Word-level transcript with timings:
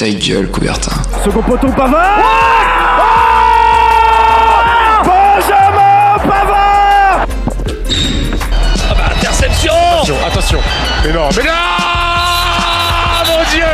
Ta 0.00 0.08
gueule, 0.08 0.48
Coubertin. 0.50 0.92
Second 1.22 1.42
poteau, 1.42 1.68
Pavard 1.76 2.16
Benjamin 5.04 6.18
Pavard 6.22 7.26
Ah 8.88 8.94
bah, 8.96 9.14
interception 9.14 9.74
Attention, 10.26 10.58
Mais 11.04 11.12
non, 11.12 11.28
mais 11.36 11.42
non 11.42 11.52
Mon 13.28 13.44
Dieu 13.50 13.66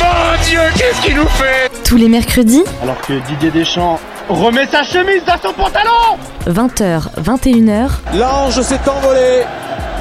Mon 0.00 0.44
Dieu, 0.48 0.60
qu'est-ce 0.76 1.00
qu'il 1.00 1.14
nous 1.14 1.28
fait 1.28 1.70
Tous 1.84 1.96
les 1.96 2.08
mercredis, 2.08 2.64
Alors 2.82 3.00
que 3.00 3.12
Didier 3.28 3.52
Deschamps 3.52 4.00
remet 4.28 4.66
sa 4.66 4.82
chemise 4.82 5.22
dans 5.24 5.38
son 5.40 5.52
pantalon 5.54 6.18
20h, 6.48 7.02
21h, 7.22 7.88
L'ange 8.18 8.60
s'est 8.62 8.80
envolé. 8.88 9.44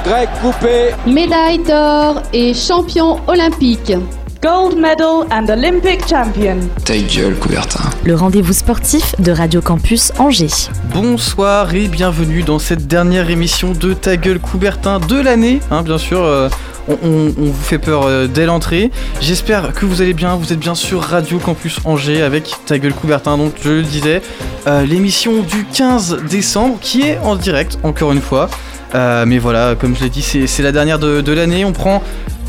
Grec 0.05 0.27
coupé. 0.41 0.95
médaille 1.05 1.59
d'or 1.59 2.23
et 2.33 2.55
champion 2.55 3.19
olympique. 3.27 3.93
Gold 4.41 4.75
medal 4.77 5.27
and 5.31 5.47
Olympic 5.49 6.07
champion. 6.07 6.57
Ta 6.83 6.97
gueule, 6.97 7.35
Coubertin. 7.35 7.89
le 8.03 8.15
rendez-vous 8.15 8.53
sportif 8.53 9.13
de 9.19 9.31
Radio 9.31 9.61
Campus 9.61 10.11
Angers. 10.17 10.69
Bonsoir 10.93 11.75
et 11.75 11.87
bienvenue 11.87 12.41
dans 12.41 12.57
cette 12.57 12.87
dernière 12.87 13.29
émission 13.29 13.73
de 13.73 13.93
Ta 13.93 14.17
gueule 14.17 14.39
Coubertin 14.39 14.99
de 14.99 15.19
l'année, 15.19 15.59
hein, 15.69 15.83
bien 15.83 15.97
sûr. 15.99 16.21
euh, 16.23 16.49
on, 16.87 16.93
on- 17.03 17.33
on 17.37 17.45
vous 17.45 17.63
fait 17.63 17.77
peur 17.77 18.03
euh, 18.07 18.25
dès 18.27 18.45
l'entrée. 18.47 18.89
J'espère 19.19 19.73
que 19.73 19.85
vous 19.85 20.01
allez 20.01 20.13
bien. 20.13 20.35
Vous 20.35 20.51
êtes 20.51 20.59
bien 20.59 20.73
sur 20.75 21.01
Radio 21.01 21.37
Campus 21.37 21.77
Angers 21.85 22.23
avec 22.23 22.51
Ta 22.65 22.79
gueule 22.79 22.93
Coubertin. 22.93 23.37
Donc, 23.37 23.53
je 23.63 23.69
le 23.69 23.83
disais, 23.83 24.21
euh, 24.65 24.83
l'émission 24.85 25.43
du 25.43 25.65
15 25.65 26.17
décembre 26.29 26.77
qui 26.81 27.01
est 27.03 27.19
en 27.23 27.35
direct, 27.35 27.77
encore 27.83 28.11
une 28.11 28.21
fois. 28.21 28.49
Euh, 28.95 29.25
mais 29.27 29.37
voilà, 29.37 29.75
comme 29.79 29.95
je 29.95 30.03
l'ai 30.03 30.09
dit, 30.09 30.21
c'est 30.23 30.47
c'est 30.47 30.63
la 30.63 30.71
dernière 30.71 30.97
de, 30.99 31.21
de 31.21 31.31
l'année. 31.31 31.63
On 31.63 31.71
prend 31.71 32.01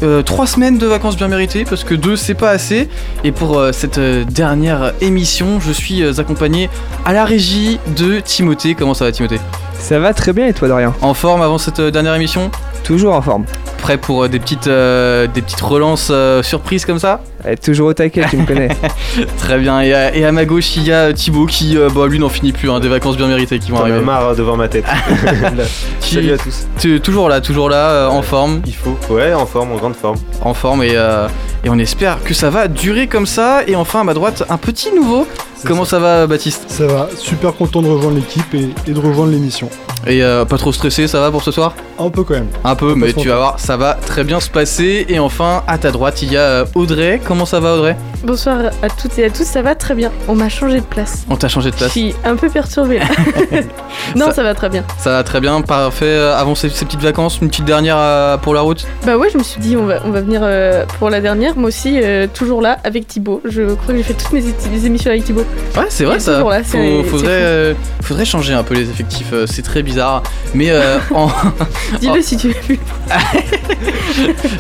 euh, 0.03 0.23
trois 0.23 0.47
semaines 0.47 0.79
de 0.79 0.87
vacances 0.87 1.17
bien 1.17 1.29
méritées 1.29 1.65
parce 1.65 1.85
que 1.85 1.95
deux, 1.95 2.17
c'est 2.17 2.35
pas 2.35 2.51
assez. 2.51 2.89
Et 3.25 3.33
pour 3.33 3.59
euh, 3.59 3.73
cette 3.73 3.99
euh, 3.99 4.25
dernière 4.25 4.93
émission, 5.01 5.61
je 5.61 5.73
suis 5.73 6.05
accompagné 6.19 6.69
à 7.05 7.13
la 7.13 7.25
régie 7.25 7.79
de 7.97 8.21
Timothée. 8.21 8.75
Comment 8.75 8.95
ça 8.95 9.05
va, 9.05 9.13
Timothée? 9.13 9.41
Ça 9.79 9.99
va 9.99 10.15
très 10.15 10.33
bien 10.33 10.47
et 10.47 10.53
toi 10.53 10.69
Dorian? 10.69 10.95
En 11.01 11.15
forme 11.15 11.43
avant 11.43 11.59
cette 11.59 11.81
dernière 11.81 12.15
émission? 12.15 12.51
Toujours 12.85 13.15
en 13.15 13.23
forme. 13.23 13.45
Prêt 13.83 13.99
pour 13.99 14.23
euh, 14.23 14.29
des, 14.29 14.39
petites, 14.39 14.69
euh, 14.69 15.27
des 15.27 15.43
petites 15.43 15.61
relances 15.61 16.09
euh, 16.13 16.41
surprises 16.43 16.85
comme 16.87 17.01
ça 17.01 17.21
Elle 17.45 17.55
est 17.55 17.57
toujours 17.65 17.89
au 17.89 17.93
taquet, 17.95 18.25
tu 18.31 18.37
me 18.37 18.47
connais. 18.47 18.69
Très 19.39 19.59
bien. 19.59 19.81
Et 19.81 19.93
à, 19.93 20.15
et 20.15 20.25
à 20.25 20.31
ma 20.31 20.45
gauche, 20.45 20.77
il 20.77 20.85
y 20.85 20.93
a 20.93 21.13
Thibaut 21.13 21.47
qui, 21.47 21.77
euh, 21.77 21.89
bah, 21.93 22.07
lui, 22.07 22.21
n'en 22.21 22.29
finit 22.29 22.53
plus. 22.53 22.71
hein, 22.71 22.79
des 22.79 22.87
vacances 22.89 23.17
bien 23.17 23.27
méritées 23.27 23.59
qui 23.59 23.73
vont 23.73 23.79
J'en 23.79 23.87
ai 23.87 23.91
arriver. 23.91 24.05
marre 24.07 24.37
devant 24.37 24.57
ma 24.57 24.69
tête. 24.69 24.85
Qui- 26.01 26.15
Salut 26.15 26.33
à 26.33 26.39
tous. 26.39 26.67
tu- 26.79 27.01
toujours 27.01 27.29
là, 27.29 27.41
toujours 27.41 27.69
là, 27.69 27.89
euh, 27.91 28.09
en 28.09 28.23
forme. 28.23 28.63
Il 28.67 28.75
faut. 28.75 28.97
Ouais, 29.11 29.35
en 29.35 29.47
forme, 29.47 29.73
en 29.73 29.77
grande 29.77 29.97
forme. 29.97 30.17
en 30.43 30.55
forme 30.55 30.85
et, 30.85 30.93
euh, 30.95 31.27
et 31.65 31.69
on 31.69 31.79
espère 31.79 32.23
que 32.23 32.35
ça 32.35 32.51
va 32.51 32.69
durer 32.69 33.09
comme 33.09 33.27
ça. 33.27 33.63
Et 33.67 33.75
enfin 33.75 34.03
à 34.03 34.05
ma 34.05 34.15
droite, 34.15 34.45
un 34.49 34.59
petit 34.59 34.93
nouveau. 34.95 35.27
Comment 35.67 35.85
ça. 35.85 35.99
va 35.99 36.27
Baptiste? 36.29 36.65
Ça 36.69 36.87
va, 36.87 37.09
super 37.19 37.55
content 37.55 37.83
de 37.83 37.89
rejoindre 37.89 38.17
l'équipe 38.17 38.55
et, 38.55 38.69
et 38.89 38.93
de 38.95 38.99
rejoindre 39.01 39.31
l'émission. 39.33 39.69
Et 40.07 40.23
euh, 40.23 40.45
pas 40.45 40.59
trop 40.59 40.73
stressé, 40.73 41.07
ça 41.07 41.21
va 41.21 41.31
pour 41.31 41.43
ce 41.43 41.51
soir 41.53 41.75
Un 41.99 42.11
peu 42.11 42.25
quand 42.25 42.35
même. 42.35 42.49
Un 42.65 42.75
peu, 42.75 42.95
mais 42.95 43.13
tu 43.13 43.29
vas 43.29 43.37
voir, 43.37 43.61
ça 43.61 43.77
va 43.77 43.95
très 43.95 44.25
bien 44.25 44.41
se 44.41 44.51
passer. 44.51 45.07
Et 45.09 45.19
enfin 45.19 45.63
à 45.67 45.79
ta 45.79 45.91
droite, 45.91 46.23
il 46.23 46.33
y 46.33 46.37
a 46.37 46.41
euh, 46.41 46.65
Audrey. 46.75 47.21
Comment 47.25 47.47
ça 47.47 47.61
va 47.61 47.75
Audrey? 47.75 47.97
Bonsoir 48.25 48.59
à 48.83 48.89
toutes 48.89 49.19
et 49.19 49.25
à 49.25 49.31
tous, 49.31 49.43
ça 49.45 49.63
va 49.63 49.75
très 49.75 49.95
bien. 49.97 50.13
On 50.29 50.37
m'a 50.37 50.49
changé 50.49 50.79
de 50.79 50.85
place. 50.85 51.25
On 51.29 51.35
t'a 51.37 51.49
changé 51.49 51.71
de 51.71 51.75
Je 51.75 51.79
place. 51.81 51.91
suis 51.91 52.15
un 52.25 52.37
peu 52.37 52.49
perturbée 52.49 53.01
là. 53.01 53.07
non, 54.17 54.27
Ça- 54.27 54.35
ça... 54.35 54.43
va 54.45 54.55
très 54.55 54.69
bien. 54.69 54.85
Ça 54.99 55.11
va 55.11 55.25
très 55.25 55.41
bien, 55.41 55.61
parfait. 55.61 56.05
Euh, 56.07 56.37
Avant 56.37 56.55
ces, 56.55 56.69
ces 56.69 56.85
petites 56.85 57.01
vacances, 57.01 57.39
une 57.43 57.49
petite 57.49 57.65
dernière 57.65 57.97
euh, 57.99 58.37
pour 58.37 58.55
la 58.55 58.61
route. 58.61 58.87
Bah 59.05 59.17
ouais, 59.17 59.29
je 59.33 59.39
me 59.39 59.43
suis 59.43 59.61
dit, 59.61 59.77
on 59.77 59.87
va, 59.87 59.97
on 60.05 60.11
va 60.11 60.21
venir 60.21 60.41
euh, 60.45 60.85
pour 61.01 61.11
la 61.11 61.21
dernière. 61.21 61.57
Moi 61.57 61.69
aussi, 61.69 61.99
euh, 62.01 62.29
toujours 62.33 62.63
là 62.63 62.79
avec 62.85 63.09
Thibaut. 63.09 63.41
Je 63.45 63.63
crois 63.75 63.89
que 63.93 63.97
j'ai 63.97 64.03
fait 64.05 64.15
toutes 64.15 64.33
mes, 64.33 64.87
émissions 64.87 65.11
avec 65.11 65.25
Thibaut. 65.25 65.45
Ouais, 65.77 65.87
c'est 65.89 66.05
vrai 66.05 66.17
Et 66.17 66.21
ça. 66.21 66.39
là, 66.39 66.63
Faut- 66.63 66.79
c'est- 66.79 67.03
faudrait, 67.05 67.77
faudrait 68.03 68.25
changer 68.25 68.55
un 68.55 68.63
peu 68.63 68.75
les 68.75 68.89
effectifs. 68.89 69.35
C'est 69.47 69.63
très 69.63 69.83
bizarre. 69.83 70.23
Mais 70.55 70.71
en, 71.13 71.29
Dis-le 72.01 72.23
si 72.23 72.37
tu 72.37 72.49
veux 72.49 72.55
plus. 72.55 72.79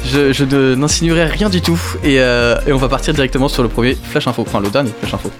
Je, 0.04 0.32
je 0.32 0.74
n'insinuerai 0.74 1.26
rien 1.26 1.48
du 1.50 1.60
tout 1.60 1.78
et, 2.02 2.14
et 2.16 2.72
on 2.72 2.76
va 2.76 2.88
partir 2.88 3.12
directement 3.14 3.48
sur 3.52 3.62
le 3.62 3.68
premier 3.68 3.94
Flash 3.94 4.26
Info, 4.26 4.42
enfin 4.42 4.60
le 4.60 4.70
dernier 4.70 4.90
Flash 5.00 5.14
Info. 5.14 5.30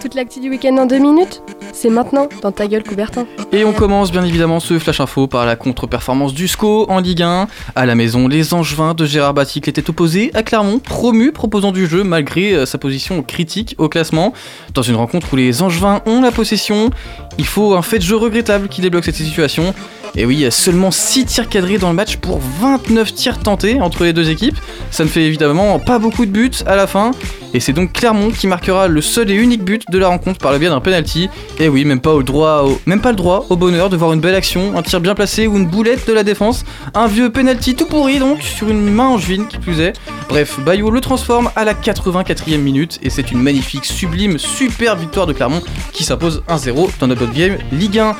Toute 0.00 0.14
l'actu 0.14 0.40
du 0.40 0.50
week-end 0.50 0.76
en 0.78 0.86
deux 0.86 0.98
minutes 0.98 1.42
C'est 1.72 1.90
maintenant 1.90 2.28
dans 2.42 2.52
ta 2.52 2.66
gueule 2.66 2.82
Coubertin. 2.82 3.26
Et 3.52 3.64
on 3.64 3.72
commence 3.72 4.10
bien 4.10 4.24
évidemment 4.24 4.60
ce 4.60 4.78
Flash 4.78 5.00
Info 5.00 5.26
par 5.26 5.46
la 5.46 5.56
contre-performance 5.56 6.32
du 6.32 6.48
SCO 6.48 6.86
en 6.88 7.00
Ligue 7.00 7.22
1. 7.22 7.48
À 7.74 7.86
la 7.86 7.94
maison, 7.94 8.28
les 8.28 8.54
Angevins 8.54 8.94
de 8.94 9.04
Gérard 9.04 9.34
Batic 9.34 9.68
étaient 9.68 9.88
opposés 9.90 10.30
à 10.34 10.42
Clermont, 10.42 10.78
promu 10.78 11.32
proposant 11.32 11.72
du 11.72 11.86
jeu 11.86 12.04
malgré 12.04 12.52
euh, 12.52 12.66
sa 12.66 12.78
position 12.78 13.22
critique 13.22 13.74
au 13.78 13.88
classement. 13.88 14.32
Dans 14.74 14.82
une 14.82 14.96
rencontre 14.96 15.32
où 15.32 15.36
les 15.36 15.62
Angevins 15.62 16.02
ont 16.06 16.20
la 16.20 16.30
possession, 16.30 16.90
il 17.38 17.46
faut 17.46 17.74
un 17.74 17.82
fait 17.82 17.98
de 17.98 18.04
jeu 18.04 18.16
regrettable 18.16 18.68
qui 18.68 18.80
débloque 18.80 19.04
cette 19.04 19.16
situation. 19.16 19.74
Et 20.14 20.26
oui, 20.26 20.34
il 20.34 20.40
y 20.40 20.46
a 20.46 20.50
seulement 20.50 20.90
6 20.90 21.24
tirs 21.24 21.48
cadrés 21.48 21.78
dans 21.78 21.88
le 21.88 21.94
match 21.94 22.16
pour 22.18 22.38
29 22.60 23.14
tirs 23.14 23.38
tentés 23.38 23.80
entre 23.80 24.04
les 24.04 24.12
deux 24.12 24.28
équipes. 24.28 24.58
Ça 24.90 25.04
ne 25.04 25.08
fait 25.08 25.22
évidemment 25.22 25.78
pas 25.78 25.98
beaucoup 25.98 26.26
de 26.26 26.30
buts 26.30 26.50
à 26.66 26.76
la 26.76 26.86
fin. 26.86 27.12
Et 27.54 27.60
c'est 27.60 27.72
donc 27.72 27.92
Clermont 27.94 28.30
qui 28.30 28.46
marquera 28.46 28.88
le 28.88 29.00
seul 29.00 29.30
et 29.30 29.34
unique 29.34 29.64
but 29.64 29.82
de 29.90 29.98
la 29.98 30.08
rencontre 30.08 30.38
par 30.38 30.52
le 30.52 30.58
biais 30.58 30.68
d'un 30.68 30.80
penalty. 30.80 31.30
Et 31.58 31.68
oui, 31.68 31.86
même 31.86 32.00
pas, 32.00 32.12
au 32.12 32.22
droit 32.22 32.62
au- 32.66 32.78
même 32.84 33.00
pas 33.00 33.10
le 33.10 33.16
droit 33.16 33.46
au 33.48 33.56
bonheur 33.56 33.88
de 33.88 33.96
voir 33.96 34.12
une 34.12 34.20
belle 34.20 34.34
action, 34.34 34.76
un 34.76 34.82
tir 34.82 35.00
bien 35.00 35.14
placé 35.14 35.46
ou 35.46 35.56
une 35.56 35.66
boulette 35.66 36.06
de 36.06 36.12
la 36.12 36.24
défense. 36.24 36.64
Un 36.94 37.06
vieux 37.06 37.30
penalty 37.30 37.74
tout 37.74 37.86
pourri 37.86 38.18
donc, 38.18 38.42
sur 38.42 38.68
une 38.68 38.90
main 38.90 39.08
angevine 39.08 39.46
qui 39.48 39.56
plus 39.58 39.80
est. 39.80 39.94
Bref, 40.28 40.60
Bayo 40.60 40.90
le 40.90 41.00
transforme 41.00 41.50
à 41.56 41.64
la 41.64 41.72
84e 41.74 42.58
minute 42.58 42.98
et 43.02 43.08
c'est 43.10 43.32
une 43.32 43.40
magnifique, 43.42 43.84
sublime, 43.86 44.38
super 44.38 44.96
victoire 44.96 45.26
de 45.26 45.32
Clermont 45.32 45.62
qui 45.92 46.04
s'impose 46.04 46.42
1-0 46.48 46.90
dans 47.00 47.06
notre 47.06 47.26
game 47.32 47.56
Ligue 47.72 47.98
1. 47.98 48.14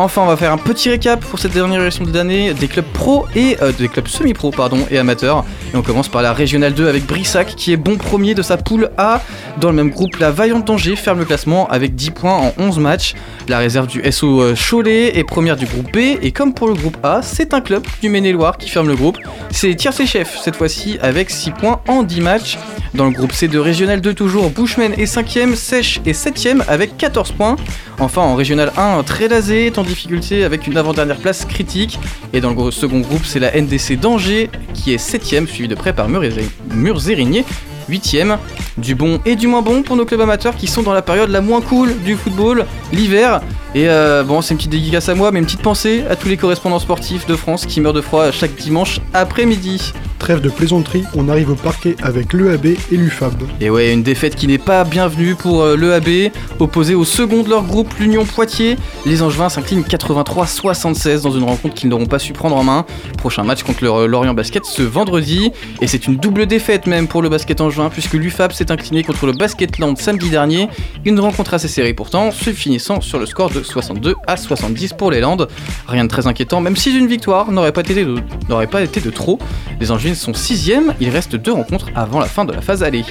Enfin, 0.00 0.22
on 0.22 0.26
va 0.26 0.36
faire 0.36 0.52
un 0.52 0.58
petit 0.58 0.88
récap 0.90 1.24
cette 1.38 1.52
dernière 1.52 1.80
élection 1.80 2.04
de 2.04 2.12
l'année 2.12 2.52
des 2.52 2.68
clubs 2.68 2.84
pro 2.84 3.26
et 3.36 3.56
euh, 3.62 3.72
des 3.72 3.88
clubs 3.88 4.08
semi-pro 4.08 4.50
pardon 4.50 4.86
et 4.90 4.98
amateurs. 4.98 5.44
Et 5.72 5.76
on 5.76 5.82
commence 5.82 6.08
par 6.08 6.22
la 6.22 6.32
régionale 6.32 6.74
2 6.74 6.88
avec 6.88 7.06
Brissac 7.06 7.54
qui 7.54 7.72
est 7.72 7.76
bon 7.76 7.96
premier 7.96 8.34
de 8.34 8.42
sa 8.42 8.56
poule 8.56 8.90
A. 8.98 9.22
Dans 9.60 9.68
le 9.68 9.74
même 9.74 9.90
groupe, 9.90 10.16
la 10.16 10.30
Vaillante 10.30 10.66
d'Angers 10.66 10.96
ferme 10.96 11.20
le 11.20 11.24
classement 11.24 11.68
avec 11.68 11.94
10 11.94 12.10
points 12.10 12.34
en 12.36 12.52
11 12.58 12.78
matchs. 12.78 13.14
La 13.48 13.58
réserve 13.58 13.86
du 13.86 14.02
SO 14.10 14.42
euh, 14.42 14.54
Cholet 14.54 15.16
est 15.18 15.24
première 15.24 15.56
du 15.56 15.66
groupe 15.66 15.92
B 15.92 16.18
et 16.20 16.32
comme 16.32 16.54
pour 16.54 16.68
le 16.68 16.74
groupe 16.74 16.96
A, 17.02 17.20
c'est 17.22 17.54
un 17.54 17.60
club 17.60 17.86
du 18.02 18.08
Maine-et-Loire 18.08 18.58
qui 18.58 18.68
ferme 18.68 18.88
le 18.88 18.96
groupe. 18.96 19.18
C'est 19.50 19.74
Tiercé 19.74 20.06
Chef 20.06 20.38
cette 20.42 20.56
fois-ci 20.56 20.98
avec 21.00 21.30
6 21.30 21.52
points 21.52 21.80
en 21.86 22.02
10 22.02 22.20
matchs. 22.20 22.58
Dans 22.94 23.04
le 23.04 23.10
groupe 23.10 23.32
C 23.32 23.48
de 23.48 23.58
Régional 23.58 24.00
2 24.00 24.14
toujours, 24.14 24.50
Bushman 24.50 24.92
est 24.94 25.04
5ème, 25.04 25.54
Sèche 25.54 26.00
est 26.06 26.12
7ème 26.12 26.62
avec 26.68 26.96
14 26.96 27.32
points. 27.32 27.56
Enfin 27.98 28.22
en 28.22 28.34
Régional 28.34 28.72
1, 28.76 29.02
Trélazé 29.02 29.66
est 29.66 29.78
en 29.78 29.82
difficulté 29.82 30.42
avec 30.44 30.66
une 30.66 30.76
avant-dernière 30.76 31.18
place 31.18 31.44
critique. 31.44 31.98
Et 32.32 32.40
dans 32.40 32.52
le 32.54 32.70
second 32.70 33.00
groupe, 33.00 33.24
c'est 33.24 33.40
la 33.40 33.50
NDC 33.60 33.96
d'Angers 34.00 34.50
qui 34.74 34.92
est 34.94 34.96
7ème, 34.96 35.46
suivi 35.46 35.68
de 35.68 35.74
près 35.74 35.92
par 35.92 36.08
Murzé- 36.08 36.48
Murzérigné. 36.74 37.44
8ème, 37.90 38.36
du 38.76 38.94
bon 38.94 39.18
et 39.24 39.34
du 39.34 39.46
moins 39.46 39.62
bon 39.62 39.82
pour 39.82 39.96
nos 39.96 40.04
clubs 40.04 40.20
amateurs 40.20 40.54
qui 40.56 40.66
sont 40.66 40.82
dans 40.82 40.92
la 40.92 41.00
période 41.00 41.30
la 41.30 41.40
moins 41.40 41.62
cool 41.62 41.94
du 42.04 42.16
football, 42.16 42.66
l'hiver. 42.92 43.40
Et 43.74 43.88
euh, 43.88 44.22
bon, 44.22 44.40
c'est 44.40 44.54
une 44.54 44.58
petite 44.58 44.70
dédicace 44.70 45.08
à 45.08 45.14
moi, 45.14 45.30
mais 45.30 45.40
une 45.40 45.44
petite 45.44 45.62
pensée 45.62 46.04
à 46.08 46.16
tous 46.16 46.28
les 46.28 46.36
correspondants 46.36 46.78
sportifs 46.78 47.26
de 47.26 47.36
France 47.36 47.66
qui 47.66 47.80
meurent 47.80 47.92
de 47.92 48.00
froid 48.00 48.30
chaque 48.30 48.54
dimanche 48.54 49.00
après-midi. 49.12 49.92
Trêve 50.18 50.40
de 50.40 50.48
plaisanterie, 50.48 51.04
on 51.14 51.28
arrive 51.28 51.50
au 51.50 51.54
parquet 51.54 51.94
avec 52.02 52.32
l'EAB 52.32 52.66
et 52.66 52.78
l'UFAB. 52.90 53.34
Et 53.60 53.70
ouais, 53.70 53.92
une 53.92 54.02
défaite 54.02 54.34
qui 54.34 54.48
n'est 54.48 54.58
pas 54.58 54.82
bienvenue 54.82 55.36
pour 55.36 55.62
euh, 55.62 55.76
l'EAB, 55.76 56.32
opposé 56.58 56.94
au 56.94 57.04
second 57.04 57.44
de 57.44 57.48
leur 57.48 57.62
groupe, 57.62 57.94
l'Union 58.00 58.24
Poitiers. 58.24 58.76
Les 59.06 59.22
Angevins 59.22 59.48
s'inclinent 59.48 59.82
83-76 59.82 61.22
dans 61.22 61.30
une 61.30 61.44
rencontre 61.44 61.74
qu'ils 61.74 61.88
n'auront 61.88 62.06
pas 62.06 62.18
su 62.18 62.32
prendre 62.32 62.56
en 62.56 62.64
main. 62.64 62.84
Prochain 63.16 63.44
match 63.44 63.62
contre 63.62 63.84
le 63.84 64.06
Lorient 64.06 64.34
Basket 64.34 64.64
ce 64.64 64.82
vendredi. 64.82 65.52
Et 65.80 65.86
c'est 65.86 66.06
une 66.08 66.16
double 66.16 66.46
défaite 66.46 66.86
même 66.86 67.06
pour 67.06 67.22
le 67.22 67.28
basket 67.28 67.60
angevin, 67.60 67.88
puisque 67.88 68.14
l'UFAB 68.14 68.52
s'est 68.52 68.72
incliné 68.72 69.04
contre 69.04 69.26
le 69.26 69.32
Basketland 69.32 69.96
samedi 69.98 70.30
dernier. 70.30 70.68
Une 71.04 71.20
rencontre 71.20 71.54
assez 71.54 71.68
serrée 71.68 71.94
pourtant, 71.94 72.32
se 72.32 72.50
finissant 72.50 73.00
sur 73.00 73.20
le 73.20 73.26
score 73.26 73.50
de 73.50 73.57
62 73.62 74.14
à 74.26 74.36
70 74.36 74.94
pour 74.94 75.10
les 75.10 75.20
Landes. 75.20 75.48
Rien 75.86 76.04
de 76.04 76.08
très 76.08 76.26
inquiétant, 76.26 76.60
même 76.60 76.76
si 76.76 76.96
une 76.96 77.06
victoire 77.06 77.50
n'aurait 77.50 77.72
pas 77.72 77.80
été 77.80 78.04
de, 78.04 78.16
n'aurait 78.48 78.66
pas 78.66 78.82
été 78.82 79.00
de 79.00 79.10
trop. 79.10 79.38
Les 79.80 79.90
Angevines 79.90 80.14
sont 80.14 80.32
6ème, 80.32 80.92
il 81.00 81.10
reste 81.10 81.36
deux 81.36 81.52
rencontres 81.52 81.86
avant 81.94 82.20
la 82.20 82.26
fin 82.26 82.44
de 82.44 82.52
la 82.52 82.60
phase 82.60 82.82
aller. 82.82 83.04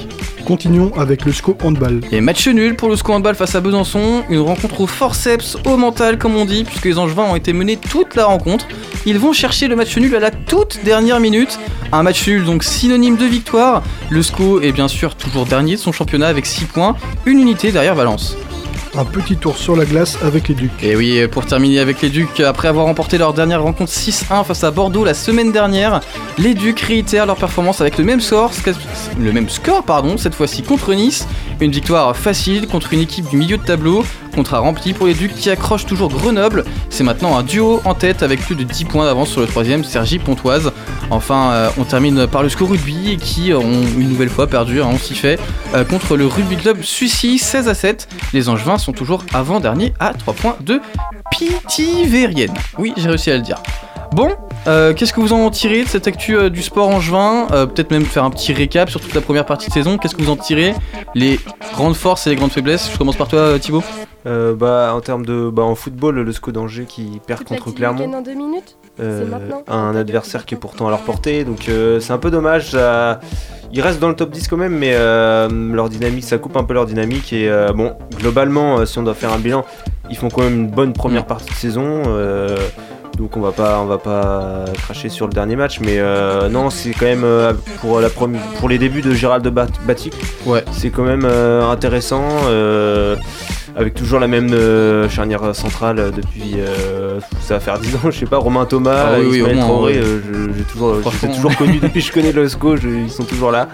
Continuons 0.46 0.94
avec 0.98 1.26
le 1.26 1.34
SCO 1.34 1.58
handball. 1.64 2.02
Et 2.12 2.22
match 2.22 2.48
nul 2.48 2.76
pour 2.76 2.90
le 2.90 2.96
SCO 2.96 3.14
handball 3.14 3.36
face 3.36 3.56
à 3.56 3.62
Besançon, 3.62 4.24
une 4.30 4.40
rencontre 4.40 4.82
au 4.82 4.88
forceps, 4.88 5.58
au 5.66 5.78
mental 5.78 6.18
comme 6.18 6.36
on 6.36 6.46
dit, 6.46 6.64
puisque 6.64 6.86
les 6.86 6.98
Angevins 6.98 7.24
ont 7.24 7.36
été 7.36 7.52
menés 7.54 7.78
toute 7.78 8.16
la 8.16 8.26
rencontre. 8.26 8.66
Ils 9.06 9.20
vont 9.20 9.34
chercher 9.34 9.68
le 9.68 9.76
match 9.76 9.98
nul 9.98 10.16
à 10.16 10.20
la 10.20 10.32
toute 10.32 10.84
dernière 10.84 11.20
minute. 11.20 11.60
Un 11.92 12.04
match 12.04 12.28
nul 12.28 12.46
donc 12.46 12.64
synonyme 12.64 13.18
de 13.18 13.26
victoire. 13.26 13.84
Le 14.10 14.22
SCO 14.22 14.62
est 14.62 14.72
bien 14.72 14.88
sûr 14.88 15.16
toujours 15.16 15.46
dernier 15.46 15.74
de 15.74 15.80
son 15.80 15.92
championnat 15.92 16.28
avec 16.28 16.46
6 16.46 16.66
points, 16.66 16.96
une 17.26 17.40
unité 17.40 17.72
derrière 17.72 17.96
Valence. 17.96 18.38
Un 18.96 19.06
petit 19.06 19.38
tour 19.38 19.58
sur 19.58 19.76
la 19.76 19.86
glace 19.86 20.18
avec 20.24 20.48
les 20.48 20.56
Ducs. 20.56 20.84
Et 20.84 20.96
oui, 20.96 21.28
pour 21.28 21.46
terminer 21.46 21.80
avec 21.80 22.02
les 22.02 22.10
Ducs, 22.10 22.40
après 22.40 22.68
avoir 22.68 22.86
remporté 22.86 23.18
leur 23.18 23.34
dernière 23.34 23.62
rencontre 23.62 23.92
6-1 23.92 24.44
face 24.44 24.64
à 24.64 24.72
Bordeaux 24.72 25.04
la 25.04 25.14
semaine 25.14 25.52
dernière, 25.52 26.02
les 26.38 26.54
Ducs 26.54 26.80
réitèrent 26.80 27.26
leur 27.26 27.38
performance 27.38 27.82
avec 27.82 27.98
le 27.98 28.04
même 28.04 28.22
score, 28.22 28.52
le 29.20 29.32
même 29.32 29.50
score 29.50 29.84
cette 30.18 30.36
fois-ci 30.36 30.64
contre 30.64 30.94
Nice. 30.94 31.28
Une 31.60 31.72
victoire 31.72 32.16
facile 32.16 32.68
contre 32.68 32.94
une 32.94 33.00
équipe 33.00 33.28
du 33.30 33.38
milieu 33.38 33.58
de 33.58 33.64
tableau, 33.64 34.04
contrat 34.38 34.60
rempli 34.60 34.94
pour 34.94 35.08
les 35.08 35.16
Ducs 35.16 35.34
qui 35.34 35.50
accrochent 35.50 35.88
toujours 35.88 36.10
Grenoble. 36.10 36.64
C'est 36.92 37.04
maintenant 37.04 37.36
un 37.40 37.42
duo 37.42 37.82
en 37.86 37.96
tête 37.96 38.22
avec 38.22 38.40
plus 38.40 38.54
de 38.54 38.64
10 38.64 38.86
points 38.86 39.06
d'avance 39.06 39.30
sur 39.30 39.42
le 39.42 39.48
troisième, 39.48 39.84
Sergi 39.84 40.20
Pontoise. 40.20 40.72
Enfin, 41.10 41.50
euh, 41.54 41.70
on 41.80 41.86
termine 41.86 42.28
par 42.28 42.44
le 42.44 42.50
score 42.50 42.70
rugby 42.70 43.18
qui 43.18 43.52
ont 43.52 43.82
une 43.98 44.10
nouvelle 44.10 44.30
fois 44.30 44.46
perdu, 44.46 44.80
hein, 44.80 44.90
on 44.94 45.00
s'y 45.00 45.16
fait, 45.16 45.40
euh, 45.74 45.84
contre 45.84 46.16
le 46.16 46.28
rugby 46.28 46.56
club 46.56 46.84
Sucy 46.84 47.40
16 47.40 47.68
à 47.68 47.74
7. 47.74 48.08
Les 48.32 48.48
Angevins 48.48 48.78
sont 48.78 48.92
toujours 48.92 49.24
avant-dernier 49.34 49.96
à 50.00 50.14
3 50.14 50.36
points 50.36 50.56
de 50.60 50.82
Pitivérienne. 51.32 52.54
Oui, 52.78 52.94
j'ai 52.96 53.10
réussi 53.10 53.32
à 53.32 53.38
le 53.38 53.42
dire. 53.42 53.58
Bon, 54.12 54.30
euh, 54.68 54.94
qu'est-ce 54.94 55.14
que 55.14 55.20
vous 55.20 55.34
en 55.34 55.50
tirez 55.50 55.84
de 55.84 55.88
cette 55.88 56.08
actu 56.08 56.50
du 56.52 56.62
sport 56.62 56.90
en 56.90 57.00
juin 57.00 57.48
euh, 57.52 57.66
Peut-être 57.66 57.90
même 57.90 58.06
faire 58.06 58.24
un 58.24 58.30
petit 58.30 58.54
récap 58.54 58.90
sur 58.90 59.02
toute 59.02 59.16
la 59.16 59.22
première 59.22 59.48
partie 59.48 59.70
de 59.70 59.74
saison. 59.74 59.98
Qu'est-ce 59.98 60.16
que 60.16 60.22
vous 60.22 60.30
en 60.30 60.38
tirez? 60.38 60.76
Les 61.16 61.40
grandes 61.74 61.96
forces 61.96 62.28
et 62.28 62.30
les 62.30 62.36
grandes 62.36 62.52
faiblesses. 62.52 62.92
Je 62.94 62.98
commence 62.98 63.16
par 63.16 63.28
toi, 63.28 63.58
Thibaut. 63.60 63.84
Bah, 64.56 64.92
en 64.94 65.02
termes 65.02 65.26
de, 65.26 65.50
bah, 65.50 65.64
en 65.64 65.76
football, 65.76 66.16
le 66.16 66.32
SCO 66.32 66.52
d'Angers 66.52 66.86
qui 66.86 67.22
perd 67.26 67.44
contre 67.44 67.72
Clermont. 67.74 68.14
en 68.14 68.22
deux 68.22 68.34
minutes 68.34 68.78
un 69.00 69.96
adversaire 69.96 70.46
qui 70.46 70.56
est 70.56 70.58
pourtant 70.58 70.88
à 70.88 70.90
leur 70.90 71.02
portée, 71.02 71.44
donc 71.44 71.70
c'est 72.00 72.12
un 72.12 72.18
peu 72.18 72.32
dommage. 72.32 72.78
Ils 73.74 73.82
restent 73.82 74.00
dans 74.00 74.08
le 74.08 74.16
top 74.16 74.32
10 74.32 74.48
quand 74.48 74.58
même, 74.58 74.78
mais 74.78 74.94
leur 74.94 75.90
dynamique, 75.90 76.24
ça 76.24 76.38
coupe 76.38 76.58
un 76.58 76.64
peu 76.64 76.74
leur 76.74 76.86
dynamique. 76.86 77.32
Et 77.34 77.50
bon, 77.76 77.94
globalement, 78.18 78.86
si 78.86 78.98
on 78.98 79.04
doit 79.04 79.14
faire 79.14 79.32
un 79.34 79.40
bilan, 79.40 79.66
ils 80.10 80.18
font 80.18 80.30
quand 80.30 80.42
même 80.42 80.56
une 80.56 80.70
bonne 80.70 80.94
première 80.94 81.26
partie 81.26 81.50
de 81.50 81.56
saison. 81.56 82.04
Donc 83.18 83.36
on 83.36 83.42
va 83.42 83.52
pas 83.52 83.80
on 83.80 83.86
va 83.86 83.98
pas 83.98 84.66
cracher 84.74 85.10
sur 85.10 85.26
le 85.26 85.34
dernier 85.34 85.56
match, 85.56 85.80
mais 85.80 85.98
euh, 85.98 86.50
non 86.50 86.70
c'est 86.70 86.92
quand 86.92 87.08
même 87.08 87.24
euh, 87.24 87.52
pour 87.82 88.00
la 88.00 88.10
pour 88.10 88.70
les 88.70 88.78
débuts 88.78 89.02
de 89.02 89.12
Gérald 89.12 89.48
Batic. 89.48 90.14
Ouais. 90.46 90.64
C'est 90.72 90.92
quand 90.92 91.04
même 91.04 91.26
euh, 91.26 91.68
intéressant 91.68 92.24
avec 93.76 93.96
toujours 93.96 94.20
la 94.20 94.28
même 94.28 94.56
charnière 95.10 95.56
centrale 95.56 96.12
depuis 96.16 96.58
ça 97.42 97.56
va 97.56 97.60
faire 97.60 97.80
10 97.80 97.96
ans, 97.96 98.00
je 98.12 98.20
sais 98.20 98.26
pas 98.26 98.38
Romain 98.38 98.66
Thomas, 98.66 99.14
ah, 99.14 99.20
oui, 99.20 99.38
Ismaël 99.38 99.60
Traoré, 99.60 100.02
j'ai 100.56 100.64
toujours 100.64 100.98
toujours 101.36 101.56
connu 101.58 101.80
depuis 101.80 102.02
que 102.02 102.08
je 102.08 102.12
connais 102.12 102.32
le 102.32 102.48
SCO, 102.48 102.76
ils 102.78 103.10
sont 103.10 103.24
toujours 103.24 103.52
là. 103.52 103.68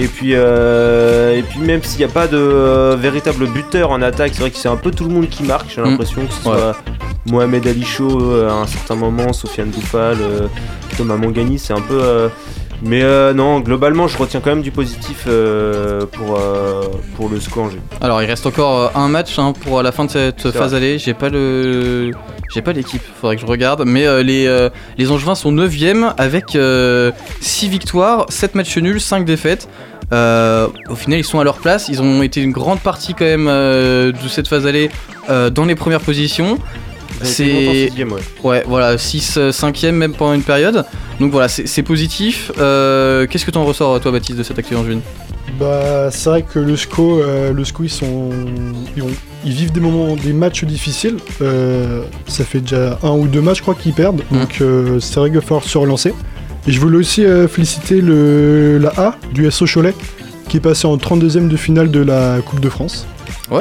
Et 0.00 0.06
puis, 0.06 0.32
et 0.32 1.42
puis 1.42 1.60
même 1.60 1.82
s'il 1.82 1.98
n'y 1.98 2.04
a 2.04 2.08
pas 2.08 2.28
de 2.28 2.94
véritable 2.94 3.46
buteur 3.48 3.90
en 3.90 4.00
attaque, 4.00 4.30
c'est 4.32 4.40
vrai 4.40 4.50
que 4.50 4.56
c'est 4.56 4.68
un 4.68 4.76
peu 4.76 4.92
tout 4.92 5.04
le 5.04 5.10
monde 5.10 5.28
qui 5.28 5.42
marque, 5.42 5.70
j'ai 5.74 5.80
mm. 5.80 5.84
l'impression 5.84 6.24
que 6.24 6.32
ce 6.32 6.42
soit 6.42 6.76
Mohamed 7.30 7.66
Ali 7.66 7.84
Chaud 7.84 8.32
euh, 8.32 8.48
à 8.48 8.52
un 8.52 8.66
certain 8.66 8.96
moment, 8.96 9.32
Sofiane 9.32 9.70
Doufal, 9.70 10.16
euh, 10.20 10.48
Thomas 10.96 11.16
Mangani, 11.16 11.58
c'est 11.58 11.72
un 11.72 11.80
peu. 11.80 12.30
Euh, 12.86 13.30
mais 13.30 13.34
non, 13.34 13.60
globalement, 13.60 14.08
je 14.08 14.16
retiens 14.16 14.40
quand 14.40 14.50
même 14.50 14.62
du 14.62 14.70
positif 14.70 15.26
pour, 16.12 16.40
pour 17.16 17.28
le 17.28 17.40
SCO 17.40 17.62
Angers. 17.62 17.80
Alors, 18.00 18.22
il 18.22 18.26
reste 18.26 18.46
encore 18.46 18.92
un 18.96 19.08
match 19.08 19.38
hein, 19.38 19.52
pour 19.52 19.82
la 19.82 19.92
fin 19.92 20.04
de 20.04 20.10
cette 20.10 20.50
phase 20.50 20.74
allée. 20.74 20.98
J'ai 20.98 21.14
pas 21.14 21.28
le. 21.28 22.12
J'ai 22.54 22.62
pas 22.62 22.72
l'équipe, 22.72 23.02
faudrait 23.20 23.36
que 23.36 23.42
je 23.42 23.46
regarde. 23.46 23.82
Mais 23.86 24.22
les, 24.22 24.68
les 24.96 25.10
Angevins 25.10 25.34
sont 25.34 25.52
9ème 25.52 26.14
avec 26.16 26.56
6 27.40 27.68
victoires, 27.68 28.26
7 28.28 28.54
matchs 28.54 28.78
nuls, 28.78 29.00
5 29.00 29.24
défaites. 29.24 29.68
au 30.12 30.94
final, 30.94 31.18
ils 31.18 31.24
sont 31.24 31.40
à 31.40 31.44
leur 31.44 31.58
place. 31.58 31.88
Ils 31.88 32.00
ont 32.00 32.22
été 32.22 32.40
une 32.40 32.52
grande 32.52 32.80
partie 32.80 33.14
quand 33.14 33.24
même 33.24 33.46
de 33.46 34.28
cette 34.28 34.48
phase 34.48 34.66
allée 34.66 34.90
dans 35.28 35.64
les 35.64 35.74
premières 35.74 36.00
positions. 36.00 36.58
C'est 37.22 37.90
ouais. 38.44 38.64
voilà 38.66 38.98
6 38.98 39.38
5 39.50 39.84
e 39.84 39.90
même 39.92 40.14
pendant 40.14 40.34
une 40.34 40.42
période. 40.42 40.84
Donc 41.20 41.32
voilà, 41.32 41.48
c'est 41.48 41.82
positif. 41.82 42.52
Euh, 42.58 43.26
qu'est-ce 43.26 43.44
que 43.44 43.50
tu 43.50 43.58
en 43.58 43.64
ressors 43.64 44.00
toi 44.00 44.12
Baptiste 44.12 44.38
de 44.38 44.42
cette 44.42 44.58
activité 44.58 44.80
en 44.80 44.86
juin 44.88 45.00
Bah 45.58 46.10
c'est 46.10 46.30
vrai 46.30 46.42
que 46.42 46.58
le 46.58 46.76
SCO 46.76 47.20
euh, 47.20 47.52
le 47.52 47.64
SCO 47.64 47.84
ils 47.84 47.90
sont 47.90 48.30
ils, 49.44 49.52
vivent 49.52 49.72
des 49.72 49.80
moments 49.80 50.14
des 50.14 50.32
matchs 50.32 50.64
difficiles. 50.64 51.16
Euh, 51.42 52.02
ça 52.26 52.44
fait 52.44 52.60
déjà 52.60 52.98
un 53.02 53.10
ou 53.10 53.26
deux 53.26 53.40
matchs 53.40 53.58
je 53.58 53.62
crois 53.62 53.74
qu'ils 53.74 53.94
perdent. 53.94 54.22
Mmh. 54.30 54.38
Donc 54.38 54.62
c'est 55.00 55.20
vrai 55.20 55.30
qu'il 55.30 55.38
va 55.38 55.44
falloir 55.44 55.64
se 55.64 55.78
relancer. 55.78 56.14
Et 56.66 56.72
je 56.72 56.80
voulais 56.80 56.98
aussi 56.98 57.24
féliciter 57.48 58.00
le 58.00 58.78
la 58.78 58.92
A 58.96 59.14
du 59.32 59.50
SO 59.50 59.66
Cholet 59.66 59.94
qui 60.48 60.58
est 60.58 60.60
passé 60.60 60.86
en 60.86 60.96
32e 60.96 61.48
de 61.48 61.56
finale 61.56 61.90
de 61.90 62.00
la 62.00 62.38
Coupe 62.44 62.60
de 62.60 62.68
France 62.68 63.06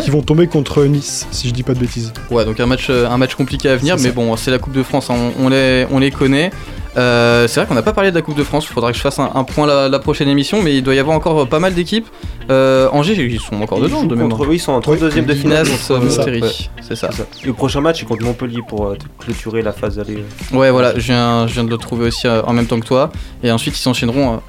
qui 0.01 0.09
vont 0.09 0.21
tomber 0.21 0.47
contre 0.47 0.83
Nice, 0.85 1.27
si 1.31 1.47
je 1.47 1.53
dis 1.53 1.63
pas 1.63 1.73
de 1.73 1.79
bêtises. 1.79 2.13
Ouais, 2.29 2.45
donc 2.45 2.59
un 2.59 2.65
match, 2.65 2.87
euh, 2.89 3.07
un 3.07 3.17
match 3.17 3.35
compliqué 3.35 3.69
à 3.69 3.75
venir, 3.75 3.95
mais 3.99 4.11
bon, 4.11 4.35
c'est 4.35 4.51
la 4.51 4.59
Coupe 4.59 4.73
de 4.73 4.83
France, 4.83 5.09
on, 5.09 5.49
les, 5.49 5.87
on 5.91 5.99
les 5.99 6.11
connaît. 6.11 6.51
Euh, 6.97 7.47
c'est 7.47 7.59
vrai 7.59 7.67
qu'on 7.67 7.75
n'a 7.75 7.83
pas 7.83 7.93
parlé 7.93 8.09
de 8.09 8.15
la 8.15 8.21
Coupe 8.21 8.37
de 8.37 8.43
France, 8.43 8.65
il 8.65 8.73
faudra 8.73 8.91
que 8.91 8.97
je 8.97 9.01
fasse 9.01 9.19
un, 9.19 9.43
point 9.43 9.67
la, 9.67 9.99
prochaine 9.99 10.27
émission, 10.27 10.61
mais 10.61 10.75
il 10.75 10.83
doit 10.83 10.95
y 10.95 10.99
avoir 10.99 11.15
encore 11.15 11.47
pas 11.47 11.59
mal 11.59 11.73
d'équipes. 11.73 12.07
Euh, 12.49 12.89
Angers, 12.91 13.13
ils 13.13 13.39
sont 13.39 13.61
encore 13.61 13.79
dedans, 13.79 14.03
de 14.03 14.15
contre, 14.15 14.47
Oui, 14.47 14.55
ils 14.55 14.59
sont 14.59 14.71
en 14.71 14.81
32 14.81 15.09
e 15.09 15.21
de 15.21 15.33
finale. 15.33 15.67
C'est 16.81 16.95
ça. 16.95 17.09
Le 17.45 17.53
prochain 17.53 17.81
match, 17.81 18.01
ils 18.01 18.05
contre 18.05 18.23
Montpellier 18.23 18.61
pour 18.67 18.93
clôturer 19.19 19.61
la 19.61 19.73
phase 19.73 19.99
aller. 19.99 20.23
Ouais, 20.51 20.71
voilà, 20.71 20.93
je 20.95 21.05
viens, 21.05 21.47
je 21.47 21.53
viens 21.53 21.63
de 21.63 21.69
le 21.69 21.77
trouver 21.77 22.07
aussi 22.07 22.27
en 22.27 22.53
même 22.53 22.65
temps 22.65 22.79
que 22.79 22.85
toi. 22.85 23.11
Et 23.43 23.51
ensuite, 23.51 23.77
ils 23.77 23.81
s'enchaîneront 23.81 24.41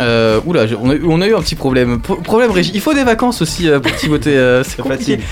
Euh, 0.00 0.40
oula, 0.44 0.64
on 0.80 0.90
a, 0.90 0.94
on 1.04 1.20
a, 1.20 1.26
eu 1.26 1.34
un 1.34 1.40
petit 1.40 1.54
problème. 1.54 2.00
problème 2.00 2.50
Régie. 2.50 2.72
Il 2.74 2.80
faut 2.80 2.94
des 2.94 3.04
vacances 3.04 3.42
aussi 3.42 3.68
euh, 3.68 3.80
pour 3.80 3.94
Timothée. 3.96 4.36
Euh, 4.36 4.62
c'est. 4.64 4.82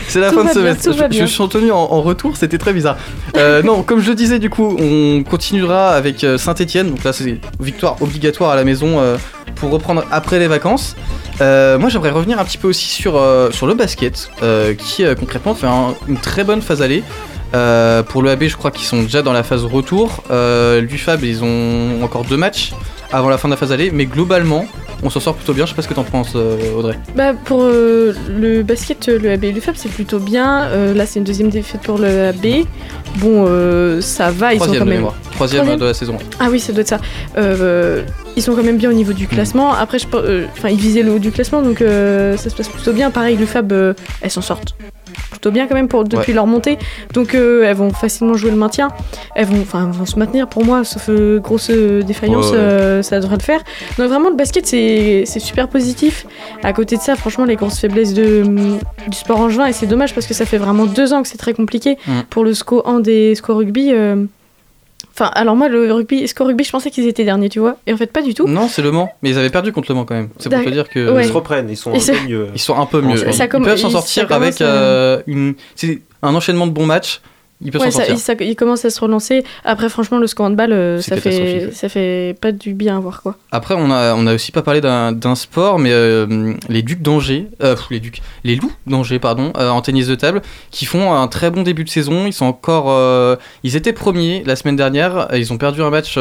C'est 0.09 0.21
la 0.21 0.33
fin 0.33 0.45
de 0.45 0.51
semaine. 0.51 0.77
Je, 1.11 1.25
suis 1.25 1.49
tenu 1.49 1.73
en, 1.73 1.79
en 1.79 2.01
retour, 2.03 2.37
c'était 2.37 2.59
très 2.59 2.73
bizarre. 2.73 2.97
Euh, 3.37 3.63
non, 3.63 3.83
comme 3.83 4.01
je 4.01 4.11
le 4.11 4.15
disais, 4.15 4.39
du 4.39 4.51
coup, 4.51 4.77
on 4.79 5.23
continuera 5.29 5.91
avec 5.91 6.25
Saint-Etienne. 6.39 6.91
Donc 6.91 7.05
là, 7.05 7.13
c'est 7.13 7.41
victoire 7.61 8.01
obligatoire 8.01 8.51
à 8.51 8.57
la 8.57 8.65
maison 8.65 9.01
pour 9.57 9.71
reprendre 9.71 10.05
après 10.11 10.39
les 10.39 10.49
vacances. 10.49 10.97
moi, 11.41 11.89
j'aimerais 11.89 12.11
revenir 12.11 12.39
un 12.39 12.45
petit 12.45 12.59
peu 12.59 12.69
aussi 12.69 12.87
sur, 12.87 13.21
sur 13.51 13.67
le 13.67 13.75
basket, 13.75 14.31
qui 14.79 15.05
concrètement 15.19 15.55
fait 15.55 15.67
une 16.09 16.19
très 16.19 16.45
bonne 16.45 16.63
phase 16.63 16.83
aller. 16.83 17.03
pour 18.09 18.23
le 18.23 18.31
AB, 18.31 18.45
je 18.45 18.57
crois 18.57 18.71
qu'ils 18.71 18.87
sont 18.87 19.03
déjà 19.03 19.23
dans 19.23 19.33
la 19.33 19.43
phase 19.43 19.65
retour. 19.65 20.23
L'UFAB, 20.31 21.25
ils 21.25 21.43
ont 21.43 22.03
encore 22.03 22.25
deux 22.25 22.37
matchs 22.37 22.73
avant 23.13 23.29
la 23.29 23.39
fin 23.39 23.49
de 23.49 23.53
la 23.53 23.57
phase 23.57 23.73
aller, 23.73 23.91
mais 23.91 24.07
globalement, 24.07 24.67
on 25.03 25.11
s'en 25.11 25.21
sort 25.21 25.35
plutôt 25.35 25.53
bien. 25.53 25.67
Je 25.67 25.71
sais 25.71 25.77
pas 25.77 25.83
ce 25.83 25.89
que 25.89 25.95
t'en 25.95 26.05
penses, 26.05 26.33
euh, 26.35 26.75
Audrey. 26.77 26.99
Bah, 27.15 27.35
pour 27.35 27.63
euh, 27.63 28.15
le 28.29 28.63
basket, 28.63 29.09
le 29.09 29.33
AB 29.33 29.45
et 29.45 29.53
le 29.53 29.61
FAB, 29.61 29.75
c'est 29.77 29.91
plutôt 29.91 30.19
bien. 30.19 30.65
Euh, 30.65 30.95
là, 30.95 31.07
c'est 31.07 31.19
une 31.19 31.25
deuxième 31.25 31.51
défaite 31.51 31.83
pour 31.83 31.99
le 31.99 32.29
AB. 32.29 32.65
Bon, 33.17 33.47
ça 34.01 34.31
va, 34.31 34.55
ils 34.55 34.61
sont 34.61 34.73
quand 34.73 34.85
même. 34.85 35.07
Troisième, 35.33 35.77
de 35.77 35.85
la 35.85 35.95
saison. 35.95 36.17
Ah 36.39 36.49
oui, 36.51 36.61
ça 36.61 36.73
doit 36.73 36.83
être 36.83 36.89
ça. 36.89 37.01
ils 38.37 38.43
sont 38.43 38.55
quand 38.55 38.63
même 38.63 38.79
bien 38.79 38.91
au 38.91 38.95
niveau 38.95 39.13
du 39.13 39.27
classement. 39.27 39.75
Après, 39.75 39.99
enfin, 40.57 40.69
ils 40.71 40.81
visaient 40.81 41.03
le 41.03 41.13
haut 41.13 41.19
du 41.19 41.31
classement, 41.31 41.63
donc 41.63 41.79
ça 41.79 42.51
se 42.51 42.55
passe 42.55 42.69
plutôt 42.69 42.93
bien. 42.93 43.11
Pareil, 43.11 43.37
le 43.37 43.47
FAB, 43.47 43.95
elles 44.21 44.31
s'en 44.31 44.43
sortent 44.43 44.75
plutôt 45.43 45.53
bien 45.53 45.67
quand 45.67 45.75
même 45.75 45.89
pour, 45.89 46.05
depuis 46.05 46.33
leur 46.33 46.47
montée. 46.47 46.79
Donc 47.15 47.35
euh, 47.35 47.65
elles 47.65 47.77
vont 47.77 47.91
facilement 47.91 48.35
jouer 48.35 48.53
le 48.53 48.57
maintien. 48.57 48.91
Elles 49.35 49.47
vont, 49.47 49.61
enfin, 49.61 49.91
vont 49.91 50.07
se 50.07 50.17
maintenir 50.17 50.47
pour 50.47 50.65
moi, 50.65 50.85
sauf 50.85 51.09
euh, 51.09 51.41
grosse 51.41 51.69
euh, 51.71 52.03
défaillance, 52.03 52.53
ça 53.05 53.19
devrait 53.19 53.39
le 53.39 53.43
faire. 53.43 53.61
Donc 53.99 54.09
vraiment 54.09 54.31
le 54.31 54.37
basket 54.37 54.65
c'est 54.67 55.27
super 55.27 55.67
positif. 55.67 56.27
À 56.63 56.73
côté 56.73 56.97
de 56.97 57.03
ça, 57.03 57.17
franchement 57.17 57.45
les 57.45 57.57
grosses 57.57 57.81
faiblesses 57.81 58.15
de, 58.15 58.45
du 59.09 59.17
sport 59.17 59.41
en 59.41 59.49
juin 59.49 59.67
et 59.67 59.73
c'est 59.73 59.87
dommage 59.87 60.15
parce 60.15 60.29
que 60.29 60.35
ça 60.35 60.47
fait 60.47 60.59
vraiment 60.59 60.87
deux 60.87 61.13
ans 61.13 61.23
que 61.23 61.29
c'est 61.29 61.39
très 61.39 61.55
compliqué 61.55 61.99
mm. 62.07 62.13
pour 62.31 62.45
le 62.45 62.55
SCO 62.55 62.83
en 62.85 63.01
des 63.01 63.35
SCO 63.35 63.57
rugby. 63.57 63.93
Enfin, 65.15 65.31
alors 65.35 65.57
moi, 65.57 65.69
le 65.69 65.93
rugby, 65.93 66.27
score 66.27 66.47
rugby, 66.47 66.65
je 66.65 66.71
pensais 66.71 66.91
qu'ils 66.91 67.07
étaient 67.07 67.25
derniers, 67.25 67.49
tu 67.49 67.59
vois. 67.59 67.77
Et 67.87 67.93
en 67.93 67.97
fait, 67.97 68.11
pas 68.11 68.23
du 68.23 68.35
tout. 68.35 68.49
Non, 68.49 68.69
c'est 68.69 68.83
le 68.83 68.91
Mans. 68.91 69.13
Mais 69.23 69.31
ils 69.31 69.39
avaient 69.39 69.51
perdu 69.51 69.73
contre 69.73 69.91
le 69.91 69.97
Mans 69.97 70.05
quand 70.05 70.15
même. 70.15 70.31
C'est 70.39 70.49
pour 70.49 70.65
te 70.65 70.71
dire 70.71 70.89
que. 70.89 71.21
Ils 71.21 71.27
se 71.27 71.33
reprennent, 71.33 71.69
ils 71.71 71.77
sont 71.77 71.93
un 71.93 71.99
peu 71.99 72.29
mieux. 72.29 72.49
Ils 72.55 72.61
sont 72.61 72.79
un 72.79 72.87
peu 72.87 73.01
mieux. 73.01 73.17
Ils 73.19 73.65
peuvent 73.65 73.77
s'en 73.77 73.91
sortir 73.91 74.31
avec 74.33 74.61
euh, 74.61 75.23
une... 75.27 75.55
un 76.23 76.35
enchaînement 76.35 76.67
de 76.67 76.73
bons 76.73 76.87
matchs 76.87 77.21
il 77.65 77.71
peut 77.71 77.79
ça, 77.91 78.35
il, 78.41 78.57
commence 78.57 78.85
à 78.85 78.91
se 78.91 79.01
relancer. 79.01 79.45
Après, 79.65 79.89
franchement, 79.89 80.19
le 80.19 80.27
scandale, 80.27 80.73
euh, 80.73 81.01
ça, 81.01 81.17
fait, 81.17 81.71
ça 81.73 81.89
fait 81.89 82.37
pas 82.41 82.53
du 82.53 82.75
bien 82.75 82.97
à 82.97 83.01
voir. 83.01 83.23
Quoi. 83.23 83.37
Après, 83.53 83.75
on 83.77 83.91
a, 83.91 84.15
on 84.15 84.27
a 84.27 84.35
aussi 84.35 84.53
pas 84.53 84.63
parlé 84.63 84.81
d'un 84.81 85.35
sport, 85.35 85.79
mais 85.79 85.93
euh, 85.93 86.55
les 86.69 86.83
Ducs 86.83 87.03
d'Angers, 87.03 87.49
euh, 87.63 87.77
les 87.91 88.01
Ducs, 88.01 88.23
les 88.45 88.57
Loups 88.57 88.73
d'Angers, 88.87 89.19
pardon, 89.19 89.53
en 89.55 89.81
tennis 89.81 90.07
de 90.09 90.15
table, 90.15 90.43
qui 90.71 90.87
font 90.87 91.13
un 91.13 91.29
très 91.29 91.51
bon 91.51 91.63
début 91.63 91.85
de 91.85 91.91
saison. 91.91 92.27
Ils 92.27 92.33
sont 92.33 92.47
encore. 92.47 93.39
ils 93.63 93.77
étaient 93.77 93.93
premiers 93.93 94.43
la 94.45 94.57
semaine 94.57 94.77
dernière. 94.77 95.29
Ils 95.35 95.53
ont 95.53 95.59
perdu 95.59 95.83
un 95.83 95.91
match 95.91 96.19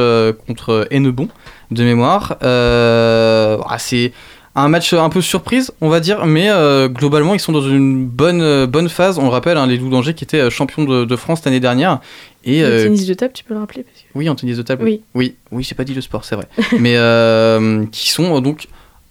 contre 0.47 0.87
Hennebon, 0.91 1.27
de 1.71 1.83
mémoire. 1.83 2.37
Ah, 2.41 3.77
c'est 3.79 4.11
un 4.55 4.67
match 4.67 4.93
un 4.93 5.09
peu 5.09 5.21
surprise, 5.21 5.71
on 5.79 5.89
va 5.89 5.99
dire, 5.99 6.25
mais 6.25 6.49
euh, 6.49 6.89
globalement, 6.89 7.33
ils 7.33 7.39
sont 7.39 7.53
dans 7.53 7.61
une 7.61 8.05
bonne, 8.05 8.41
euh, 8.41 8.67
bonne 8.67 8.89
phase. 8.89 9.17
On 9.17 9.23
le 9.23 9.29
rappelle, 9.29 9.57
hein, 9.57 9.65
les 9.65 9.77
Loups 9.77 9.89
d'Angers 9.89 10.13
qui 10.13 10.23
étaient 10.23 10.41
euh, 10.41 10.49
champions 10.49 10.83
de, 10.83 11.15
France 11.15 11.43
l'année 11.45 11.59
dernière. 11.59 11.99
Et, 12.43 12.65
en 12.65 12.69
tennis 12.69 13.05
de 13.05 13.13
table, 13.13 13.33
tu 13.33 13.43
peux 13.43 13.53
le 13.53 13.61
rappeler 13.61 13.85
Oui, 14.15 14.27
en 14.29 14.35
tennis 14.35 14.57
de 14.57 14.61
table. 14.61 14.83
Oui, 14.83 15.01
oui, 15.13 15.35
oui 15.51 15.63
j'ai 15.63 15.75
pas 15.75 15.83
dit 15.83 15.93
le 15.93 16.01
sport, 16.01 16.25
c'est 16.25 16.35
vrai. 16.35 16.47
mais 16.79 16.97
qui 17.91 18.09
sont 18.09 18.41
donc 18.41 18.67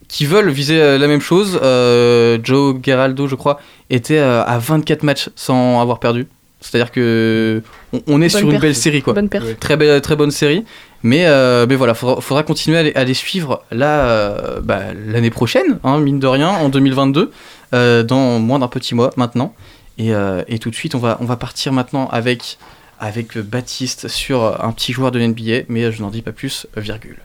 qui 0.08 0.26
veulent 0.26 0.50
viser 0.50 0.98
la 0.98 1.06
même 1.06 1.20
chose. 1.20 1.58
Euh, 1.62 2.38
Joe 2.42 2.76
Geraldo, 2.82 3.28
je 3.28 3.36
crois, 3.36 3.60
était 3.88 4.18
à 4.18 4.58
24 4.58 5.04
matchs 5.04 5.30
sans 5.36 5.80
avoir 5.80 6.00
perdu. 6.00 6.26
C'est-à-dire 6.60 6.90
que 6.92 7.62
on, 7.92 8.02
on 8.06 8.16
est 8.20 8.24
Bonne 8.24 8.28
sur 8.28 8.40
une 8.40 8.50
perf. 8.50 8.62
belle 8.62 8.74
série, 8.74 9.00
quoi. 9.00 9.14
Bonne 9.14 9.30
perf. 9.30 9.58
Très 9.58 9.78
belle, 9.78 10.00
très 10.02 10.16
bonne 10.16 10.30
série. 10.30 10.64
Mais, 11.02 11.26
euh, 11.26 11.66
mais 11.66 11.76
voilà, 11.76 11.94
faudra, 11.94 12.20
faudra 12.20 12.42
continuer 12.42 12.94
à 12.94 13.04
les, 13.04 13.14
suivre 13.14 13.62
euh, 13.72 14.60
bah, 14.60 14.80
l'année 15.06 15.30
prochaine, 15.30 15.78
hein, 15.82 15.98
mine 15.98 16.18
de 16.18 16.26
rien, 16.26 16.48
en 16.48 16.68
2022, 16.68 17.30
euh, 17.72 18.02
dans 18.02 18.38
moins 18.38 18.58
d'un 18.58 18.68
petit 18.68 18.94
mois 18.94 19.10
maintenant. 19.16 19.54
Et, 19.96 20.14
euh, 20.14 20.42
et 20.48 20.58
tout 20.58 20.70
de 20.70 20.74
suite, 20.74 20.94
on 20.94 20.98
va, 20.98 21.16
on 21.20 21.24
va 21.24 21.36
partir 21.36 21.72
maintenant 21.72 22.08
avec, 22.08 22.58
avec 22.98 23.38
Baptiste 23.38 24.08
sur 24.08 24.62
un 24.62 24.72
petit 24.72 24.92
joueur 24.92 25.10
de 25.10 25.18
l'NBA, 25.18 25.64
mais 25.68 25.90
je 25.90 26.02
n'en 26.02 26.10
dis 26.10 26.22
pas 26.22 26.32
plus, 26.32 26.66
virgule. 26.76 27.18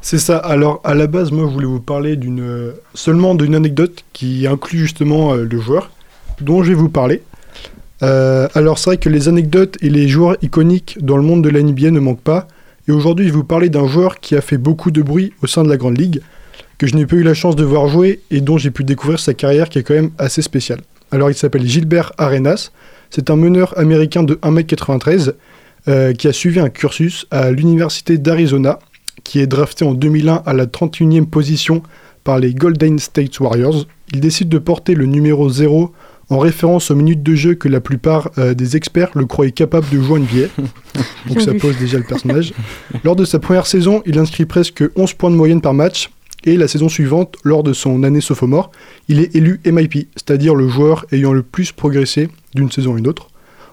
C'est 0.00 0.18
ça. 0.18 0.38
Alors, 0.38 0.80
à 0.84 0.94
la 0.94 1.06
base, 1.06 1.30
moi, 1.30 1.46
je 1.48 1.52
voulais 1.52 1.66
vous 1.66 1.80
parler 1.80 2.16
d'une 2.16 2.72
seulement 2.94 3.34
d'une 3.34 3.54
anecdote 3.54 4.04
qui 4.12 4.46
inclut 4.46 4.78
justement 4.78 5.34
le 5.34 5.60
joueur 5.60 5.90
dont 6.40 6.62
je 6.62 6.70
vais 6.70 6.74
vous 6.74 6.88
parler. 6.88 7.22
Euh, 8.02 8.48
alors, 8.54 8.78
c'est 8.78 8.90
vrai 8.90 8.96
que 8.98 9.08
les 9.08 9.28
anecdotes 9.28 9.76
et 9.80 9.88
les 9.88 10.08
joueurs 10.08 10.36
iconiques 10.42 10.98
dans 11.00 11.16
le 11.16 11.22
monde 11.22 11.42
de 11.42 11.48
la 11.48 11.62
NBA 11.62 11.90
ne 11.90 12.00
manquent 12.00 12.20
pas. 12.20 12.48
Et 12.88 12.92
aujourd'hui, 12.92 13.26
je 13.26 13.30
vais 13.30 13.38
vous 13.38 13.44
parler 13.44 13.68
d'un 13.68 13.86
joueur 13.86 14.20
qui 14.20 14.36
a 14.36 14.40
fait 14.40 14.58
beaucoup 14.58 14.90
de 14.90 15.02
bruit 15.02 15.32
au 15.42 15.46
sein 15.46 15.64
de 15.64 15.68
la 15.68 15.76
Grande 15.76 15.98
Ligue, 15.98 16.20
que 16.78 16.86
je 16.86 16.94
n'ai 16.94 17.06
pas 17.06 17.16
eu 17.16 17.22
la 17.22 17.34
chance 17.34 17.56
de 17.56 17.64
voir 17.64 17.88
jouer 17.88 18.20
et 18.30 18.40
dont 18.40 18.58
j'ai 18.58 18.70
pu 18.70 18.84
découvrir 18.84 19.18
sa 19.18 19.34
carrière 19.34 19.68
qui 19.68 19.78
est 19.78 19.82
quand 19.82 19.94
même 19.94 20.10
assez 20.18 20.42
spéciale. 20.42 20.80
Alors, 21.10 21.30
il 21.30 21.34
s'appelle 21.34 21.66
Gilbert 21.66 22.12
Arenas. 22.18 22.70
C'est 23.10 23.30
un 23.30 23.36
meneur 23.36 23.76
américain 23.78 24.22
de 24.22 24.34
1m93 24.34 25.32
euh, 25.88 26.12
qui 26.12 26.28
a 26.28 26.32
suivi 26.32 26.60
un 26.60 26.68
cursus 26.68 27.26
à 27.30 27.50
l'Université 27.50 28.18
d'Arizona, 28.18 28.78
qui 29.24 29.40
est 29.40 29.46
drafté 29.46 29.84
en 29.84 29.94
2001 29.94 30.42
à 30.44 30.52
la 30.52 30.66
31e 30.66 31.26
position 31.26 31.82
par 32.24 32.38
les 32.38 32.54
Golden 32.54 32.98
State 32.98 33.38
Warriors. 33.40 33.86
Il 34.12 34.20
décide 34.20 34.48
de 34.48 34.58
porter 34.58 34.94
le 34.94 35.06
numéro 35.06 35.48
0 35.48 35.92
en 36.28 36.38
référence 36.38 36.90
aux 36.90 36.96
minutes 36.96 37.22
de 37.22 37.34
jeu 37.34 37.54
que 37.54 37.68
la 37.68 37.80
plupart 37.80 38.30
euh, 38.38 38.54
des 38.54 38.76
experts 38.76 39.10
le 39.14 39.26
croyaient 39.26 39.52
capable 39.52 39.88
de 39.90 40.00
jouer 40.00 40.18
en 40.18 40.22
NBA. 40.22 40.48
Donc 41.28 41.40
ça 41.40 41.54
pose 41.54 41.76
déjà 41.78 41.98
le 41.98 42.04
personnage. 42.04 42.52
Lors 43.04 43.14
de 43.16 43.24
sa 43.24 43.38
première 43.38 43.66
saison, 43.66 44.02
il 44.06 44.18
inscrit 44.18 44.44
presque 44.44 44.82
11 44.96 45.12
points 45.14 45.30
de 45.30 45.36
moyenne 45.36 45.60
par 45.60 45.74
match. 45.74 46.10
Et 46.44 46.56
la 46.56 46.68
saison 46.68 46.88
suivante, 46.88 47.36
lors 47.44 47.62
de 47.64 47.72
son 47.72 48.02
année 48.04 48.20
sophomore, 48.20 48.70
il 49.08 49.18
est 49.20 49.34
élu 49.34 49.60
MIP, 49.64 50.08
c'est-à-dire 50.14 50.54
le 50.54 50.68
joueur 50.68 51.04
ayant 51.10 51.32
le 51.32 51.42
plus 51.42 51.72
progressé 51.72 52.28
d'une 52.54 52.70
saison 52.70 52.94
à 52.94 52.98
une 52.98 53.08
autre. 53.08 53.28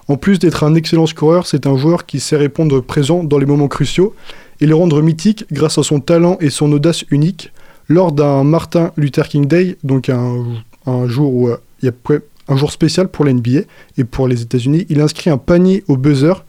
En 0.08 0.18
plus 0.18 0.40
d'être 0.40 0.64
un 0.64 0.74
excellent 0.76 1.06
scoreur, 1.06 1.46
c'est 1.46 1.68
un 1.68 1.78
joueur 1.78 2.06
qui 2.06 2.20
sait 2.20 2.36
répondre 2.36 2.82
présent 2.82 3.24
dans 3.24 3.38
les 3.38 3.46
moments 3.46 3.68
cruciaux 3.68 4.16
et 4.60 4.66
le 4.66 4.76
rendre 4.76 5.02
mythique 5.02 5.46
grâce 5.52 5.78
à 5.78 5.84
son 5.84 6.00
talent 6.00 6.38
et 6.42 6.50
son 6.50 6.72
audace 6.72 7.04
unique. 7.12 7.52
Lors 7.90 8.12
d'un 8.12 8.44
Martin 8.44 8.92
Luther 8.98 9.28
King 9.28 9.46
Day, 9.46 9.78
donc 9.84 10.10
un, 10.10 10.44
un 10.88 11.08
jour 11.08 11.34
où 11.34 11.50
euh, 11.50 11.58
il 11.82 11.86
y 11.86 11.90
a 11.90 11.92
pré- 11.92 12.22
un 12.48 12.58
jour 12.58 12.72
spécial 12.72 13.08
pour 13.08 13.26
la 13.26 13.34
NBA 13.34 13.62
et 13.98 14.04
pour 14.04 14.28
les 14.28 14.42
États-Unis, 14.42 14.86
il 14.90 15.02
inscrit 15.02 15.30
un 15.30 15.38
panier 15.38 15.84
au 15.88 15.98
buzzer 15.98 16.44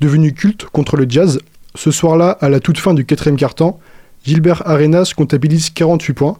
devenu 0.00 0.32
culte 0.32 0.66
contre 0.66 0.96
le 0.96 1.06
Jazz. 1.08 1.40
Ce 1.74 1.90
soir-là, 1.90 2.30
à 2.40 2.48
la 2.48 2.60
toute 2.60 2.78
fin 2.78 2.94
du 2.94 3.04
quatrième 3.04 3.36
quart-temps, 3.36 3.78
Gilbert 4.24 4.62
Arenas 4.66 5.12
comptabilise 5.16 5.70
48 5.70 6.12
points. 6.12 6.38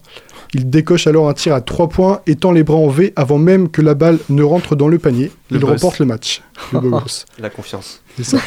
Il 0.52 0.68
décoche 0.68 1.06
alors 1.06 1.28
un 1.28 1.34
tir 1.34 1.54
à 1.54 1.60
3 1.60 1.88
points, 1.88 2.20
étend 2.26 2.52
les 2.52 2.64
bras 2.64 2.76
en 2.76 2.88
V 2.88 3.12
avant 3.16 3.38
même 3.38 3.68
que 3.68 3.82
la 3.82 3.94
balle 3.94 4.18
ne 4.28 4.42
rentre 4.42 4.74
dans 4.74 4.88
le 4.88 4.98
panier. 4.98 5.30
Le 5.50 5.56
il 5.56 5.60
boss. 5.60 5.70
remporte 5.70 5.98
le 6.00 6.06
match. 6.06 6.42
Le. 6.72 6.80
La 7.38 7.50
confiance. 7.50 8.02
C'est 8.16 8.24
ça. 8.24 8.38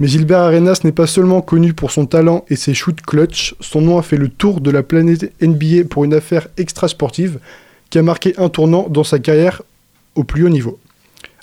Mais 0.00 0.06
Gilbert 0.06 0.38
Arenas 0.38 0.80
n'est 0.84 0.92
pas 0.92 1.08
seulement 1.08 1.40
connu 1.40 1.74
pour 1.74 1.90
son 1.90 2.06
talent 2.06 2.44
et 2.48 2.54
ses 2.54 2.72
shoots 2.72 3.00
clutch, 3.00 3.56
son 3.58 3.80
nom 3.80 3.98
a 3.98 4.02
fait 4.02 4.16
le 4.16 4.28
tour 4.28 4.60
de 4.60 4.70
la 4.70 4.84
planète 4.84 5.32
NBA 5.42 5.88
pour 5.90 6.04
une 6.04 6.14
affaire 6.14 6.46
extra-sportive 6.56 7.40
qui 7.90 7.98
a 7.98 8.02
marqué 8.02 8.34
un 8.38 8.48
tournant 8.48 8.88
dans 8.88 9.04
sa 9.04 9.18
carrière 9.18 9.62
au 10.14 10.24
plus 10.24 10.44
haut 10.44 10.48
niveau. 10.48 10.78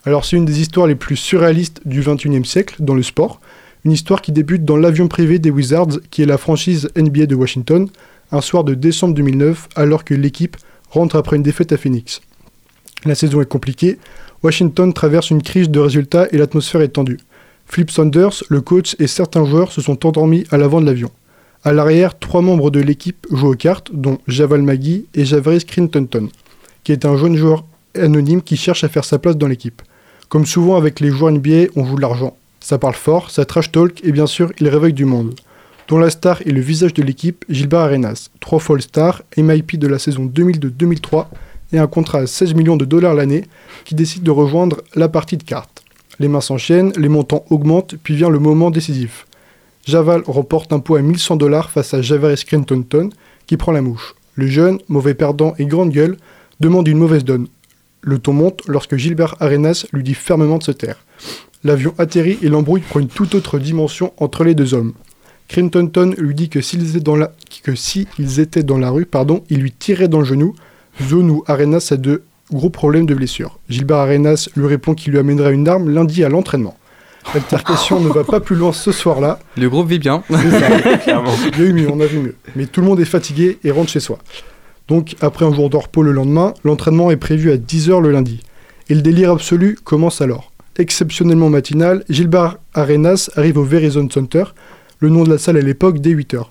Alors 0.05 0.25
c'est 0.25 0.37
une 0.37 0.45
des 0.45 0.61
histoires 0.61 0.87
les 0.87 0.95
plus 0.95 1.15
surréalistes 1.15 1.81
du 1.85 2.01
21e 2.01 2.43
siècle 2.43 2.75
dans 2.79 2.93
le 2.93 3.03
sport, 3.03 3.41
une 3.85 3.91
histoire 3.91 4.21
qui 4.21 4.31
débute 4.31 4.65
dans 4.65 4.77
l'avion 4.77 5.07
privé 5.07 5.39
des 5.39 5.51
Wizards, 5.51 5.99
qui 6.11 6.21
est 6.21 6.27
la 6.27 6.37
franchise 6.37 6.89
NBA 6.95 7.25
de 7.25 7.35
Washington, 7.35 7.87
un 8.31 8.41
soir 8.41 8.63
de 8.63 8.73
décembre 8.73 9.13
2009, 9.13 9.69
alors 9.75 10.03
que 10.03 10.13
l'équipe 10.13 10.57
rentre 10.89 11.15
après 11.15 11.35
une 11.35 11.43
défaite 11.43 11.71
à 11.71 11.77
Phoenix. 11.77 12.21
La 13.05 13.15
saison 13.15 13.41
est 13.41 13.49
compliquée, 13.49 13.97
Washington 14.43 14.93
traverse 14.93 15.31
une 15.31 15.41
crise 15.41 15.69
de 15.69 15.79
résultats 15.79 16.27
et 16.31 16.37
l'atmosphère 16.37 16.81
est 16.81 16.89
tendue. 16.89 17.19
Flip 17.65 17.89
Saunders, 17.89 18.43
le 18.49 18.61
coach 18.61 18.95
et 18.99 19.07
certains 19.07 19.45
joueurs 19.45 19.71
se 19.71 19.81
sont 19.81 20.05
endormis 20.05 20.45
à 20.51 20.57
l'avant 20.57 20.81
de 20.81 20.85
l'avion. 20.85 21.11
À 21.67 21.73
l'arrière, 21.73 22.19
trois 22.19 22.43
membres 22.43 22.69
de 22.69 22.79
l'équipe 22.79 23.25
jouent 23.31 23.53
aux 23.53 23.55
cartes, 23.55 23.89
dont 23.91 24.19
Javal 24.27 24.61
Magui 24.61 25.07
et 25.15 25.25
Javaris 25.25 25.65
Crintonton, 25.65 26.29
qui 26.83 26.91
est 26.91 27.05
un 27.05 27.17
jeune 27.17 27.35
joueur 27.35 27.65
anonyme 27.95 28.43
qui 28.43 28.55
cherche 28.55 28.83
à 28.83 28.87
faire 28.87 29.03
sa 29.03 29.17
place 29.17 29.35
dans 29.35 29.47
l'équipe. 29.47 29.81
Comme 30.29 30.45
souvent 30.45 30.75
avec 30.75 30.99
les 30.99 31.09
joueurs 31.09 31.31
NBA, 31.31 31.69
on 31.75 31.83
joue 31.83 31.95
de 31.95 32.01
l'argent. 32.01 32.37
Ça 32.59 32.77
parle 32.77 32.93
fort, 32.93 33.31
ça 33.31 33.45
trash 33.45 33.71
talk 33.71 33.99
et 34.03 34.11
bien 34.11 34.27
sûr, 34.27 34.51
il 34.59 34.69
réveille 34.69 34.93
du 34.93 35.05
monde. 35.05 35.33
Dont 35.87 35.97
la 35.97 36.11
star 36.11 36.39
est 36.43 36.51
le 36.51 36.61
visage 36.61 36.93
de 36.93 37.01
l'équipe, 37.01 37.43
Gilbert 37.49 37.79
Arenas, 37.79 38.29
trois 38.39 38.59
fois 38.59 38.75
All-Star, 38.75 39.23
MIP 39.35 39.79
de 39.79 39.87
la 39.87 39.97
saison 39.97 40.25
2002-2003 40.27 41.25
et 41.73 41.79
un 41.79 41.87
contrat 41.87 42.19
à 42.19 42.27
16 42.27 42.53
millions 42.53 42.77
de 42.77 42.85
dollars 42.85 43.15
l'année 43.15 43.43
qui 43.85 43.95
décide 43.95 44.21
de 44.21 44.29
rejoindre 44.29 44.83
la 44.93 45.09
partie 45.09 45.37
de 45.37 45.43
cartes. 45.43 45.83
Les 46.19 46.27
mains 46.27 46.41
s'enchaînent, 46.41 46.93
les 46.95 47.09
montants 47.09 47.43
augmentent, 47.49 47.95
puis 48.03 48.15
vient 48.15 48.29
le 48.29 48.37
moment 48.37 48.69
décisif. 48.69 49.25
Javal 49.85 50.23
remporte 50.25 50.73
un 50.73 50.79
pot 50.79 50.95
à 50.95 51.01
1100 51.01 51.35
dollars 51.35 51.69
face 51.69 51.93
à 51.93 52.01
Javaris 52.01 52.43
Crintonton 52.45 53.11
qui 53.45 53.55
prend 53.55 53.71
la 53.71 53.83
mouche. 53.83 54.15
Le 54.33 54.47
jeune, 54.47 54.79
mauvais 54.89 55.13
perdant 55.13 55.53
et 55.59 55.65
grande 55.65 55.91
gueule, 55.91 56.17
demande 56.59 56.87
une 56.87 56.97
mauvaise 56.97 57.23
donne. 57.23 57.47
Le 58.01 58.17
ton 58.17 58.33
monte 58.33 58.61
lorsque 58.67 58.95
Gilbert 58.95 59.35
Arenas 59.39 59.85
lui 59.93 60.01
dit 60.01 60.15
fermement 60.15 60.57
de 60.57 60.63
se 60.63 60.71
taire. 60.71 61.05
L'avion 61.63 61.93
atterrit 61.99 62.39
et 62.41 62.49
l'embrouille 62.49 62.81
prend 62.81 62.99
une 62.99 63.07
toute 63.07 63.35
autre 63.35 63.59
dimension 63.59 64.11
entre 64.17 64.43
les 64.43 64.55
deux 64.55 64.73
hommes. 64.73 64.93
Crintonton 65.47 66.15
lui 66.17 66.33
dit 66.33 66.49
que 66.49 66.61
s'ils 66.61 66.89
étaient 66.89 66.99
dans 66.99 67.15
la, 67.15 67.31
que 67.63 67.75
si 67.75 68.07
ils 68.17 68.39
étaient 68.39 68.63
dans 68.63 68.79
la 68.79 68.89
rue, 68.89 69.05
pardon, 69.05 69.43
il 69.51 69.59
lui 69.59 69.71
tirait 69.71 70.07
dans 70.07 70.19
le 70.19 70.25
genou, 70.25 70.55
zone 71.03 71.29
où 71.29 71.43
Arenas 71.45 71.89
a 71.91 71.97
de 71.97 72.23
gros 72.51 72.71
problèmes 72.71 73.05
de 73.05 73.13
blessure. 73.13 73.59
Gilbert 73.69 73.97
Arenas 73.97 74.49
lui 74.55 74.65
répond 74.65 74.95
qu'il 74.95 75.11
lui 75.11 75.19
amènera 75.19 75.51
une 75.51 75.67
arme 75.67 75.89
lundi 75.89 76.23
à 76.23 76.29
l'entraînement. 76.29 76.75
L'altercation 77.33 77.99
ne 77.99 78.09
va 78.09 78.23
pas 78.23 78.39
plus 78.39 78.55
loin 78.55 78.71
ce 78.71 78.91
soir-là. 78.91 79.39
Le 79.57 79.69
groupe 79.69 79.89
vit 79.89 79.99
bien. 79.99 80.23
Ça. 80.29 80.39
Il 81.07 81.59
y 81.59 81.61
a 81.61 81.65
eu 81.65 81.73
mieux, 81.73 81.89
on 81.89 81.99
a 81.99 82.05
vu 82.05 82.19
mieux. 82.19 82.35
Mais 82.55 82.65
tout 82.65 82.81
le 82.81 82.87
monde 82.87 82.99
est 82.99 83.05
fatigué 83.05 83.59
et 83.63 83.71
rentre 83.71 83.89
chez 83.89 83.99
soi. 83.99 84.19
Donc, 84.87 85.15
après 85.21 85.45
un 85.45 85.53
jour 85.53 85.69
de 85.69 85.77
repos 85.77 86.03
le 86.03 86.11
lendemain, 86.11 86.53
l'entraînement 86.63 87.09
est 87.11 87.17
prévu 87.17 87.51
à 87.51 87.57
10h 87.57 88.01
le 88.01 88.11
lundi. 88.11 88.41
Et 88.89 88.95
le 88.95 89.01
délire 89.01 89.31
absolu 89.31 89.77
commence 89.83 90.21
alors. 90.21 90.51
Exceptionnellement 90.77 91.49
matinal, 91.49 92.03
Gilbert 92.09 92.57
Arenas 92.73 93.29
arrive 93.35 93.57
au 93.57 93.63
Verizon 93.63 94.07
Center, 94.09 94.43
le 94.99 95.09
nom 95.09 95.23
de 95.23 95.29
la 95.29 95.37
salle 95.37 95.57
à 95.57 95.61
l'époque, 95.61 95.99
dès 95.99 96.13
8h. 96.13 96.43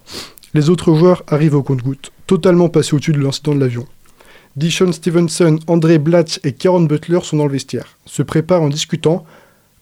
Les 0.54 0.70
autres 0.70 0.94
joueurs 0.94 1.22
arrivent 1.28 1.54
au 1.54 1.62
compte-gouttes, 1.62 2.10
totalement 2.26 2.68
passés 2.68 2.94
au-dessus 2.94 3.12
de 3.12 3.20
l'incident 3.20 3.54
de 3.54 3.60
l'avion. 3.60 3.86
Dishon 4.56 4.92
Stevenson, 4.92 5.58
André 5.66 5.98
Blatch 5.98 6.40
et 6.44 6.52
Karen 6.52 6.86
Butler 6.86 7.18
sont 7.22 7.36
dans 7.36 7.46
le 7.46 7.52
vestiaire, 7.52 7.98
se 8.06 8.22
préparent 8.22 8.62
en 8.62 8.68
discutant, 8.68 9.24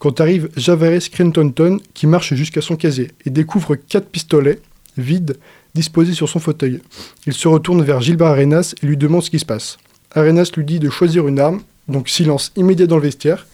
quand 0.03 0.21
arrive 0.21 0.49
Javaris 0.57 1.11
Crintonton 1.13 1.79
qui 1.95 2.09
marche 2.09 2.35
jusqu'à 2.35 2.61
son 2.61 2.75
casier 2.75 3.13
et 3.25 3.31
découvre 3.31 3.77
quatre 3.77 4.09
pistolets 4.09 4.59
vides 4.99 5.37
disposés 5.77 6.13
sur 6.13 6.29
son 6.29 6.41
fauteuil. 6.41 6.81
Il 7.25 7.35
se 7.35 7.47
retourne 7.47 7.85
vers 7.85 8.01
Gilbert 8.01 8.27
Arenas 8.27 8.75
et 8.83 8.87
lui 8.87 8.97
demande 8.97 9.23
ce 9.23 9.31
qui 9.31 9.39
se 9.39 9.45
passe. 9.45 9.79
Arenas 10.11 10.51
lui 10.57 10.65
dit 10.65 10.81
de 10.81 10.91
choisir 10.91 11.29
une 11.29 11.39
arme, 11.39 11.61
donc 11.87 12.09
silence 12.09 12.51
immédiat 12.57 12.89
dans 12.89 12.97
le 12.97 13.03
vestiaire. 13.03 13.47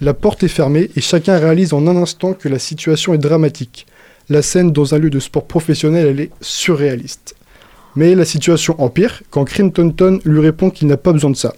La 0.00 0.14
porte 0.14 0.42
est 0.42 0.48
fermée 0.48 0.88
et 0.96 1.02
chacun 1.02 1.36
réalise 1.36 1.74
en 1.74 1.86
un 1.86 1.96
instant 1.96 2.32
que 2.32 2.48
la 2.48 2.58
situation 2.58 3.12
est 3.12 3.18
dramatique. 3.18 3.86
La 4.30 4.40
scène 4.40 4.72
dans 4.72 4.94
un 4.94 4.98
lieu 4.98 5.10
de 5.10 5.20
sport 5.20 5.46
professionnel, 5.46 6.06
elle 6.06 6.20
est 6.20 6.30
surréaliste. 6.40 7.34
Mais 7.94 8.14
la 8.14 8.24
situation 8.24 8.80
empire 8.80 9.22
quand 9.28 9.44
Crintonton 9.44 10.18
lui 10.24 10.40
répond 10.40 10.70
qu'il 10.70 10.88
n'a 10.88 10.96
pas 10.96 11.12
besoin 11.12 11.30
de 11.30 11.36
ça. 11.36 11.54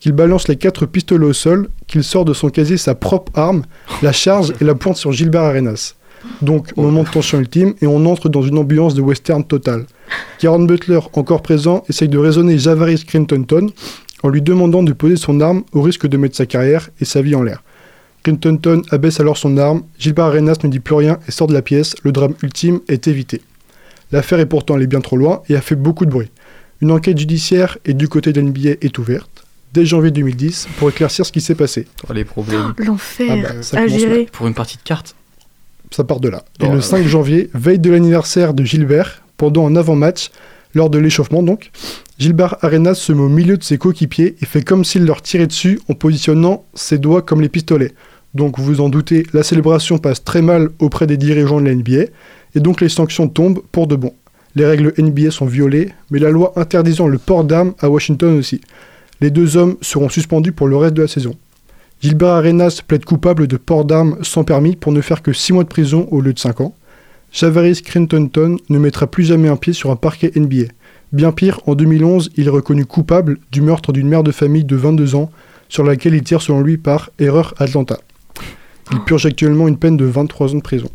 Qu'il 0.00 0.12
balance 0.12 0.48
les 0.48 0.56
quatre 0.56 0.86
pistolets 0.86 1.26
au 1.26 1.32
sol, 1.32 1.68
qu'il 1.86 2.04
sort 2.04 2.24
de 2.24 2.32
son 2.32 2.50
casier 2.50 2.76
sa 2.76 2.94
propre 2.94 3.32
arme, 3.38 3.62
la 4.02 4.12
charge 4.12 4.52
et 4.60 4.64
la 4.64 4.74
pointe 4.74 4.96
sur 4.96 5.12
Gilbert 5.12 5.42
Arenas. 5.42 5.94
Donc, 6.42 6.76
moment 6.76 7.02
de 7.02 7.08
tension 7.08 7.38
ultime, 7.38 7.74
et 7.80 7.86
on 7.86 8.04
entre 8.06 8.28
dans 8.28 8.42
une 8.42 8.58
ambiance 8.58 8.94
de 8.94 9.02
western 9.02 9.44
totale. 9.44 9.86
Karen 10.38 10.66
Butler, 10.66 11.00
encore 11.14 11.42
présent, 11.42 11.84
essaye 11.88 12.08
de 12.08 12.18
raisonner 12.18 12.58
Javaris 12.58 13.04
Crintonton 13.04 13.68
en 14.22 14.28
lui 14.28 14.42
demandant 14.42 14.82
de 14.82 14.92
poser 14.92 15.16
son 15.16 15.40
arme 15.40 15.62
au 15.72 15.82
risque 15.82 16.06
de 16.06 16.16
mettre 16.16 16.36
sa 16.36 16.46
carrière 16.46 16.90
et 17.00 17.04
sa 17.04 17.22
vie 17.22 17.34
en 17.34 17.42
l'air. 17.42 17.62
Crintonton 18.22 18.82
abaisse 18.90 19.20
alors 19.20 19.36
son 19.36 19.56
arme, 19.58 19.82
Gilbert 19.98 20.26
Arenas 20.26 20.58
ne 20.64 20.68
dit 20.68 20.80
plus 20.80 20.94
rien 20.94 21.18
et 21.28 21.30
sort 21.30 21.46
de 21.46 21.54
la 21.54 21.62
pièce, 21.62 21.94
le 22.02 22.12
drame 22.12 22.34
ultime 22.42 22.80
est 22.88 23.06
évité. 23.06 23.42
L'affaire 24.10 24.40
est 24.40 24.46
pourtant 24.46 24.74
allée 24.74 24.86
bien 24.86 25.00
trop 25.00 25.16
loin 25.16 25.42
et 25.48 25.56
a 25.56 25.60
fait 25.60 25.76
beaucoup 25.76 26.04
de 26.04 26.10
bruit. 26.10 26.30
Une 26.80 26.90
enquête 26.90 27.18
judiciaire 27.18 27.78
et 27.84 27.94
du 27.94 28.08
côté 28.08 28.32
de 28.32 28.40
l'NBA 28.40 28.70
est 28.80 28.98
ouverte 28.98 29.44
dès 29.78 29.86
janvier 29.86 30.10
2010 30.10 30.68
pour 30.76 30.88
éclaircir 30.90 31.24
ce 31.24 31.30
qui 31.30 31.40
s'est 31.40 31.54
passé. 31.54 31.86
Oh, 32.08 32.12
les 32.12 32.24
problèmes. 32.24 32.74
L'enfer 32.78 33.28
Ah 33.30 33.36
bah, 33.54 33.62
ça 33.62 33.78
à 33.78 33.84
commence 33.84 34.00
gérer. 34.00 34.28
Pour 34.32 34.46
une 34.48 34.54
partie 34.54 34.76
de 34.76 34.82
cartes. 34.82 35.14
ça 35.92 36.02
part 36.02 36.18
de 36.18 36.28
là. 36.28 36.44
Et 36.60 36.64
Oh 36.64 36.70
le 36.70 36.76
là 36.76 36.82
5 36.82 37.06
janvier, 37.06 37.48
veille 37.54 37.78
de 37.78 37.90
l'anniversaire 37.90 38.54
de 38.54 38.64
Gilbert, 38.64 39.22
pendant 39.36 39.66
un 39.68 39.76
avant-match, 39.76 40.30
lors 40.74 40.90
de 40.90 40.98
l'échauffement 40.98 41.42
donc, 41.44 41.70
Gilbert 42.18 42.56
Arenas 42.62 42.94
se 42.94 43.12
met 43.12 43.22
au 43.22 43.28
milieu 43.28 43.56
de 43.56 43.62
ses 43.62 43.78
coéquipiers 43.78 44.34
et 44.42 44.46
fait 44.46 44.62
comme 44.62 44.84
s'il 44.84 45.04
leur 45.04 45.22
tirait 45.22 45.46
dessus 45.46 45.80
en 45.88 45.94
positionnant 45.94 46.64
ses 46.74 46.98
doigts 46.98 47.22
comme 47.22 47.40
les 47.40 47.48
pistolets. 47.48 47.94
Donc 48.34 48.58
vous 48.58 48.64
vous 48.64 48.80
en 48.80 48.88
doutez, 48.88 49.24
la 49.32 49.44
célébration 49.44 49.98
passe 49.98 50.24
très 50.24 50.42
mal 50.42 50.70
auprès 50.80 51.06
des 51.06 51.16
dirigeants 51.16 51.60
de 51.60 51.66
la 51.66 51.74
NBA 51.74 52.10
et 52.56 52.60
donc 52.60 52.80
les 52.80 52.88
sanctions 52.88 53.28
tombent 53.28 53.62
pour 53.70 53.86
de 53.86 53.94
bon. 53.94 54.12
Les 54.56 54.66
règles 54.66 54.92
NBA 54.98 55.30
sont 55.30 55.46
violées, 55.46 55.90
mais 56.10 56.18
la 56.18 56.30
loi 56.30 56.52
interdisant 56.56 57.06
le 57.06 57.18
port 57.18 57.44
d'armes 57.44 57.74
à 57.78 57.88
Washington 57.88 58.36
aussi. 58.38 58.60
Les 59.20 59.30
deux 59.30 59.56
hommes 59.56 59.76
seront 59.80 60.08
suspendus 60.08 60.52
pour 60.52 60.68
le 60.68 60.76
reste 60.76 60.94
de 60.94 61.02
la 61.02 61.08
saison. 61.08 61.34
Gilbert 62.00 62.28
Arenas 62.28 62.80
plaide 62.86 63.04
coupable 63.04 63.48
de 63.48 63.56
port 63.56 63.84
d'armes 63.84 64.18
sans 64.22 64.44
permis 64.44 64.76
pour 64.76 64.92
ne 64.92 65.00
faire 65.00 65.22
que 65.22 65.32
6 65.32 65.52
mois 65.52 65.64
de 65.64 65.68
prison 65.68 66.06
au 66.12 66.20
lieu 66.20 66.32
de 66.32 66.38
5 66.38 66.60
ans. 66.60 66.74
Javaris 67.32 67.82
Crintonton 67.82 68.56
ne 68.68 68.78
mettra 68.78 69.06
plus 69.06 69.24
jamais 69.24 69.48
un 69.48 69.56
pied 69.56 69.72
sur 69.72 69.90
un 69.90 69.96
parquet 69.96 70.30
NBA. 70.36 70.66
Bien 71.12 71.32
pire, 71.32 71.60
en 71.66 71.74
2011, 71.74 72.30
il 72.36 72.46
est 72.46 72.50
reconnu 72.50 72.84
coupable 72.84 73.38
du 73.50 73.60
meurtre 73.60 73.92
d'une 73.92 74.08
mère 74.08 74.22
de 74.22 74.30
famille 74.30 74.64
de 74.64 74.76
22 74.76 75.16
ans 75.16 75.30
sur 75.68 75.82
laquelle 75.82 76.14
il 76.14 76.22
tire 76.22 76.40
selon 76.40 76.60
lui 76.60 76.76
par 76.76 77.10
erreur 77.18 77.54
Atlanta. 77.58 77.98
Il 78.92 79.00
purge 79.00 79.26
actuellement 79.26 79.68
une 79.68 79.76
peine 79.76 79.96
de 79.96 80.04
23 80.04 80.52
ans 80.52 80.58
de 80.58 80.62
prison. 80.62 80.88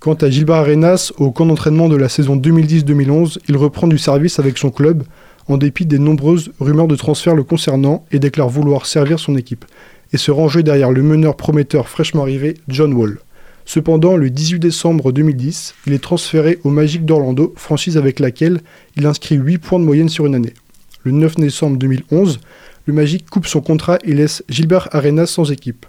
Quant 0.00 0.14
à 0.14 0.28
Gilbert 0.28 0.56
Arenas, 0.56 1.12
au 1.18 1.30
camp 1.30 1.46
d'entraînement 1.46 1.88
de 1.88 1.96
la 1.96 2.08
saison 2.08 2.36
2010-2011, 2.36 3.38
il 3.48 3.56
reprend 3.56 3.86
du 3.86 3.98
service 3.98 4.38
avec 4.38 4.58
son 4.58 4.70
club 4.70 5.04
en 5.48 5.56
dépit 5.56 5.86
des 5.86 5.98
nombreuses 5.98 6.52
rumeurs 6.60 6.88
de 6.88 6.96
transfert 6.96 7.34
le 7.34 7.44
concernant 7.44 8.04
et 8.12 8.18
déclare 8.18 8.48
vouloir 8.48 8.86
servir 8.86 9.18
son 9.18 9.36
équipe 9.36 9.64
et 10.12 10.16
se 10.16 10.30
ranger 10.30 10.62
derrière 10.62 10.90
le 10.90 11.02
meneur 11.02 11.36
prometteur 11.36 11.88
fraîchement 11.88 12.22
arrivé 12.22 12.54
John 12.68 12.92
Wall. 12.92 13.18
Cependant, 13.64 14.16
le 14.16 14.30
18 14.30 14.60
décembre 14.60 15.10
2010, 15.10 15.74
il 15.86 15.92
est 15.92 16.02
transféré 16.02 16.58
au 16.62 16.70
Magic 16.70 17.04
d'Orlando, 17.04 17.52
franchise 17.56 17.96
avec 17.96 18.20
laquelle 18.20 18.60
il 18.96 19.06
inscrit 19.06 19.34
8 19.34 19.58
points 19.58 19.80
de 19.80 19.84
moyenne 19.84 20.08
sur 20.08 20.24
une 20.24 20.36
année. 20.36 20.54
Le 21.02 21.10
9 21.10 21.34
décembre 21.36 21.76
2011, 21.76 22.38
le 22.86 22.92
Magic 22.92 23.28
coupe 23.28 23.46
son 23.46 23.60
contrat 23.60 23.98
et 24.04 24.14
laisse 24.14 24.44
Gilbert 24.48 24.88
Arenas 24.92 25.26
sans 25.26 25.50
équipe. 25.50 25.84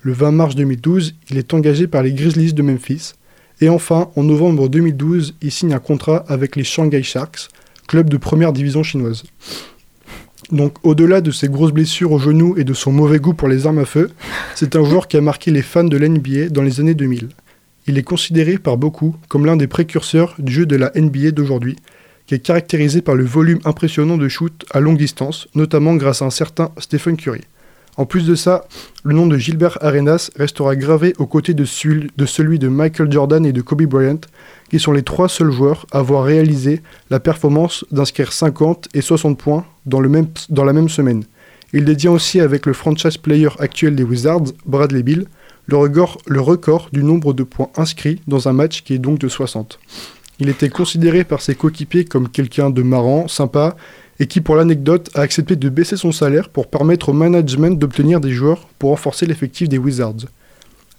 Le 0.00 0.12
20 0.12 0.32
mars 0.32 0.54
2012, 0.56 1.14
il 1.30 1.38
est 1.38 1.54
engagé 1.54 1.86
par 1.86 2.02
les 2.02 2.12
Grizzlies 2.12 2.52
de 2.52 2.62
Memphis. 2.62 3.12
Et 3.60 3.68
enfin, 3.68 4.10
en 4.16 4.24
novembre 4.24 4.68
2012, 4.68 5.36
il 5.40 5.52
signe 5.52 5.74
un 5.74 5.78
contrat 5.78 6.24
avec 6.26 6.56
les 6.56 6.64
Shanghai 6.64 7.04
Sharks, 7.04 7.48
de 8.00 8.16
première 8.16 8.52
division 8.52 8.82
chinoise. 8.82 9.24
Donc 10.50 10.76
au-delà 10.82 11.20
de 11.20 11.30
ses 11.30 11.48
grosses 11.48 11.72
blessures 11.72 12.12
au 12.12 12.18
genou 12.18 12.56
et 12.56 12.64
de 12.64 12.74
son 12.74 12.92
mauvais 12.92 13.18
goût 13.18 13.34
pour 13.34 13.48
les 13.48 13.66
armes 13.66 13.78
à 13.78 13.84
feu, 13.84 14.10
c'est 14.54 14.76
un 14.76 14.84
joueur 14.84 15.08
qui 15.08 15.16
a 15.16 15.20
marqué 15.20 15.50
les 15.50 15.62
fans 15.62 15.84
de 15.84 15.96
l'NBA 15.96 16.48
dans 16.50 16.62
les 16.62 16.80
années 16.80 16.94
2000. 16.94 17.28
Il 17.86 17.98
est 17.98 18.02
considéré 18.02 18.58
par 18.58 18.76
beaucoup 18.76 19.16
comme 19.28 19.46
l'un 19.46 19.56
des 19.56 19.66
précurseurs 19.66 20.34
du 20.38 20.52
jeu 20.52 20.66
de 20.66 20.76
la 20.76 20.90
NBA 20.94 21.32
d'aujourd'hui, 21.32 21.76
qui 22.26 22.34
est 22.34 22.38
caractérisé 22.38 23.02
par 23.02 23.14
le 23.14 23.24
volume 23.24 23.60
impressionnant 23.64 24.16
de 24.16 24.28
shoot 24.28 24.64
à 24.70 24.80
longue 24.80 24.98
distance, 24.98 25.48
notamment 25.54 25.94
grâce 25.96 26.22
à 26.22 26.26
un 26.26 26.30
certain 26.30 26.70
Stephen 26.78 27.16
Curry. 27.16 27.42
En 27.96 28.06
plus 28.06 28.26
de 28.26 28.34
ça, 28.34 28.66
le 29.04 29.14
nom 29.14 29.26
de 29.26 29.36
Gilbert 29.36 29.76
Arenas 29.82 30.30
restera 30.36 30.76
gravé 30.76 31.12
aux 31.18 31.26
côtés 31.26 31.52
de 31.52 31.64
celui 31.64 32.58
de 32.58 32.68
Michael 32.68 33.12
Jordan 33.12 33.44
et 33.44 33.52
de 33.52 33.60
Kobe 33.60 33.82
Bryant, 33.82 34.20
qui 34.72 34.80
sont 34.80 34.92
les 34.92 35.02
trois 35.02 35.28
seuls 35.28 35.52
joueurs 35.52 35.84
à 35.92 35.98
avoir 35.98 36.24
réalisé 36.24 36.80
la 37.10 37.20
performance 37.20 37.84
d'inscrire 37.90 38.32
50 38.32 38.88
et 38.94 39.02
60 39.02 39.36
points 39.36 39.66
dans, 39.84 40.00
le 40.00 40.08
même, 40.08 40.28
la 40.48 40.72
même 40.72 40.88
semaine. 40.88 41.24
Il 41.74 41.84
détient 41.84 42.10
aussi 42.10 42.40
avec 42.40 42.64
le 42.64 42.72
franchise 42.72 43.18
player 43.18 43.50
actuel 43.58 43.94
des 43.94 44.02
Wizards, 44.02 44.44
Bradley 44.64 45.02
Bill, 45.02 45.26
le 45.66 45.76
record, 45.76 46.16
le 46.26 46.40
record 46.40 46.88
du 46.90 47.04
nombre 47.04 47.34
de 47.34 47.42
points 47.42 47.68
inscrits 47.76 48.22
dans 48.26 48.48
un 48.48 48.54
match 48.54 48.82
qui 48.82 48.94
est 48.94 48.98
donc 48.98 49.18
de 49.18 49.28
60. 49.28 49.78
Il 50.38 50.48
était 50.48 50.70
considéré 50.70 51.24
par 51.24 51.42
ses 51.42 51.54
coéquipiers 51.54 52.06
comme 52.06 52.30
quelqu'un 52.30 52.70
de 52.70 52.80
marrant, 52.80 53.28
sympa, 53.28 53.76
et 54.20 54.26
qui, 54.26 54.40
pour 54.40 54.56
l'anecdote, 54.56 55.10
a 55.14 55.20
accepté 55.20 55.54
de 55.54 55.68
baisser 55.68 55.98
son 55.98 56.12
salaire 56.12 56.48
pour 56.48 56.68
permettre 56.68 57.10
au 57.10 57.12
management 57.12 57.78
d'obtenir 57.78 58.22
des 58.22 58.32
joueurs 58.32 58.66
pour 58.78 58.88
renforcer 58.88 59.26
l'effectif 59.26 59.68
des 59.68 59.76
Wizards. 59.76 60.24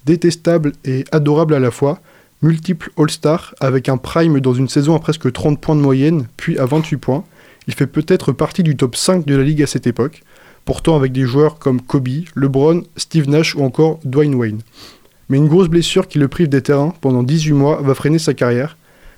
Détestable 0.06 0.74
et 0.86 1.06
adorable 1.12 1.56
à 1.56 1.60
la 1.60 1.72
fois, 1.72 2.00
multiple 2.44 2.92
All-Star 2.98 3.56
avec 3.60 3.90
un 3.90 3.98
prime 3.98 4.40
dans 4.40 4.54
une 4.54 4.68
saison 4.68 4.96
à 4.96 5.00
presque 5.00 5.32
30 5.32 5.60
points 5.60 5.76
de 5.76 5.82
moyenne, 5.82 6.28
puis 6.38 6.60
à 6.60 6.66
28 6.66 6.98
points, 6.98 7.24
il 7.68 7.74
fait 7.74 7.88
peut-être 7.88 8.34
partie 8.34 8.62
du 8.62 8.76
top 8.76 8.96
5 8.96 9.26
de 9.26 9.36
la 9.36 9.44
ligue 9.44 9.64
à 9.64 9.68
cette 9.68 9.88
époque, 9.88 10.22
pourtant 10.66 10.96
avec 10.96 11.14
des 11.14 11.24
joueurs 11.24 11.58
comme 11.58 11.82
Kobe, 11.82 12.10
LeBron, 12.36 12.84
Steve 12.98 13.30
Nash 13.30 13.56
ou 13.56 13.64
encore 13.64 14.00
Dwayne 14.04 14.36
Wayne. 14.36 14.60
Mais 15.30 15.38
une 15.38 15.48
grosse 15.48 15.70
blessure 15.70 16.08
qui 16.08 16.20
le 16.20 16.28
prive 16.28 16.50
des 16.50 16.62
terrains 16.62 16.94
pendant 17.02 17.24
18 17.24 17.54
mois 17.54 17.82
va 17.82 17.96
freiner 17.96 18.20
sa 18.20 18.34
carrière, 18.34 18.78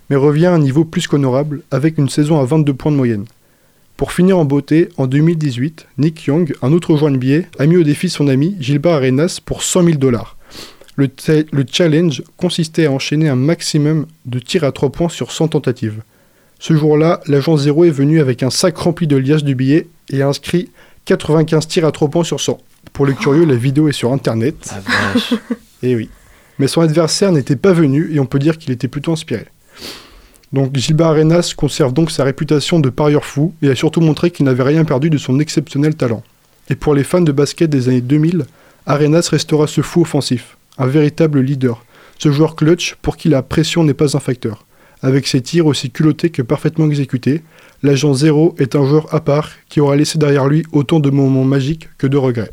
mais 0.10 0.15
revient 0.15 0.45
à 0.45 0.54
un 0.54 0.60
niveau 0.60 0.86
plus 0.86 1.08
qu'honorable 1.08 1.63
avec 1.71 1.97
une 1.97 2.10
saison 2.10 2.39
à 2.39 2.45
22 2.45 2.73
points 2.76 2.91
de 2.91 2.97
moyenne. 2.97 3.26
Pour 3.97 4.12
finir 4.12 4.38
en 4.38 4.45
beauté, 4.45 4.89
en 4.97 5.08
2018, 5.08 5.88
Nick 5.97 6.26
Young, 6.26 6.54
un 6.62 6.73
autre 6.73 6.95
joueur 6.95 7.12
NBA, 7.12 7.47
a 7.58 7.65
mis 7.65 7.78
au 7.78 7.84
défi 7.84 8.10
son 8.10 8.28
ami 8.28 8.56
Gilbert 8.60 8.95
Arenas 8.95 9.39
pour 9.43 9.63
100 9.63 9.84
000 9.84 9.97
dollars. 9.97 10.35
Le, 10.95 11.10
le 11.51 11.65
challenge 11.69 12.23
consistait 12.38 12.86
à 12.86 12.91
enchaîner 12.91 13.27
un 13.27 13.36
maximum 13.36 14.05
de 14.25 14.39
tirs 14.39 14.63
à 14.63 14.71
3 14.71 14.91
points 14.91 15.10
sur 15.10 15.31
100 15.31 15.49
tentatives. 15.49 16.01
Ce 16.60 16.75
jour-là, 16.75 17.21
l'agent 17.27 17.58
zéro 17.58 17.84
est 17.84 17.91
venu 17.91 18.19
avec 18.21 18.43
un 18.43 18.49
sac 18.49 18.77
rempli 18.77 19.08
de 19.08 19.17
liasses 19.17 19.43
de 19.43 19.53
billets 19.53 19.88
et 20.10 20.21
a 20.21 20.27
inscrit 20.27 20.69
95 21.05 21.67
tirs 21.67 21.86
à 21.86 21.91
3 21.91 22.10
points 22.10 22.23
sur 22.23 22.39
100. 22.39 22.60
Pour 22.93 23.05
les 23.05 23.13
curieux, 23.13 23.45
la 23.45 23.55
vidéo 23.55 23.89
est 23.89 23.93
sur 23.93 24.13
internet. 24.13 24.73
et 25.84 25.95
oui. 25.95 26.10
Mais 26.60 26.67
son 26.67 26.81
adversaire 26.81 27.31
n'était 27.31 27.58
pas 27.58 27.73
venu 27.73 28.13
et 28.13 28.19
on 28.19 28.25
peut 28.25 28.39
dire 28.39 28.58
qu'il 28.58 28.71
était 28.71 28.88
plutôt 28.88 29.12
inspiré. 29.12 29.45
Donc 30.53 30.75
Gilbert 30.77 31.08
Arenas 31.08 31.53
conserve 31.58 31.91
donc 31.91 32.12
sa 32.12 32.23
réputation 32.23 32.79
de 32.79 32.89
parieur 32.89 33.25
fou 33.25 33.53
et 33.62 33.69
a 33.69 33.75
surtout 33.75 33.99
montré 33.99 34.31
qu'il 34.31 34.45
n'avait 34.45 34.63
rien 34.63 34.86
perdu 34.86 35.10
de 35.10 35.17
son 35.17 35.39
exceptionnel 35.39 35.95
talent. 35.95 36.23
Et 36.69 36.75
pour 36.75 36.93
les 36.93 37.03
fans 37.03 37.21
de 37.21 37.31
basket 37.34 37.69
des 37.69 37.89
années 37.89 38.01
2000, 38.01 38.45
Arenas 38.86 39.27
restera 39.29 39.67
ce 39.67 39.81
fou 39.81 40.01
offensif, 40.01 40.58
un 40.77 40.88
véritable 40.88 41.39
leader, 41.39 41.83
ce 42.17 42.31
joueur 42.31 42.55
clutch 42.55 42.95
pour 43.01 43.17
qui 43.17 43.29
la 43.29 43.43
pression 43.43 43.83
n'est 43.83 43.93
pas 43.93 44.15
un 44.15 44.19
facteur. 44.19 44.65
Avec 45.01 45.27
ses 45.27 45.41
tirs 45.41 45.65
aussi 45.65 45.91
culottés 45.91 46.29
que 46.29 46.41
parfaitement 46.41 46.88
exécutés, 46.88 47.43
l'agent 47.83 48.13
zéro 48.13 48.55
est 48.57 48.75
un 48.75 48.85
joueur 48.85 49.13
à 49.13 49.19
part 49.19 49.51
qui 49.69 49.79
aura 49.79 49.95
laissé 49.95 50.17
derrière 50.17 50.47
lui 50.47 50.63
autant 50.71 50.99
de 50.99 51.09
moments 51.09 51.43
magiques 51.43 51.89
que 51.97 52.07
de 52.07 52.17
regrets. 52.17 52.51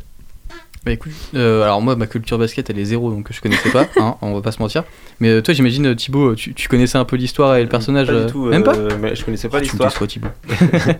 Bah 0.85 0.91
écoute, 0.91 1.13
euh, 1.33 1.63
alors 1.63 1.81
moi 1.81 1.95
ma 1.95 2.07
culture 2.07 2.37
basket 2.37 2.69
elle 2.69 2.77
est 2.77 2.83
zéro 2.83 3.09
donc 3.09 3.27
je 3.31 3.39
connaissais 3.39 3.69
pas, 3.69 3.87
hein, 4.01 4.15
on 4.21 4.33
va 4.33 4.41
pas 4.41 4.51
se 4.51 4.61
mentir. 4.61 4.83
Mais 5.21 5.29
euh, 5.29 5.41
toi 5.41 5.53
j'imagine 5.53 5.85
euh, 5.85 5.95
Thibaut, 5.95 6.35
tu, 6.35 6.53
tu, 6.53 6.67
connaissais 6.67 6.97
un 6.97 7.05
peu 7.05 7.15
l'histoire 7.15 7.55
et 7.55 7.63
le 7.63 7.69
personnage 7.69 8.07
Pas 8.07 8.25
du 8.25 8.31
tout, 8.31 8.45
Même 8.47 8.63
pas 8.63 8.75
mais 9.01 9.15
Je 9.15 9.23
connaissais 9.23 9.47
pas 9.47 9.59
Ah, 9.59 9.61
tu 9.61 9.77
me 9.77 9.81
l'histoire. 9.81 9.89
déçois, 9.91 10.07
Thibaut. 10.07 10.27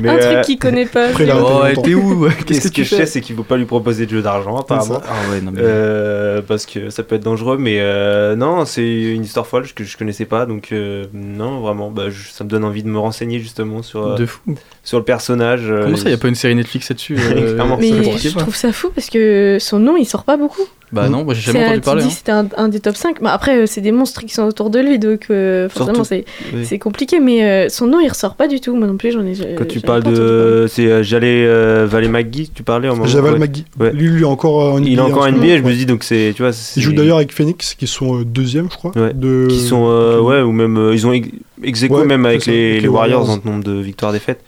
Mais, 0.00 0.08
un 0.10 0.16
euh, 0.16 0.32
truc 0.34 0.44
qu'il 0.44 0.58
connaît 0.58 0.86
pas. 0.86 1.08
Après, 1.08 1.24
là, 1.26 1.36
Oh, 1.40 1.80
t'es 1.82 1.94
où 1.94 2.28
Qu'est-ce 2.46 2.60
que, 2.64 2.68
que 2.68 2.72
tu 2.74 2.84
je 2.84 2.94
sais, 2.94 3.06
c'est 3.06 3.20
qu'il 3.20 3.34
faut 3.34 3.42
pas 3.42 3.56
lui 3.56 3.64
proposer 3.64 4.06
de 4.06 4.10
jeu 4.10 4.22
d'argent, 4.22 4.56
apparemment. 4.56 5.00
Ah 5.08 5.30
ouais, 5.30 5.40
non 5.40 5.50
mais. 5.52 5.60
Euh, 5.62 6.42
parce 6.42 6.66
que 6.66 6.90
ça 6.90 7.02
peut 7.02 7.14
être 7.16 7.24
dangereux, 7.24 7.56
mais 7.58 7.78
euh, 7.80 8.36
non, 8.36 8.64
c'est 8.66 8.86
une 8.86 9.24
histoire 9.24 9.46
folle 9.46 9.66
que 9.72 9.84
je 9.84 9.96
connaissais 9.96 10.26
pas, 10.26 10.46
donc 10.46 10.68
euh, 10.72 11.06
non, 11.12 11.60
vraiment, 11.60 11.90
bah, 11.90 12.10
je- 12.10 12.28
ça 12.30 12.44
me 12.44 12.48
donne 12.50 12.64
envie 12.64 12.82
de 12.82 12.88
me 12.88 12.98
renseigner 12.98 13.40
justement 13.40 13.82
sur, 13.82 14.06
euh, 14.06 14.16
De 14.16 14.26
fou. 14.26 14.40
sur 14.84 14.98
le 14.98 15.04
personnage. 15.04 15.62
euh, 15.70 15.84
Comment 15.84 15.96
ça, 15.96 16.10
y 16.10 16.12
a 16.12 16.18
pas 16.18 16.28
une 16.28 16.34
série 16.34 16.54
Netflix 16.54 16.88
là-dessus 16.90 17.16
euh, 17.18 17.56
je 18.18 18.38
trouve 18.38 18.54
ça 18.54 18.72
fou 18.76 18.90
parce 18.94 19.10
que 19.10 19.58
son 19.60 19.78
nom 19.78 19.96
il 19.96 20.04
sort 20.06 20.24
pas 20.24 20.36
beaucoup. 20.36 20.62
Bah 20.92 21.08
non, 21.08 21.24
moi 21.24 21.34
j'ai 21.34 21.40
jamais 21.52 21.66
entendu 21.66 21.80
parler. 21.80 22.02
hein. 22.04 22.06
que 22.06 22.12
c'était 22.12 22.30
un, 22.30 22.46
un 22.56 22.68
des 22.68 22.78
top 22.78 22.94
5. 22.94 23.20
Bah, 23.20 23.32
après, 23.32 23.56
euh, 23.58 23.66
c'est 23.66 23.80
des 23.80 23.90
monstres 23.90 24.20
qui 24.24 24.32
sont 24.32 24.44
autour 24.44 24.70
de 24.70 24.78
lui, 24.78 25.00
donc 25.00 25.26
euh, 25.30 25.68
forcément 25.68 26.04
c'est 26.04 26.24
oui. 26.54 26.64
c'est 26.64 26.78
compliqué. 26.78 27.18
Mais 27.18 27.44
euh, 27.44 27.68
son 27.68 27.88
nom 27.88 27.98
il 27.98 28.08
ressort 28.08 28.36
pas 28.36 28.46
du 28.46 28.60
tout. 28.60 28.76
Moi 28.76 28.86
non 28.86 28.96
plus, 28.96 29.10
j'en 29.10 29.26
ai. 29.26 29.34
Quand 29.58 29.66
tu 29.66 29.80
parles 29.80 30.04
de. 30.04 30.66
C'est 30.70 30.86
euh, 30.86 31.02
Jalé 31.02 31.44
euh, 31.44 31.86
Valé 31.90 32.06
McGee, 32.06 32.52
tu 32.54 32.62
parlais 32.62 32.88
en 32.88 33.04
Javal 33.04 33.32
ouais. 33.32 33.38
McGee. 33.40 33.64
Ouais. 33.80 33.92
Lui, 33.92 34.06
lui, 34.08 34.22
est 34.22 34.24
encore 34.26 34.74
en 34.74 34.78
Il 34.80 34.96
est 34.96 35.02
encore 35.02 35.24
en 35.24 35.32
NBA, 35.32 35.40
moment. 35.40 35.56
je 35.56 35.62
me 35.62 35.72
dis, 35.72 35.86
donc 35.86 36.04
c'est. 36.04 36.32
Tu 36.36 36.42
vois, 36.42 36.52
Il 36.76 36.82
joue 36.82 36.92
d'ailleurs 36.92 37.16
avec 37.16 37.32
Phoenix, 37.32 37.74
qui 37.74 37.88
sont 37.88 38.20
euh, 38.20 38.24
deuxième, 38.24 38.68
je 38.70 38.76
crois. 38.76 38.92
Ouais. 38.94 39.12
De... 39.12 39.48
Qui 39.50 39.58
sont. 39.58 39.86
euh, 39.88 40.20
ouais, 40.20 40.40
ou 40.42 40.52
même. 40.52 40.76
euh, 40.78 40.94
ils 40.94 41.04
ont 41.04 41.12
ex 41.12 41.28
ex 41.64 41.82
même 41.90 42.24
avec 42.26 42.46
les, 42.46 42.80
les 42.80 42.88
Warriors. 42.88 43.28
en 43.28 43.38
nombre 43.44 43.64
de 43.64 43.72
victoires-défaites. 43.72 44.40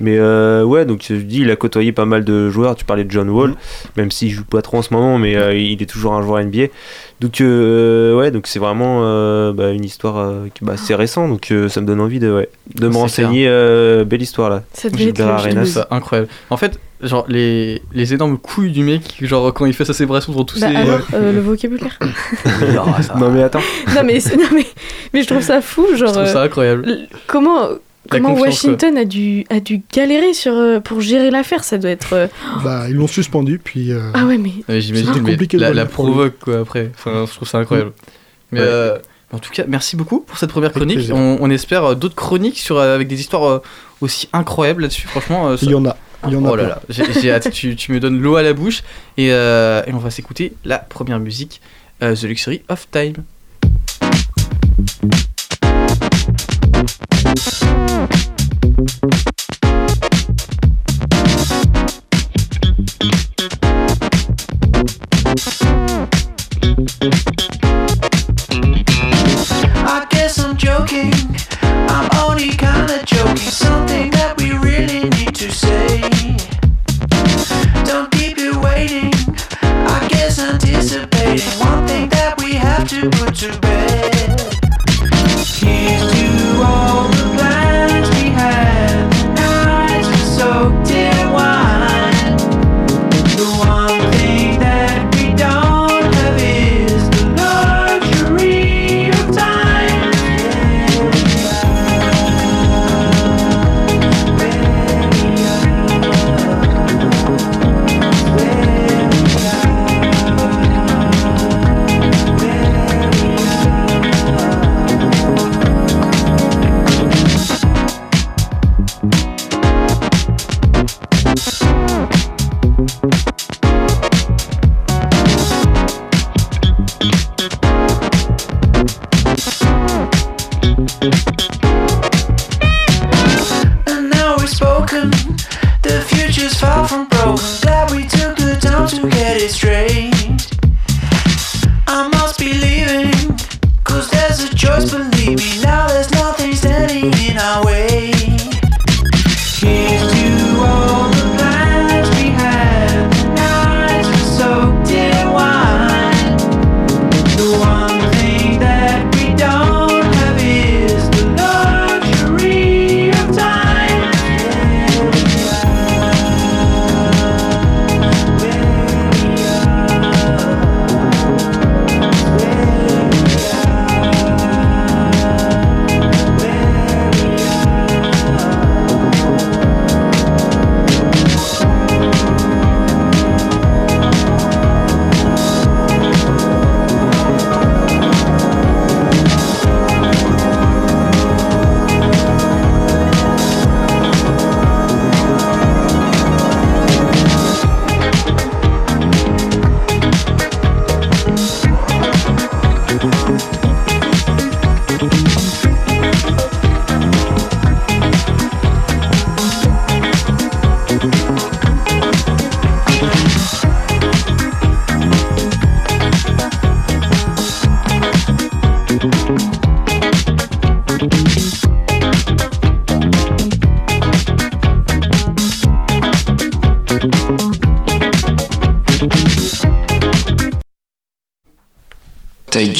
Mais 0.00 0.16
euh, 0.18 0.64
ouais, 0.64 0.84
donc 0.84 1.04
je 1.08 1.14
dis, 1.14 1.40
il 1.42 1.50
a 1.50 1.56
côtoyé 1.56 1.92
pas 1.92 2.04
mal 2.04 2.24
de 2.24 2.50
joueurs. 2.50 2.74
Tu 2.74 2.84
parlais 2.84 3.04
de 3.04 3.10
John 3.10 3.28
Wall, 3.30 3.50
Mhm. 3.50 3.56
même 3.96 4.10
s'il 4.10 4.30
joue 4.30 4.44
pas 4.44 4.60
trop 4.60 4.78
en 4.78 4.82
ce 4.82 4.92
moment, 4.92 5.18
mais 5.18 5.36
euh, 5.36 5.54
il 5.54 5.80
est 5.80 5.86
toujours 5.86 6.14
un 6.14 6.22
joueur 6.22 6.42
NBA. 6.44 6.66
Donc 7.20 7.40
euh, 7.40 8.12
ouais, 8.16 8.30
donc 8.32 8.48
c'est 8.48 8.58
vraiment 8.58 9.02
euh, 9.04 9.52
bah, 9.52 9.70
une 9.70 9.84
histoire 9.84 10.18
euh, 10.18 10.46
qui 10.52 10.64
bah, 10.64 10.72
assez 10.72 10.94
récente, 10.96 11.30
donc 11.30 11.48
euh, 11.52 11.68
ça 11.68 11.80
me 11.80 11.86
donne 11.86 12.00
envie 12.00 12.18
de, 12.18 12.30
ouais, 12.32 12.48
de 12.74 12.88
me 12.88 12.92
C'est 12.92 12.98
renseigner. 12.98 13.46
euh, 13.48 14.04
belle 14.04 14.20
histoire 14.22 14.50
là. 14.50 14.62
Je 14.82 14.88
trouve 14.88 15.64
ça 15.66 15.86
incroyable. 15.92 16.28
En 16.50 16.56
fait, 16.56 16.78
genre 17.00 17.24
les, 17.28 17.80
les 17.92 18.14
énormes 18.14 18.36
couilles 18.36 18.72
du 18.72 18.82
mec, 18.82 19.02
genre 19.22 19.54
quand 19.54 19.64
il 19.64 19.74
fait 19.74 19.84
sa 19.84 19.92
célébration 19.94 20.32
devant 20.32 20.44
tous 20.44 20.58
Bah, 20.60 20.70
ses. 20.70 20.76
alors, 20.76 21.00
euh, 21.14 21.32
le 21.32 21.40
vocabulaire. 21.40 21.96
Ça- 23.02 23.14
Non 23.16 23.30
mais 23.30 23.42
attends, 23.44 23.60
non 23.94 24.02
mais, 24.04 24.18
c'est- 24.20 24.36
non 24.36 24.48
mais 24.52 24.66
mais 25.12 25.22
je 25.22 25.28
trouve 25.28 25.40
ça 25.42 25.60
fou, 25.60 25.86
je 25.92 25.96
genre 25.98 26.12
trouve 26.12 26.24
euh, 26.24 26.32
ça 26.32 26.42
incroyable. 26.42 26.84
comment 27.28 27.68
comment 28.10 28.34
Washington 28.34 28.96
a 28.98 29.04
dû, 29.04 29.44
a 29.50 29.60
dû 29.60 29.82
galérer 29.92 30.34
sur, 30.34 30.52
euh, 30.54 30.80
pour 30.80 31.00
gérer 31.00 31.30
l'affaire. 31.30 31.64
Ça 31.64 31.78
doit 31.78 31.90
être. 31.90 32.12
euh, 32.12 32.26
Bah, 32.62 32.86
ils 32.88 32.94
l'ont 32.96 33.06
suspendu, 33.06 33.60
puis. 33.62 33.92
euh, 33.92 34.10
Ah 34.14 34.24
ouais, 34.26 34.38
mais. 34.38 34.52
Ouais, 34.68 34.80
J'imagine, 34.80 35.12
compliqué 35.22 35.56
de 35.56 35.62
la, 35.64 35.86
provoque 35.86 36.38
quoi 36.40 36.60
après. 36.60 36.90
Enfin, 36.94 37.24
je 37.28 37.34
trouve 37.34 37.48
ça 37.48 37.58
incroyable. 37.58 37.92
Mais 38.52 38.60
Ouais. 38.60 38.66
euh, 38.68 38.98
en 39.32 39.38
tout 39.38 39.50
cas, 39.50 39.64
merci 39.66 39.96
beaucoup 39.96 40.20
pour 40.20 40.38
cette 40.38 40.50
première 40.50 40.72
chronique. 40.72 41.10
On, 41.12 41.38
on 41.40 41.50
espère 41.50 41.84
euh, 41.84 41.94
d'autres 41.94 42.14
chroniques 42.14 42.58
sur, 42.58 42.78
euh, 42.78 42.94
avec 42.94 43.08
des 43.08 43.18
histoires 43.20 43.44
euh, 43.48 43.58
aussi 44.00 44.28
incroyables 44.32 44.82
là-dessus. 44.82 45.08
Franchement, 45.08 45.48
euh, 45.48 45.56
ça- 45.56 45.66
Il 45.66 45.72
y 45.72 45.74
en 45.74 45.84
a. 45.86 45.96
Il 46.26 46.32
y 46.32 46.36
en 46.36 46.44
a 46.46 46.50
oh 46.50 46.56
là 46.56 46.62
là, 46.62 46.82
j'ai 46.88 47.30
hâte. 47.30 47.50
tu, 47.50 47.76
tu 47.76 47.92
me 47.92 48.00
donnes 48.00 48.18
l'eau 48.18 48.36
à 48.36 48.42
la 48.42 48.54
bouche 48.54 48.82
et, 49.18 49.30
euh, 49.30 49.82
et 49.86 49.92
on 49.92 49.98
va 49.98 50.08
s'écouter 50.10 50.54
la 50.64 50.78
première 50.78 51.20
musique, 51.20 51.60
euh, 52.02 52.14
The 52.16 52.22
Luxury 52.22 52.62
of 52.70 52.86
Time. 52.90 53.12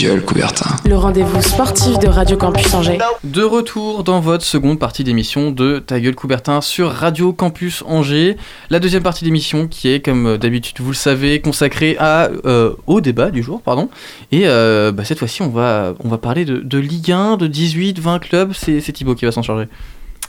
Gueule, 0.04 0.22
Coubertin. 0.22 0.76
Le 0.84 0.98
rendez-vous 0.98 1.40
sportif 1.40 1.98
de 1.98 2.08
Radio 2.08 2.36
Campus 2.36 2.74
Angers. 2.74 2.98
De 3.22 3.42
retour 3.42 4.04
dans 4.04 4.20
votre 4.20 4.44
seconde 4.44 4.78
partie 4.78 5.02
d'émission 5.02 5.50
de 5.50 5.78
Ta 5.78 5.98
gueule 5.98 6.14
Coubertin 6.14 6.60
sur 6.60 6.90
Radio 6.90 7.32
Campus 7.32 7.82
Angers. 7.86 8.36
La 8.68 8.80
deuxième 8.80 9.02
partie 9.02 9.24
d'émission 9.24 9.66
qui 9.66 9.88
est, 9.88 10.04
comme 10.04 10.36
d'habitude, 10.36 10.76
vous 10.80 10.90
le 10.90 10.94
savez, 10.94 11.40
consacrée 11.40 11.96
à, 11.98 12.28
euh, 12.44 12.74
au 12.86 13.00
débat 13.00 13.30
du 13.30 13.42
jour. 13.42 13.62
pardon. 13.62 13.88
Et 14.30 14.42
euh, 14.44 14.92
bah, 14.92 15.06
cette 15.06 15.18
fois-ci, 15.18 15.40
on 15.40 15.48
va, 15.48 15.94
on 16.04 16.08
va 16.10 16.18
parler 16.18 16.44
de, 16.44 16.58
de 16.58 16.78
Ligue 16.78 17.10
1, 17.10 17.38
de 17.38 17.46
18, 17.46 17.98
20 17.98 18.18
clubs. 18.18 18.52
C'est 18.52 18.82
c'est 18.82 18.92
Thibaut 18.92 19.14
qui 19.14 19.24
va 19.24 19.32
s'en 19.32 19.42
charger. 19.42 19.68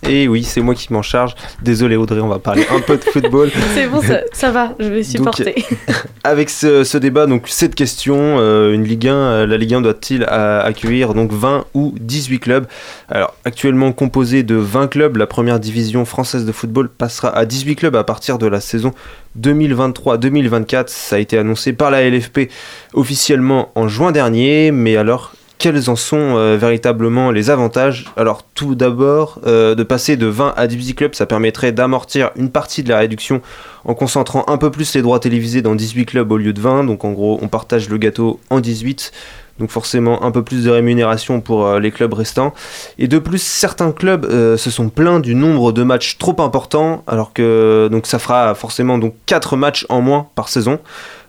Et 0.03 0.27
oui, 0.27 0.43
c'est 0.43 0.61
moi 0.61 0.75
qui 0.75 0.91
m'en 0.93 1.01
charge. 1.01 1.35
Désolé 1.61 1.95
Audrey, 1.95 2.19
on 2.19 2.27
va 2.27 2.39
parler 2.39 2.65
un 2.69 2.79
peu 2.79 2.97
de 2.97 3.03
football. 3.03 3.51
C'est 3.73 3.87
bon, 3.87 4.01
ça, 4.01 4.19
ça 4.33 4.51
va, 4.51 4.73
je 4.79 4.87
vais 4.89 5.03
supporter. 5.03 5.65
Avec 6.23 6.49
ce, 6.49 6.83
ce 6.83 6.97
débat, 6.97 7.25
donc 7.25 7.47
cette 7.47 7.75
question, 7.75 8.37
euh, 8.39 8.73
une 8.73 8.83
Ligue 8.83 9.07
1, 9.07 9.13
euh, 9.13 9.47
la 9.47 9.57
Ligue 9.57 9.73
1 9.73 9.81
doit-il 9.81 10.23
euh, 10.29 10.63
accueillir 10.63 11.13
donc 11.13 11.31
20 11.31 11.65
ou 11.73 11.93
18 11.99 12.39
clubs? 12.39 12.67
Alors 13.09 13.33
actuellement 13.45 13.91
composée 13.91 14.43
de 14.43 14.55
20 14.55 14.87
clubs, 14.87 15.17
la 15.17 15.27
première 15.27 15.59
division 15.59 16.05
française 16.05 16.45
de 16.45 16.51
football 16.51 16.89
passera 16.89 17.29
à 17.35 17.45
18 17.45 17.75
clubs 17.75 17.95
à 17.95 18.03
partir 18.03 18.37
de 18.37 18.47
la 18.47 18.59
saison 18.59 18.93
2023-2024. 19.39 20.85
Ça 20.87 21.15
a 21.15 21.19
été 21.19 21.37
annoncé 21.37 21.73
par 21.73 21.91
la 21.91 22.07
LFP 22.07 22.49
officiellement 22.93 23.71
en 23.75 23.87
juin 23.87 24.11
dernier, 24.11 24.71
mais 24.71 24.97
alors 24.97 25.33
quels 25.57 25.89
en 25.89 25.95
sont 25.95 26.37
euh, 26.37 26.57
véritablement 26.57 27.31
les 27.31 27.49
avantages? 27.49 28.05
Alors 28.17 28.43
tout 28.53 28.75
d'abord, 28.75 29.39
euh, 29.45 29.75
de 29.75 29.83
passer 29.83 30.17
de 30.17 30.27
20 30.27 30.53
à 30.55 30.67
18 30.67 30.95
clubs, 30.95 31.15
ça 31.15 31.25
permettrait 31.25 31.71
d'amortir 31.71 32.31
une 32.35 32.49
partie 32.49 32.83
de 32.83 32.89
la 32.89 32.99
réduction 32.99 33.41
en 33.85 33.93
concentrant 33.93 34.43
un 34.47 34.57
peu 34.57 34.71
plus 34.71 34.93
les 34.95 35.01
droits 35.01 35.19
télévisés 35.19 35.61
dans 35.61 35.75
18 35.75 36.05
clubs 36.05 36.31
au 36.31 36.37
lieu 36.37 36.53
de 36.53 36.61
20. 36.61 36.83
Donc 36.83 37.05
en 37.05 37.11
gros, 37.11 37.39
on 37.41 37.47
partage 37.47 37.89
le 37.89 37.97
gâteau 37.97 38.39
en 38.49 38.59
18. 38.59 39.11
Donc 39.57 39.69
forcément 39.69 40.23
un 40.23 40.31
peu 40.31 40.43
plus 40.43 40.65
de 40.65 40.69
rémunération 40.69 41.39
pour 41.39 41.65
euh, 41.65 41.79
les 41.79 41.91
clubs 41.91 42.13
restants. 42.13 42.53
Et 42.97 43.07
de 43.07 43.19
plus, 43.19 43.41
certains 43.41 43.93
clubs 43.93 44.29
se 44.57 44.69
sont 44.69 44.89
plaints 44.89 45.21
du 45.21 45.33
nombre 45.33 45.71
de 45.71 45.83
matchs 45.83 46.17
trop 46.17 46.35
important, 46.41 47.03
alors 47.07 47.31
que 47.31 47.89
ça 48.03 48.19
fera 48.19 48.53
forcément 48.55 48.97
donc 48.97 49.15
4 49.27 49.55
matchs 49.55 49.85
en 49.87 50.01
moins 50.01 50.27
par 50.35 50.49
saison 50.49 50.79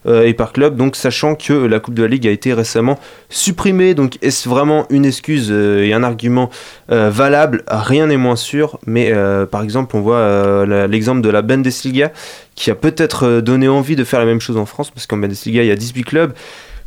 et 0.07 0.35
par 0.35 0.53
club. 0.53 0.77
Donc 0.77 0.97
sachant 0.97 1.35
que 1.35 1.53
la 1.53 1.81
Coupe 1.81 1.95
de 1.95 2.03
la 2.03 2.09
Ligue 2.09 2.27
a 2.27 2.31
été 2.31 2.53
récemment 2.53 2.99
supprimée, 3.29 3.95
donc 3.95 4.19
est-ce 4.23 4.49
vraiment 4.49 4.87
une 4.91 5.05
excuse 5.05 5.49
euh, 5.51 5.85
et 5.85 5.93
un 5.93 6.03
argument 6.03 6.51
euh, 6.91 7.11
valable? 7.11 7.63
Rien 7.69 8.07
n'est 8.07 8.17
moins 8.17 8.37
sûr. 8.37 8.79
Mais 8.87 9.13
euh, 9.13 9.47
par 9.47 9.63
exemple, 9.63 9.97
on 9.97 10.01
voit 10.01 10.17
euh, 10.17 10.87
l'exemple 10.87 11.21
de 11.21 11.31
la 11.31 11.43
Bundesliga 11.43 12.13
qui 12.55 12.71
a 12.71 12.75
peut-être 12.75 13.27
euh, 13.27 13.41
donné 13.41 13.69
envie 13.69 13.97
de 13.97 14.05
faire 14.05 14.21
la 14.21 14.27
même 14.27 14.41
chose 14.41 14.57
en 14.57 14.67
France, 14.67 14.91
parce 14.91 15.07
qu'en 15.07 15.17
Bundesliga 15.19 15.63
il 15.63 15.69
y 15.69 15.73
a 15.73 15.77
18 15.77 16.05
clubs. 16.05 16.33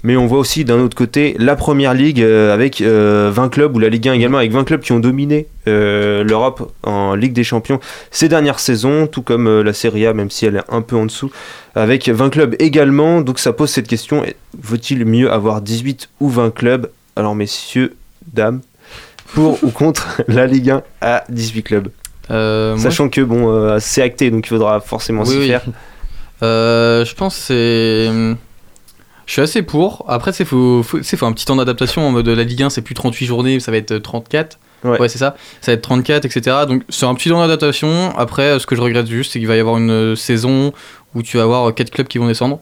Mais 0.03 0.15
on 0.15 0.27
voit 0.27 0.39
aussi 0.39 0.63
d'un 0.63 0.79
autre 0.79 0.95
côté 0.95 1.35
la 1.39 1.55
première 1.55 1.93
ligue 1.93 2.21
euh, 2.21 2.53
avec 2.53 2.79
euh, 2.79 3.29
20 3.33 3.49
clubs, 3.49 3.75
ou 3.75 3.79
la 3.79 3.89
Ligue 3.89 4.07
1 4.07 4.13
également 4.13 4.38
avec 4.38 4.51
20 4.51 4.63
clubs 4.63 4.81
qui 4.81 4.93
ont 4.93 4.99
dominé 4.99 5.47
euh, 5.67 6.23
l'Europe 6.23 6.71
en 6.83 7.15
Ligue 7.15 7.33
des 7.33 7.43
Champions 7.43 7.79
ces 8.12 8.29
dernières 8.29 8.59
saisons, 8.59 9.07
tout 9.07 9.21
comme 9.21 9.47
euh, 9.47 9.62
la 9.62 9.73
Serie 9.73 10.07
A, 10.07 10.13
même 10.13 10.29
si 10.29 10.45
elle 10.45 10.55
est 10.55 10.63
un 10.69 10.81
peu 10.81 10.95
en 10.95 11.05
dessous, 11.05 11.31
avec 11.75 12.07
20 12.07 12.29
clubs 12.29 12.55
également. 12.59 13.21
Donc 13.21 13.39
ça 13.39 13.51
pose 13.51 13.69
cette 13.69 13.88
question 13.88 14.23
vaut-il 14.57 15.05
mieux 15.05 15.31
avoir 15.31 15.62
18 15.62 16.09
ou 16.19 16.29
20 16.29 16.53
clubs? 16.53 16.89
Alors, 17.15 17.35
messieurs, 17.35 17.95
dames, 18.33 18.62
pour 19.33 19.57
ou 19.63 19.69
contre 19.71 20.21
la 20.27 20.47
Ligue 20.47 20.69
1 20.71 20.83
à 21.01 21.23
18 21.29 21.63
clubs? 21.63 21.89
Euh, 22.31 22.75
moi, 22.75 22.83
Sachant 22.83 23.09
que 23.09 23.21
bon, 23.21 23.49
euh, 23.49 23.77
c'est 23.79 24.01
acté, 24.01 24.29
donc 24.31 24.45
il 24.45 24.49
faudra 24.49 24.79
forcément 24.79 25.23
Oui, 25.23 25.29
s'y 25.29 25.38
oui. 25.39 25.47
faire. 25.47 25.63
Euh, 26.43 27.03
je 27.03 27.15
pense 27.15 27.35
que 27.35 27.41
c'est. 27.41 28.35
Je 29.30 29.34
suis 29.34 29.42
assez 29.44 29.62
pour. 29.62 30.06
Après, 30.08 30.34
c'est 30.34 30.44
faut, 30.44 30.82
faut, 30.82 30.98
un 31.24 31.32
petit 31.34 31.46
temps 31.46 31.56
d'adaptation 31.56 32.02
en 32.08 32.10
mode 32.10 32.28
la 32.28 32.44
Ligue 32.44 32.63
1, 32.63 32.72
c'est 32.72 32.82
plus 32.82 32.96
38 32.96 33.28
journées, 33.28 33.60
ça 33.60 33.70
va 33.70 33.78
être 33.78 33.96
34. 34.00 34.58
Ouais, 34.84 35.08
c'est 35.08 35.20
ça. 35.20 35.36
Ça 35.62 35.72
va 35.72 35.74
être 35.76 35.84
34, 35.84 36.26
etc. 36.26 36.58
Donc, 36.68 36.82
c'est 36.89 37.06
un 37.06 37.13
petit 37.13 37.30
temps 37.30 37.39
d'adaptation. 37.39 38.12
Après, 38.18 38.58
ce 38.58 38.65
que 38.65 38.76
je 38.76 38.82
regrette 38.82 39.06
juste, 39.06 39.32
c'est 39.34 39.38
qu'il 39.38 39.48
va 39.48 39.56
y 39.56 39.60
avoir 39.60 39.78
une 39.78 39.92
euh, 39.92 40.15
saison 40.15 40.74
où 41.13 41.22
tu 41.22 41.38
vas 41.38 41.44
avoir 41.44 41.72
4 41.76 41.92
clubs 41.92 42.08
qui 42.08 42.18
vont 42.18 42.26
descendre. 42.26 42.60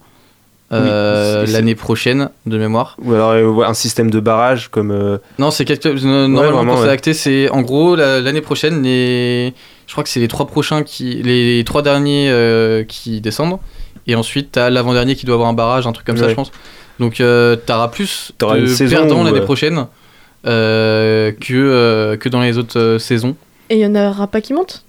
euh, 0.73 1.45
l'année 1.47 1.75
prochaine, 1.75 2.29
de 2.45 2.57
mémoire. 2.57 2.97
Ou 3.01 3.13
alors 3.13 3.29
euh, 3.31 3.45
ouais, 3.45 3.65
un 3.65 3.73
système 3.73 4.11
de 4.11 4.19
barrage 4.19 4.67
comme. 4.67 4.91
euh, 4.91 5.19
Non, 5.39 5.51
c'est 5.51 5.85
euh, 5.85 6.27
Normalement, 6.27 6.65
quand 6.73 6.81
c'est 6.81 6.87
ouais. 6.87 6.89
acté, 6.89 7.13
c'est 7.13 7.49
en 7.49 7.61
gros 7.61 7.95
la- 7.95 8.19
l'année 8.19 8.41
prochaine. 8.41 8.83
Les, 8.83 9.53
je 9.85 9.91
crois 9.93 10.03
que 10.03 10.09
c'est 10.09 10.19
les 10.19 10.27
trois 10.27 10.47
prochains 10.47 10.83
qui, 10.83 11.21
les 11.23 11.63
trois 11.65 11.81
derniers 11.81 12.29
euh, 12.29 12.83
qui 12.83 13.21
descendent, 13.21 13.59
et 14.05 14.15
ensuite 14.15 14.51
t'as 14.51 14.69
l'avant-dernier 14.69 15.15
qui 15.15 15.25
doit 15.25 15.35
avoir 15.35 15.49
un 15.49 15.53
barrage, 15.53 15.87
un 15.87 15.91
truc 15.91 16.05
comme 16.05 16.17
ça, 16.17 16.29
je 16.29 16.35
pense. 16.35 16.51
Donc 16.99 17.21
euh, 17.21 17.55
t'auras 17.55 17.87
plus 17.87 18.31
de 18.39 18.59
une 18.59 18.67
saison 18.67 18.97
perdants 18.97 19.23
l'année 19.23 19.41
prochaine 19.41 19.87
euh, 20.45 21.31
que 21.31 21.53
euh, 21.53 22.17
que 22.17 22.29
dans 22.29 22.41
les 22.41 22.57
autres 22.57 22.79
euh, 22.79 22.99
saisons. 22.99 23.35
Et 23.69 23.75
il 23.75 23.81
y 23.81 23.85
en 23.85 23.95
aura 23.95 24.27
pas 24.27 24.41
qui 24.41 24.53
montent? 24.53 24.83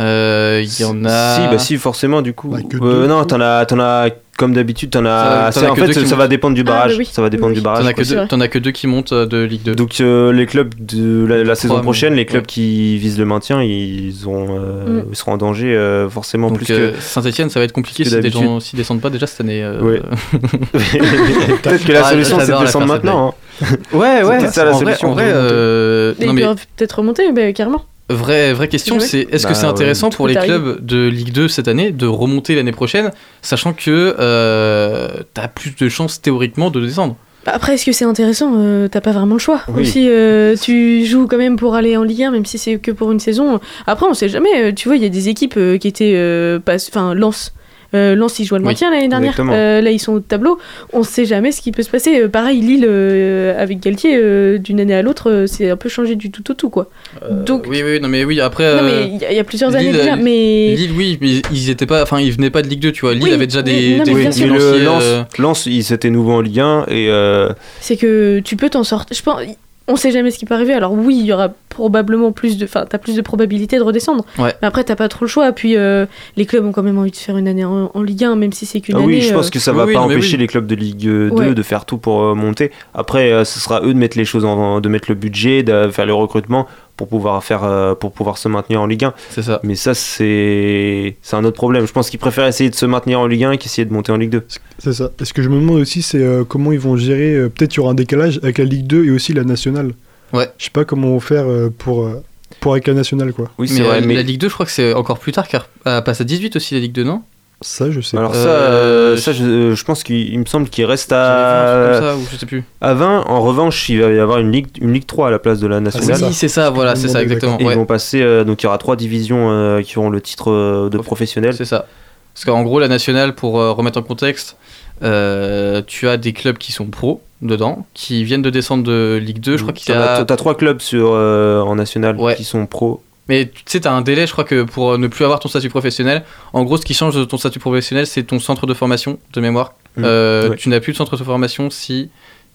Euh, 0.00 0.62
Il 0.62 0.80
y 0.80 0.84
en 0.84 1.04
a. 1.04 1.36
Si, 1.36 1.40
bah 1.48 1.58
si, 1.58 1.76
forcément, 1.76 2.22
du 2.22 2.32
coup. 2.32 2.54
Euh, 2.54 2.60
deux, 2.70 3.06
non, 3.08 3.24
t'en 3.24 3.40
as, 3.40 3.66
t'en 3.66 3.80
as, 3.80 4.10
comme 4.38 4.54
d'habitude, 4.54 4.88
t'en 4.90 5.02
Ça- 5.04 5.46
as. 5.48 5.52
t'en 5.52 5.60
c'est- 5.60 5.66
as 5.66 5.70
en 5.72 5.74
que 5.74 5.80
fait, 5.82 5.92
deux 5.94 6.00
qui 6.02 6.08
ça 6.08 6.16
va 6.16 6.28
dépendre 6.28 6.54
du 6.54 6.62
Ah, 6.62 6.64
barrage. 6.64 6.92
bah 6.92 6.96
oui. 7.00 7.08
Ça 7.12 7.20
va 7.20 7.28
dépendre 7.28 7.48
Oui, 7.50 7.56
du 7.56 7.60
barrage. 7.60 7.82
T'en 7.82 7.88
as 7.88 7.92
que 7.92 8.04
c'est 8.04 8.10
deux. 8.14 8.16
vrai. 8.20 8.28
T'en 8.28 8.40
as 8.40 8.48
que 8.48 8.58
deux 8.58 8.70
qui 8.70 8.86
montent 8.86 9.12
euh, 9.12 9.26
de 9.26 9.42
Ligue 9.42 9.62
2. 9.64 9.74
Donc 9.74 10.00
euh, 10.00 10.32
les 10.32 10.46
clubs 10.46 10.72
de 10.78 11.26
la, 11.26 11.44
la 11.44 11.54
saison 11.54 11.80
prochaine, 11.80 12.14
les 12.14 12.24
clubs 12.24 12.42
ouais. 12.42 12.46
qui 12.46 12.96
visent 12.98 13.18
le 13.18 13.24
maintien, 13.26 13.62
ils, 13.62 14.26
ont, 14.28 14.46
euh, 14.58 15.02
Mm. 15.02 15.04
ils 15.10 15.16
seront 15.16 15.32
en 15.32 15.36
danger 15.36 15.74
euh, 15.76 16.08
forcément 16.08 16.48
Donc 16.48 16.58
plus 16.64 16.72
euh, 16.72 16.92
Saint-Etienne, 17.00 17.50
ça 17.50 17.58
va 17.60 17.64
être 17.64 17.72
compliqué 17.72 18.04
que 18.04 18.08
si 18.10 18.20
des 18.20 18.30
gens 18.30 18.60
s'ils 18.60 18.78
descendent 18.78 19.00
pas 19.00 19.10
déjà 19.10 19.26
cette 19.26 19.40
année. 19.42 19.62
euh, 19.62 19.82
Ouais. 19.82 20.00
que. 20.00 20.78
Peut-être 21.62 21.84
que 21.84 21.92
la 21.92 22.06
Ah, 22.06 22.10
solution 22.10 22.38
c'est 22.40 22.52
de 22.52 22.58
descendre 22.64 22.86
maintenant. 22.86 23.34
hein. 23.60 23.66
Ouais, 23.92 24.22
ouais. 24.22 24.38
peut-être 24.38 24.54
ça, 24.54 24.64
la 24.64 24.70
en 24.70 24.78
vrai, 24.78 24.94
solution. 24.94 25.08
en 25.10 25.12
vrai, 25.14 25.26
Mais 25.26 26.26
non, 26.26 26.32
Ils 26.32 26.34
mais 26.36 26.42
peuvent 26.42 26.66
peut-être 26.76 26.92
remonter, 26.98 27.32
mais 27.32 27.52
carrément. 27.52 27.84
Vraie, 28.10 28.54
vraie 28.54 28.68
question, 28.68 29.00
c'est 29.00 29.28
est-ce 29.30 29.42
Bah 29.44 29.50
que 29.50 29.54
c'est 29.54 29.64
ouais, 29.66 29.70
intéressant 29.70 30.08
pour 30.08 30.28
les 30.28 30.34
clubs 30.34 30.84
de 30.84 31.08
Ligue 31.08 31.32
2 31.32 31.46
cette 31.48 31.68
année 31.68 31.90
de 31.90 32.06
remonter 32.06 32.54
l'année 32.54 32.72
prochaine, 32.72 33.10
sachant 33.42 33.74
que 33.74 34.16
euh, 34.18 35.08
t'as 35.34 35.48
plus 35.48 35.74
de 35.78 35.88
chances 35.90 36.22
théoriquement 36.22 36.70
de 36.70 36.80
descendre? 36.80 37.16
Bah, 37.44 37.52
Après, 37.54 37.74
est-ce 37.74 37.84
que 37.84 37.92
c'est 37.92 38.06
intéressant? 38.06 38.52
Euh, 38.56 38.88
T'as 38.88 39.00
pas 39.02 39.12
vraiment 39.12 39.34
le 39.34 39.38
choix. 39.40 39.60
Oui. 39.68 39.82
Aussi, 39.82 40.08
euh, 40.08 40.56
tu 40.60 41.04
joues 41.04 41.26
quand 41.26 41.36
même 41.36 41.56
pour 41.56 41.74
aller 41.74 41.96
en 41.98 42.02
Ligue 42.02 42.22
1, 42.24 42.30
même 42.30 42.46
si 42.46 42.56
c'est 42.58 42.78
que 42.78 42.90
pour 42.90 43.12
une 43.12 43.20
saison. 43.20 43.60
Après, 43.86 44.06
on 44.08 44.14
sait 44.14 44.28
jamais. 44.30 44.48
euh, 44.56 44.72
Tu 44.72 44.88
vois, 44.88 44.96
il 44.96 45.02
y 45.02 45.06
a 45.06 45.10
des 45.10 45.28
équipes 45.28 45.54
euh, 45.58 45.76
qui 45.78 45.88
étaient. 45.88 46.14
euh, 46.16 46.58
pas- 46.58 46.76
Enfin, 46.88 47.12
Lens. 47.14 47.52
Euh, 47.94 48.14
Lens, 48.14 48.38
ils 48.38 48.44
jouaient 48.44 48.58
le 48.58 48.64
Oui, 48.64 48.72
maintien 48.72 48.90
l'année 48.90 49.08
dernière. 49.08 49.34
Euh, 49.40 49.80
là, 49.80 49.90
ils 49.90 49.98
sont 49.98 50.12
au 50.12 50.20
tableau. 50.20 50.58
On 50.92 51.02
sait 51.02 51.24
jamais 51.24 51.52
ce 51.52 51.62
qui 51.62 51.72
peut 51.72 51.82
se 51.82 51.88
passer. 51.88 52.20
Euh, 52.20 52.28
pareil, 52.28 52.60
Lille, 52.60 52.84
euh, 52.86 53.60
avec 53.60 53.80
Galtier, 53.80 54.14
euh, 54.16 54.58
d'une 54.58 54.78
année 54.80 54.94
à 54.94 55.00
l'autre, 55.02 55.30
euh, 55.30 55.46
c'est 55.46 55.70
un 55.70 55.76
peu 55.76 55.88
changé 55.88 56.14
du 56.14 56.30
tout 56.30 56.50
au 56.50 56.54
tout, 56.54 56.68
quoi. 56.68 56.90
Donc, 57.30 57.64
Oui, 57.66 57.82
oui, 57.82 57.98
non 58.00 58.08
mais 58.08 58.24
oui, 58.24 58.40
après. 58.40 58.64
non, 58.76 58.82
euh, 58.82 59.04
mais 59.06 59.10
il 59.14 59.22
y, 59.22 59.24
a- 59.24 59.32
il 59.32 59.36
y 59.36 59.40
a 59.40 59.44
plusieurs 59.44 59.74
années 59.74 59.86
Lille, 59.90 59.96
déjà. 60.00 60.16
Mais. 60.16 60.74
Lille, 60.76 60.92
oui, 60.96 61.18
mais 61.22 61.28
ils 61.52 61.70
étaient 61.70 61.86
pas, 61.86 62.02
enfin, 62.02 62.20
ils 62.20 62.30
venaient 62.32 62.50
pas 62.50 62.60
de 62.62 62.68
Ligue 62.68 62.80
2, 62.80 62.92
tu 62.92 63.00
vois. 63.02 63.14
Lille 63.14 63.22
Oui, 63.24 63.32
avait 63.32 63.46
déjà 63.46 63.62
des, 63.62 63.96
non, 63.96 64.04
des 64.04 64.12
mais 64.12 64.26
Oui, 64.28 64.36
mais 64.38 64.46
le 64.46 64.84
Lens, 64.84 65.02
euh, 65.04 65.22
Lens, 65.38 65.64
ils 65.66 65.92
étaient 65.92 66.10
nouveaux 66.10 66.32
en 66.32 66.40
Ligue 66.42 66.60
1 66.60 66.84
et 66.88 67.08
euh, 67.08 67.48
c'est 67.80 67.96
que 67.96 68.40
tu 68.40 68.56
peux 68.56 68.68
t'en 68.68 68.84
sortir. 68.84 69.16
Je 69.16 69.22
pense, 69.22 69.40
on 69.86 69.96
sait 69.96 70.10
jamais 70.10 70.30
ce 70.30 70.38
qui 70.38 70.44
peut 70.44 70.54
arriver. 70.54 70.74
Alors 70.74 70.92
oui, 70.92 71.16
il 71.20 71.24
y 71.24 71.32
aura 71.32 71.54
probablement 71.68 72.32
plus 72.32 72.58
de, 72.58 72.64
enfin, 72.64 72.84
t'as 72.88 72.98
plus 72.98 73.14
de 73.16 73.22
probabilité 73.22 73.76
de 73.78 73.82
redescendre. 73.82 74.24
Ouais. 74.38 74.54
Mais 74.62 74.68
après, 74.68 74.84
t'as 74.84 74.96
pas 74.96 75.08
trop 75.08 75.24
le 75.24 75.28
choix. 75.28 75.52
Puis 75.52 75.76
euh, 75.76 76.06
les 76.36 76.46
clubs 76.46 76.64
ont 76.64 76.72
quand 76.72 76.82
même 76.82 76.98
envie 76.98 77.10
de 77.10 77.16
faire 77.16 77.36
une 77.36 77.48
année 77.48 77.64
en, 77.64 77.90
en 77.94 78.02
Ligue 78.02 78.24
1, 78.24 78.36
même 78.36 78.52
si 78.52 78.66
c'est 78.66 78.80
qu'une 78.80 78.96
Ah 78.96 78.98
année. 78.98 79.06
oui, 79.06 79.20
je 79.20 79.32
pense 79.32 79.46
euh, 79.46 79.50
que 79.50 79.58
ça 79.58 79.72
va 79.72 79.84
oui, 79.86 79.94
pas 79.94 80.00
empêcher 80.00 80.32
oui. 80.32 80.38
les 80.40 80.46
clubs 80.46 80.66
de 80.66 80.74
Ligue 80.74 80.98
2 80.98 81.28
Ouais. 81.30 81.54
de 81.54 81.62
faire 81.62 81.84
tout 81.84 81.98
pour 81.98 82.22
euh, 82.22 82.34
monter. 82.34 82.70
Après, 82.94 83.30
euh, 83.32 83.44
ce 83.44 83.58
sera 83.60 83.80
eux 83.82 83.92
de 83.94 83.98
mettre 83.98 84.16
les 84.18 84.24
choses 84.24 84.44
en, 84.44 84.80
de 84.80 84.88
mettre 84.88 85.06
le 85.10 85.14
budget, 85.14 85.62
de 85.62 85.88
faire 85.90 86.06
le 86.06 86.14
recrutement 86.14 86.66
pour 86.96 87.06
pouvoir 87.08 87.44
faire, 87.44 87.62
euh, 87.62 87.94
pour 87.94 88.10
pouvoir 88.10 88.38
se 88.38 88.48
maintenir 88.48 88.80
en 88.82 88.86
Ligue 88.86 89.04
1. 89.04 89.14
c'est 89.30 89.42
ça. 89.42 89.60
Mais 89.62 89.76
ça, 89.76 89.94
c'est 89.94 91.16
c'est 91.22 91.36
un 91.36 91.44
autre 91.44 91.56
problème. 91.56 91.86
Je 91.86 91.92
pense 91.92 92.10
qu'ils 92.10 92.18
préfèrent 92.18 92.46
essayer 92.46 92.70
de 92.70 92.74
se 92.74 92.86
maintenir 92.86 93.20
en 93.20 93.26
Ligue 93.26 93.44
1 93.44 93.56
qu'essayer 93.56 93.84
de 93.84 93.92
monter 93.92 94.10
en 94.10 94.16
Ligue 94.16 94.30
2. 94.30 94.42
C'est 94.78 94.92
ça. 94.92 95.10
Et 95.20 95.24
ce 95.24 95.32
que 95.32 95.42
je 95.42 95.48
me 95.48 95.56
demande 95.60 95.78
aussi, 95.80 96.02
c'est 96.02 96.18
euh, 96.22 96.44
comment 96.44 96.72
ils 96.72 96.78
vont 96.80 96.96
gérer. 96.96 97.34
euh, 97.34 97.48
Peut-être 97.48 97.74
il 97.74 97.76
y 97.78 97.80
aura 97.80 97.92
un 97.92 97.94
décalage 97.94 98.40
avec 98.42 98.58
la 98.58 98.64
Ligue 98.64 98.86
2 98.86 99.04
et 99.04 99.10
aussi 99.12 99.32
la 99.32 99.44
nationale. 99.44 99.92
Ouais. 100.32 100.48
Je 100.58 100.64
sais 100.64 100.70
pas 100.70 100.84
comment 100.84 101.08
on 101.08 101.14
va 101.18 101.20
faire 101.26 101.44
euh, 101.48 101.70
pour, 101.76 102.04
euh, 102.04 102.22
pour 102.60 102.72
avec 102.72 102.86
la 102.86 102.94
nationale, 102.94 103.32
quoi. 103.32 103.50
Oui, 103.58 103.68
mais 103.70 103.76
c'est 103.76 103.82
vrai. 103.82 103.98
euh, 103.98 104.04
Mais 104.06 104.14
la 104.14 104.22
Ligue 104.22 104.40
2, 104.40 104.48
je 104.48 104.54
crois 104.54 104.66
que 104.66 104.72
c'est 104.72 104.92
encore 104.94 105.18
plus 105.18 105.32
tard, 105.32 105.48
car 105.48 105.68
elle 105.84 106.02
passe 106.04 106.20
à 106.20 106.24
18 106.24 106.56
aussi 106.56 106.74
la 106.74 106.80
Ligue 106.80 106.92
2, 106.92 107.04
non? 107.04 107.22
Ça, 107.60 107.90
je 107.90 108.00
sais 108.00 108.16
alors 108.16 108.30
pas. 108.30 108.36
ça, 108.40 108.48
Euh, 108.48 109.14
euh, 109.14 109.16
ça, 109.16 109.32
je, 109.32 109.74
je 109.74 109.84
pense 109.84 110.04
qu'il 110.04 110.32
il 110.32 110.38
me 110.38 110.44
semble 110.44 110.68
qu'il 110.68 110.84
reste 110.84 111.10
à, 111.12 111.90
comme 111.98 112.02
ça, 112.08 112.16
ou 112.16 112.20
je 112.30 112.36
sais 112.36 112.46
plus. 112.46 112.62
à 112.80 112.94
20. 112.94 113.24
En 113.26 113.40
revanche, 113.42 113.88
il 113.88 114.00
va 114.00 114.12
y 114.12 114.18
avoir 114.20 114.38
une 114.38 114.52
Ligue, 114.52 114.68
une 114.80 114.92
Ligue 114.92 115.06
3 115.06 115.26
à 115.26 115.30
la 115.32 115.40
place 115.40 115.58
de 115.58 115.66
la 115.66 115.80
nationale. 115.80 116.06
c'est 116.14 116.20
ça. 116.20 116.26
Oui, 116.28 116.32
c'est 116.34 116.46
ça, 116.48 116.70
voilà, 116.70 116.94
c'est 116.94 117.08
ça, 117.08 117.20
exactement. 117.20 117.58
Et 117.58 117.64
ouais. 117.64 117.72
ils 117.72 117.76
vont 117.76 117.84
passer, 117.84 118.22
euh, 118.22 118.44
donc 118.44 118.62
il 118.62 118.66
y 118.66 118.68
aura 118.68 118.78
trois 118.78 118.94
divisions 118.94 119.50
euh, 119.50 119.82
qui 119.82 119.98
auront 119.98 120.08
le 120.10 120.20
titre 120.20 120.52
euh, 120.52 120.88
de 120.88 120.98
professionnel. 120.98 121.52
C'est 121.54 121.64
ça. 121.64 121.86
Parce 122.32 122.44
qu'en 122.44 122.62
gros, 122.62 122.78
la 122.78 122.86
nationale, 122.86 123.34
pour 123.34 123.58
euh, 123.60 123.72
remettre 123.72 123.98
en 123.98 124.02
contexte, 124.02 124.56
euh, 125.02 125.82
tu 125.84 126.06
as 126.08 126.16
des 126.16 126.32
clubs 126.32 126.58
qui 126.58 126.70
sont 126.70 126.86
pros 126.86 127.20
dedans, 127.42 127.86
qui 127.94 128.24
viennent 128.24 128.42
de 128.42 128.50
descendre 128.50 128.82
de 128.84 129.18
Ligue 129.22 129.40
2. 129.40 129.56
Je 129.56 129.62
crois 129.62 129.72
qu'il 129.72 129.92
y 129.92 129.96
T'en 129.96 130.02
as- 130.02 130.14
a. 130.20 130.24
T'as 130.24 130.36
trois 130.36 130.56
clubs 130.56 130.80
sur, 130.80 131.10
euh, 131.12 131.60
en 131.60 131.76
national 131.76 132.16
Ouais. 132.16 132.34
qui 132.34 132.44
sont 132.44 132.66
pros. 132.66 133.02
Mais 133.28 133.46
tu 133.46 133.62
sais, 133.66 133.80
t'as 133.80 133.92
un 133.92 134.00
délai, 134.00 134.26
je 134.26 134.32
crois 134.32 134.44
que 134.44 134.62
pour 134.62 134.92
euh, 134.92 134.96
ne 134.98 135.06
plus 135.06 135.24
avoir 135.24 135.38
ton 135.38 135.48
statut 135.48 135.68
professionnel, 135.68 136.24
en 136.54 136.64
gros, 136.64 136.78
ce 136.78 136.84
qui 136.86 136.94
change 136.94 137.14
de 137.14 137.24
ton 137.24 137.36
statut 137.36 137.58
professionnel, 137.58 138.06
c'est 138.06 138.22
ton 138.22 138.38
centre 138.40 138.66
de 138.66 138.72
formation 138.74 139.18
de 139.34 139.40
mémoire. 139.40 139.74
Mm. 139.96 140.02
Euh, 140.04 140.48
Ouais. 140.50 140.56
Tu 140.56 140.68
n'as 140.70 140.80
plus 140.80 140.92
de 140.92 140.96
centre 140.96 141.16
de 141.16 141.22
formation 141.22 141.68
si 141.70 142.08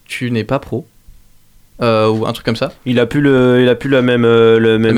tu 0.06 0.30
n'es 0.30 0.44
pas 0.44 0.58
pro. 0.58 0.86
Euh, 1.82 2.08
ou 2.08 2.24
un 2.26 2.32
truc 2.32 2.44
comme 2.46 2.54
ça. 2.56 2.72
Il 2.86 3.00
a 3.00 3.06
plus 3.06 3.20
le, 3.20 3.60
il 3.62 3.68
a 3.68 3.74
plus 3.74 3.90
la 3.90 4.00
même, 4.02 4.22
le 4.22 4.78
même, 4.78 4.94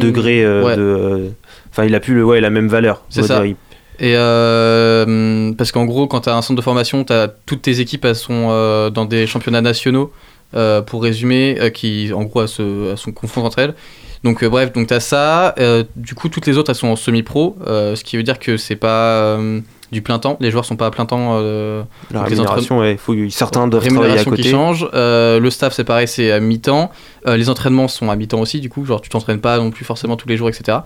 degré 0.00 0.46
Ouais. 0.62 0.74
de, 0.76 1.30
enfin 1.70 1.84
il 1.84 1.94
a 1.94 2.00
plus 2.00 2.14
le, 2.14 2.24
ouais, 2.24 2.40
la 2.40 2.48
même 2.48 2.68
valeur. 2.68 3.02
C'est 3.10 3.22
ça. 3.22 3.40
dire. 3.44 3.54
Et 3.98 4.14
euh, 4.14 5.52
parce 5.52 5.72
qu'en 5.72 5.84
gros, 5.84 6.06
quand 6.06 6.22
tu 6.22 6.28
as 6.28 6.36
un 6.36 6.42
centre 6.42 6.56
de 6.56 6.62
formation, 6.62 7.04
as 7.08 7.28
toutes 7.46 7.62
tes 7.62 7.80
équipes 7.80 8.04
elles 8.04 8.16
sont 8.16 8.48
euh, 8.50 8.90
dans 8.90 9.04
des 9.04 9.26
championnats 9.26 9.62
nationaux, 9.62 10.12
euh, 10.54 10.82
pour 10.82 11.02
résumer, 11.02 11.58
qui 11.72 12.12
en 12.12 12.24
gros 12.24 12.42
elles 12.42 12.48
se, 12.48 12.90
elles 12.90 12.98
sont 12.98 13.12
confondent 13.12 13.46
entre 13.46 13.58
elles. 13.60 13.74
Donc 14.24 14.44
bref, 14.44 14.72
donc 14.72 14.88
tu 14.88 14.94
as 14.94 15.00
ça. 15.00 15.54
du 15.94 16.14
coup, 16.14 16.28
toutes 16.28 16.46
les 16.46 16.58
autres 16.58 16.70
elles 16.70 16.76
sont 16.76 16.88
en 16.88 16.96
semi-pro, 16.96 17.56
ce 17.66 18.02
qui 18.02 18.16
veut 18.16 18.22
dire 18.22 18.38
que 18.38 18.56
c'est 18.56 18.76
pas 18.76 19.38
du 19.92 20.02
plein 20.02 20.18
temps. 20.18 20.36
Les 20.40 20.50
joueurs 20.50 20.64
sont 20.64 20.76
pas 20.76 20.86
à 20.86 20.90
plein 20.90 21.06
temps. 21.06 21.40
La 22.10 22.22
rémunération, 22.22 22.78
ouais, 22.78 22.96
faut, 22.96 23.14
certains 23.30 23.66
doivent 23.68 23.82
travailler 23.82 23.98
à 23.98 24.22
rémunération 24.22 24.30
côté. 24.30 24.42
qui 24.42 24.50
change. 24.50 24.88
Le 24.92 25.48
staff, 25.50 25.72
c'est 25.72 25.84
pareil, 25.84 26.08
c'est 26.08 26.32
à 26.32 26.40
mi-temps. 26.40 26.90
Les 27.26 27.48
entraînements 27.48 27.88
sont 27.88 28.10
à 28.10 28.16
mi-temps 28.16 28.40
aussi, 28.40 28.60
du 28.60 28.68
coup, 28.68 28.84
genre 28.84 29.00
tu 29.00 29.08
t'entraînes 29.08 29.40
pas 29.40 29.58
non 29.58 29.70
plus 29.70 29.84
forcément 29.84 30.16
tous 30.16 30.28
les 30.28 30.36
jours, 30.36 30.48
etc. 30.48 30.78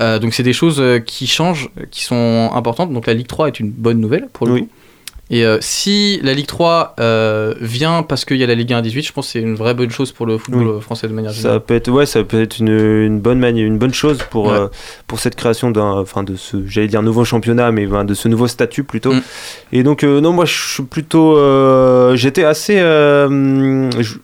Euh, 0.00 0.18
donc 0.18 0.34
c'est 0.34 0.42
des 0.42 0.52
choses 0.52 0.80
euh, 0.80 0.98
qui 0.98 1.26
changent, 1.26 1.70
qui 1.90 2.04
sont 2.04 2.50
importantes. 2.54 2.92
Donc 2.92 3.06
la 3.06 3.14
Ligue 3.14 3.26
3 3.28 3.48
est 3.48 3.60
une 3.60 3.70
bonne 3.70 3.98
nouvelle 4.00 4.28
pour 4.32 4.46
le 4.46 4.52
Oui. 4.52 4.60
coup. 4.62 4.68
Et 5.28 5.44
euh, 5.44 5.58
si 5.60 6.20
la 6.22 6.34
Ligue 6.34 6.46
3 6.46 6.94
euh, 7.00 7.52
vient 7.60 8.04
parce 8.04 8.24
qu'il 8.24 8.36
y 8.36 8.44
a 8.44 8.46
la 8.46 8.54
Ligue 8.54 8.72
1 8.72 8.78
à 8.78 8.82
18, 8.82 9.02
je 9.08 9.12
pense 9.12 9.26
que 9.26 9.32
c'est 9.32 9.40
une 9.40 9.56
vraie 9.56 9.74
bonne 9.74 9.90
chose 9.90 10.12
pour 10.12 10.24
le 10.24 10.38
football 10.38 10.68
Oui. 10.76 10.80
français 10.80 11.08
de 11.08 11.12
manière 11.12 11.32
Ça 11.32 11.38
générale. 11.38 11.60
peut 11.64 11.74
être, 11.74 11.88
ouais, 11.90 12.06
ça 12.06 12.22
peut 12.22 12.40
être 12.40 12.60
une, 12.60 12.68
une 12.68 13.18
bonne 13.18 13.40
mani- 13.40 13.62
une 13.62 13.76
bonne 13.76 13.92
chose 13.92 14.18
pour, 14.30 14.46
Ouais. 14.46 14.52
euh, 14.56 14.68
pour 15.08 15.18
cette 15.18 15.34
création 15.34 15.72
d'un, 15.72 15.98
enfin 15.98 16.22
de 16.22 16.36
ce, 16.36 16.58
j'allais 16.68 16.86
dire 16.86 17.02
nouveau 17.02 17.24
championnat, 17.24 17.72
mais 17.72 17.86
ben, 17.86 18.04
de 18.04 18.14
ce 18.14 18.28
nouveau 18.28 18.46
statut 18.46 18.84
plutôt. 18.84 19.14
Mm. 19.14 19.22
Et 19.72 19.82
donc 19.82 20.04
non, 20.04 20.32
moi 20.32 20.44
je 20.44 20.74
suis 20.74 20.82
plutôt, 20.84 21.34
j'étais 22.14 22.44
assez, 22.44 22.76
je, 22.78 24.00
je- 24.00 24.18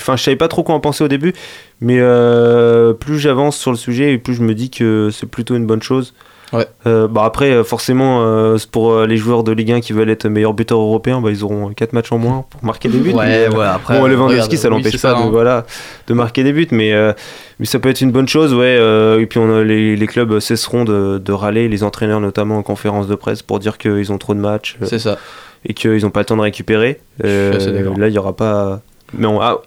enfin 0.00 0.16
je 0.16 0.22
savais 0.22 0.36
pas 0.36 0.48
trop 0.48 0.62
quoi 0.62 0.74
en 0.74 0.80
penser 0.80 1.04
au 1.04 1.08
début, 1.08 1.34
mais 1.80 1.98
euh, 2.00 2.92
plus 2.92 3.18
j'avance 3.18 3.56
sur 3.56 3.70
le 3.70 3.76
sujet 3.76 4.12
et 4.12 4.18
plus 4.18 4.34
je 4.34 4.42
me 4.42 4.54
dis 4.54 4.70
que 4.70 5.10
c'est 5.12 5.26
plutôt 5.26 5.54
une 5.56 5.66
bonne 5.66 5.82
chose. 5.82 6.14
Ouais. 6.54 6.66
Euh, 6.86 7.08
bah 7.08 7.24
après, 7.26 7.50
euh, 7.52 7.62
forcément, 7.62 8.22
euh, 8.24 8.56
pour 8.72 9.02
les 9.02 9.18
joueurs 9.18 9.44
de 9.44 9.52
Ligue 9.52 9.70
1 9.72 9.80
qui 9.82 9.92
veulent 9.92 10.08
être 10.08 10.26
meilleurs 10.28 10.54
buteurs 10.54 10.78
européens, 10.80 11.20
bah, 11.20 11.28
ils 11.30 11.44
auront 11.44 11.68
4 11.74 11.92
matchs 11.92 12.10
en 12.10 12.16
moins 12.16 12.46
pour 12.48 12.64
marquer 12.64 12.88
des 12.88 12.96
buts. 13.00 13.12
mais, 13.14 13.48
euh, 13.54 13.60
après. 13.74 13.98
bon, 14.00 14.06
Lewandowski, 14.06 14.56
ça 14.56 14.70
l'empêche 14.70 14.92
pas 14.92 14.98
ça, 14.98 15.14
de, 15.14 15.18
hein. 15.18 15.28
voilà, 15.30 15.66
de 16.06 16.14
marquer 16.14 16.44
des 16.44 16.54
buts, 16.54 16.66
mais, 16.70 16.94
euh, 16.94 17.12
mais 17.60 17.66
ça 17.66 17.78
peut 17.78 17.90
être 17.90 18.00
une 18.00 18.12
bonne 18.12 18.28
chose, 18.28 18.54
ouais. 18.54 18.76
et 19.20 19.26
puis 19.26 19.38
on 19.38 19.58
a, 19.58 19.62
les, 19.62 19.94
les 19.94 20.06
clubs 20.06 20.38
cesseront 20.40 20.84
de, 20.84 21.18
de 21.22 21.32
râler, 21.32 21.68
les 21.68 21.82
entraîneurs 21.84 22.20
notamment 22.20 22.56
en 22.56 22.62
conférence 22.62 23.06
de 23.08 23.14
presse, 23.14 23.42
pour 23.42 23.58
dire 23.58 23.76
qu'ils 23.76 24.10
ont 24.10 24.16
trop 24.18 24.32
de 24.32 24.40
matchs. 24.40 24.78
C'est 24.84 24.98
ça. 24.98 25.18
et 25.66 25.74
qu'ils 25.74 26.00
n'ont 26.00 26.10
pas 26.10 26.20
le 26.20 26.26
temps 26.26 26.36
de 26.38 26.40
récupérer, 26.42 26.98
là 27.22 28.08
il 28.08 28.14
y 28.14 28.18
aura 28.18 28.34
pas. 28.34 28.80
Mais 29.12 29.26
on- 29.26 29.40
ah, 29.42 29.60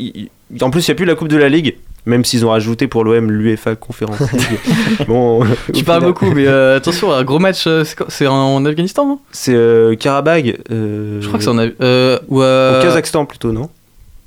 en 0.61 0.69
plus, 0.71 0.87
il 0.87 0.89
n'y 0.91 0.93
a 0.93 0.95
plus 0.95 1.05
la 1.05 1.15
Coupe 1.15 1.27
de 1.29 1.37
la 1.37 1.47
Ligue, 1.49 1.77
même 2.05 2.25
s'ils 2.25 2.45
ont 2.45 2.49
rajouté 2.49 2.87
pour 2.87 3.03
l'OM 3.03 3.29
l'UEFA 3.31 3.75
Conference 3.75 4.19
League. 4.33 4.59
bon, 5.07 5.43
Tu 5.73 5.83
parles 5.83 5.99
final, 6.01 6.13
beaucoup, 6.13 6.31
mais 6.31 6.47
euh, 6.47 6.77
attention, 6.77 7.11
un 7.11 7.23
gros 7.23 7.39
match, 7.39 7.65
euh, 7.67 7.83
c'est 8.09 8.27
en 8.27 8.65
Afghanistan, 8.65 9.05
non? 9.07 9.19
C'est 9.31 9.53
euh, 9.53 9.95
Karabagh. 9.95 10.57
euh, 10.71 11.19
Je 11.21 11.27
crois 11.27 11.37
que 11.37 11.43
c'est 11.43 11.51
en 11.51 11.59
euh, 11.59 12.17
ou, 12.27 12.41
euh, 12.41 12.79
Au 12.79 12.83
Kazakhstan 12.83 13.25
plutôt, 13.25 13.51
non? 13.51 13.69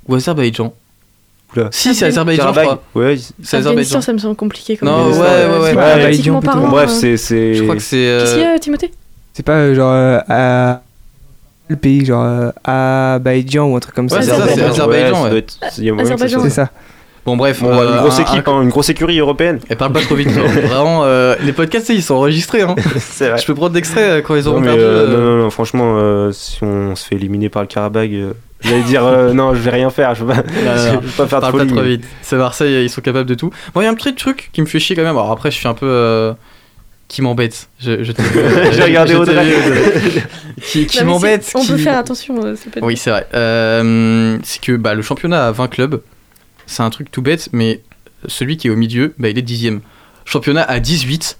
ou 0.07 0.15
Azerbaïdjan. 0.15 0.73
Oula. 1.55 1.69
Si, 1.71 1.95
c'est 1.95 2.05
Azerbaïdjan, 2.05 2.53
je 2.53 2.59
crois. 2.61 2.81
ouais. 2.95 3.17
C'est 3.43 3.57
Azerbaïdjan. 3.57 4.01
ça 4.01 4.13
me 4.13 4.17
semble 4.19 4.35
compliqué. 4.35 4.77
Comme 4.77 4.87
Non, 4.89 5.07
ouais, 5.09 5.17
ouais, 5.17 5.19
ouais. 5.19 5.73
Ouais, 5.75 5.81
Azerbaïdjan, 5.83 6.39
Bon, 6.41 6.49
an, 6.51 6.67
bref, 6.69 6.89
euh. 6.89 6.93
c'est. 6.93 7.17
c'est- 7.17 7.53
Je 7.55 7.63
crois 7.63 7.75
que 7.75 7.81
c'est. 7.81 7.97
euh, 8.07 8.19
Qu'est-ce 8.21 8.33
qu'il 8.35 8.43
y 8.43 8.45
a, 8.45 8.59
Timothée? 8.59 8.91
C'est 9.33 9.43
pas 9.43 9.53
euh, 9.53 9.75
genre 9.75 9.91
euh, 9.93 10.19
à 10.29 10.81
le 11.67 11.75
pays, 11.75 12.05
genre 12.05 12.23
euh, 12.23 12.51
Abidjan 12.63 13.65
ou 13.65 13.75
un 13.75 13.79
truc 13.79 13.95
comme 13.95 14.07
ça. 14.09 14.17
Ouais, 14.17 14.21
c'est 14.23 14.29
ça, 14.29 14.47
c'est 14.47 14.61
Azerbaïdjan, 14.63 15.23
ouais. 15.31 15.45
C'est 15.71 16.49
ça. 16.51 16.69
Bon, 17.25 17.35
bref. 17.37 17.61
Bon, 17.61 17.71
euh, 17.71 17.91
une 17.91 17.97
grosse 17.97 18.19
un- 18.19 18.21
équipe, 18.23 18.47
un- 18.47 18.53
hein, 18.57 18.61
une 18.61 18.69
grosse 18.69 18.89
écurie 18.89 19.17
européenne. 19.19 19.59
Et 19.69 19.75
parle 19.75 19.91
pas 19.93 20.01
trop 20.01 20.13
vite, 20.15 20.31
toi. 20.33 20.43
Vraiment, 20.47 21.03
euh, 21.05 21.35
les 21.41 21.53
podcasts, 21.53 21.89
ils 21.89 22.03
sont 22.03 22.15
enregistrés. 22.15 22.61
Hein. 22.61 22.75
C'est 22.99 23.29
vrai. 23.29 23.37
Je 23.39 23.45
peux 23.47 23.55
prendre 23.55 23.71
d'extraits 23.73 24.03
euh, 24.03 24.21
quand 24.21 24.35
ils 24.35 24.43
Non, 24.43 24.51
auront 24.51 24.59
mais, 24.59 24.67
perdu. 24.67 24.81
euh, 24.83 25.07
euh, 25.07 25.17
non, 25.17 25.23
non, 25.37 25.43
non, 25.43 25.49
franchement, 25.49 25.95
euh, 25.97 26.31
si 26.31 26.63
on 26.63 26.95
se 26.95 27.05
fait 27.07 27.15
éliminer 27.15 27.49
par 27.49 27.63
le 27.63 27.67
Karabagh, 27.67 28.13
euh, 28.13 28.33
j'allais 28.61 28.83
dire 28.83 29.03
euh, 29.05 29.33
non, 29.33 29.55
je 29.55 29.59
vais 29.59 29.71
rien 29.71 29.89
faire, 29.89 30.13
je 30.13 30.23
vais 30.23 30.33
pas, 30.35 30.41
non, 30.43 30.43
je 30.77 30.89
vais 30.91 31.11
pas 31.17 31.25
faire 31.27 31.39
de 31.39 31.45
Parle 31.47 31.57
pas 31.57 31.65
trop 31.65 31.81
mais- 31.81 31.87
vite. 31.89 32.03
C'est 32.21 32.35
Marseille, 32.37 32.85
ils 32.85 32.89
sont 32.89 33.01
capables 33.01 33.27
de 33.29 33.35
tout. 33.35 33.49
Bon, 33.73 33.81
il 33.81 33.85
y 33.85 33.87
a 33.87 33.89
un 33.89 33.95
petit 33.95 34.13
truc 34.13 34.49
qui 34.53 34.61
me 34.61 34.67
fait 34.67 34.79
chier 34.79 34.95
quand 34.95 35.01
même. 35.03 35.17
Alors 35.17 35.31
après, 35.31 35.49
je 35.51 35.55
suis 35.57 35.67
un 35.67 35.73
peu. 35.73 35.87
euh, 35.89 36.33
qui 37.07 37.21
m'embête. 37.21 37.69
Je, 37.79 38.03
je 38.03 38.13
J'ai 38.71 38.81
regardé 38.83 39.13
Audrey. 39.13 39.45
qui 40.61 40.87
qui 40.87 40.99
Non, 41.03 41.05
m'embête. 41.13 41.51
On 41.53 41.61
qui- 41.61 41.67
peut 41.71 41.77
faire 41.77 41.97
attention, 41.99 42.35
c'est 42.55 42.71
pas 42.71 42.85
Oui, 42.85 42.97
c'est 42.97 43.11
vrai. 43.11 43.27
Euh, 43.35 44.37
c'est 44.43 44.59
que 44.59 44.71
bah, 44.75 44.95
le 44.95 45.03
championnat 45.03 45.47
a 45.47 45.51
20 45.51 45.67
clubs. 45.67 46.01
C'est 46.67 46.83
un 46.83 46.89
truc 46.89 47.11
tout 47.11 47.21
bête, 47.21 47.49
mais 47.51 47.81
celui 48.27 48.57
qui 48.57 48.67
est 48.67 48.71
au 48.71 48.75
milieu, 48.75 49.13
bah, 49.19 49.29
il 49.29 49.37
est 49.37 49.41
dixième. 49.43 49.81
Championnat 50.25 50.63
à 50.63 50.79
18. 50.79 51.37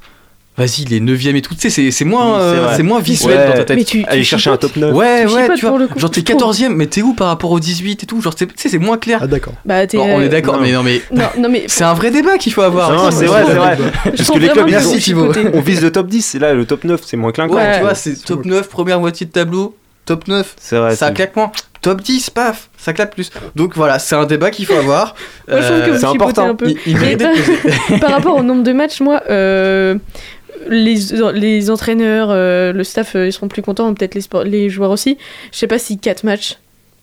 Vas-y, 0.58 0.84
il 0.84 0.94
est 0.94 1.00
9ème 1.02 1.36
et 1.36 1.42
tout. 1.42 1.54
Tu 1.54 1.60
sais, 1.60 1.70
c'est- 1.70 1.92
c'est 1.92 2.06
moins, 2.06 2.36
Oui, 2.36 2.40
c'est 2.40 2.58
euh, 2.60 2.62
vrai. 2.62 2.76
c'est 2.78 2.84
moins 2.84 3.02
visuel 3.02 3.38
Ouais. 3.38 3.48
dans 3.48 3.54
ta 3.56 3.64
tête. 3.66 3.78
Mais 3.78 3.84
tu, 3.84 4.04
tu 4.04 4.10
Aller 4.10 4.24
chercher 4.24 4.52
un 4.52 4.56
top 4.56 4.74
9. 4.78 4.96
Ouais, 4.96 5.26
Tu 5.26 5.34
ouais, 5.34 5.50
tu 5.56 5.66
vois. 5.66 5.78
coup, 5.88 6.00
Genre, 6.00 6.10
t'es 6.10 6.22
je 6.22 6.26
trouve. 6.34 6.38
14ème, 6.54 6.70
mais 6.76 6.88
t'es 6.88 7.02
où 7.02 7.14
par 7.14 7.28
rapport 7.28 7.52
au 7.52 7.60
18 7.60 8.04
et 8.04 8.06
tout? 8.06 8.22
Genre, 8.22 8.34
c'est- 8.38 8.46
tu 8.48 8.54
sais, 8.56 8.70
c'est 8.70 8.78
moins 8.78 8.98
clair. 8.98 9.20
Ah 9.22 9.28
d'accord. 9.28 9.52
Bah, 9.66 9.86
t'es, 9.86 9.98
Bon, 9.98 10.06
on 10.06 10.20
euh, 10.22 10.24
est 10.24 10.30
d'accord, 10.30 10.56
non. 10.56 10.62
mais 10.62 10.72
non, 10.72 10.82
mais 10.84 11.02
Non, 11.12 11.26
non, 11.40 11.50
mais. 11.50 11.66
c'est 11.68 11.84
un 11.84 11.94
vrai 11.94 12.10
débat 12.10 12.38
qu'il 12.38 12.54
faut 12.54 12.62
avoir. 12.62 12.90
Non, 12.94 13.12
c'est 13.12 13.26
vrai, 13.26 13.44
c'est 13.46 13.54
vrai. 13.56 13.78
Parce 14.16 14.30
que 14.32 14.40
les 14.40 14.48
clubs, 14.48 15.52
on 15.54 15.60
vise 15.60 15.82
le 15.82 15.92
top 15.92 16.08
10, 16.08 16.36
et 16.36 16.40
là, 16.40 16.54
le 16.54 16.66
top 16.66 16.86
9, 16.86 17.02
c'est 17.06 17.18
moins 17.18 17.34
clinquant. 17.34 17.56
Ouais, 17.56 17.62
Ouais. 17.62 17.76
tu 17.76 17.82
vois, 17.82 17.96
c'est 17.96 18.16
top 18.24 18.46
9, 18.46 18.70
première 18.70 19.02
moitié 19.02 19.26
de 19.26 19.32
tableau, 19.32 19.76
top 20.06 20.26
9. 20.30 20.56
C'est 20.58 20.78
vrai. 20.78 20.96
ça 20.96 21.08
c'est- 21.08 21.14
claque 21.16 21.36
moins. 21.36 21.52
Top 21.86 22.02
10, 22.02 22.30
paf, 22.32 22.70
ça 22.78 22.94
claque 22.94 23.14
plus. 23.14 23.30
Donc 23.56 23.76
voilà, 23.76 24.00
c'est 24.00 24.16
un 24.16 24.26
débat 24.26 24.50
qu'il 24.52 24.66
faut 24.66 24.74
avoir. 24.74 25.16
Moi, 25.48 25.62
je 25.62 25.68
trouve 25.68 25.80
que 25.82 25.90
Euh, 25.90 25.94
vous 25.94 26.00
c'est 26.00 26.06
important. 26.06 26.50
un 26.50 26.56
peu. 26.56 26.68
il, 26.70 26.78
il 26.88 27.18
par, 27.18 28.00
par 28.02 28.12
rapport 28.12 28.36
au 28.38 28.44
nombre 28.44 28.64
de 28.64 28.74
matchs, 28.74 29.00
moi, 29.02 29.22
euh, 29.30 29.96
les, 30.68 30.96
les 31.34 31.70
entraîneurs, 31.70 32.30
euh, 32.32 32.74
le 32.74 32.84
staff, 32.84 33.16
euh, 33.16 33.28
ils 33.28 33.34
seront 33.34 33.48
plus 33.48 33.62
contents, 33.62 33.94
peut-être 33.94 34.16
les, 34.16 34.22
sport- 34.22 34.44
les 34.44 34.70
joueurs 34.70 34.92
aussi. 34.92 35.18
Je 35.52 35.58
sais 35.60 35.68
pas 35.68 35.78
si 35.80 35.98
4 36.00 36.24
matchs, 36.24 36.58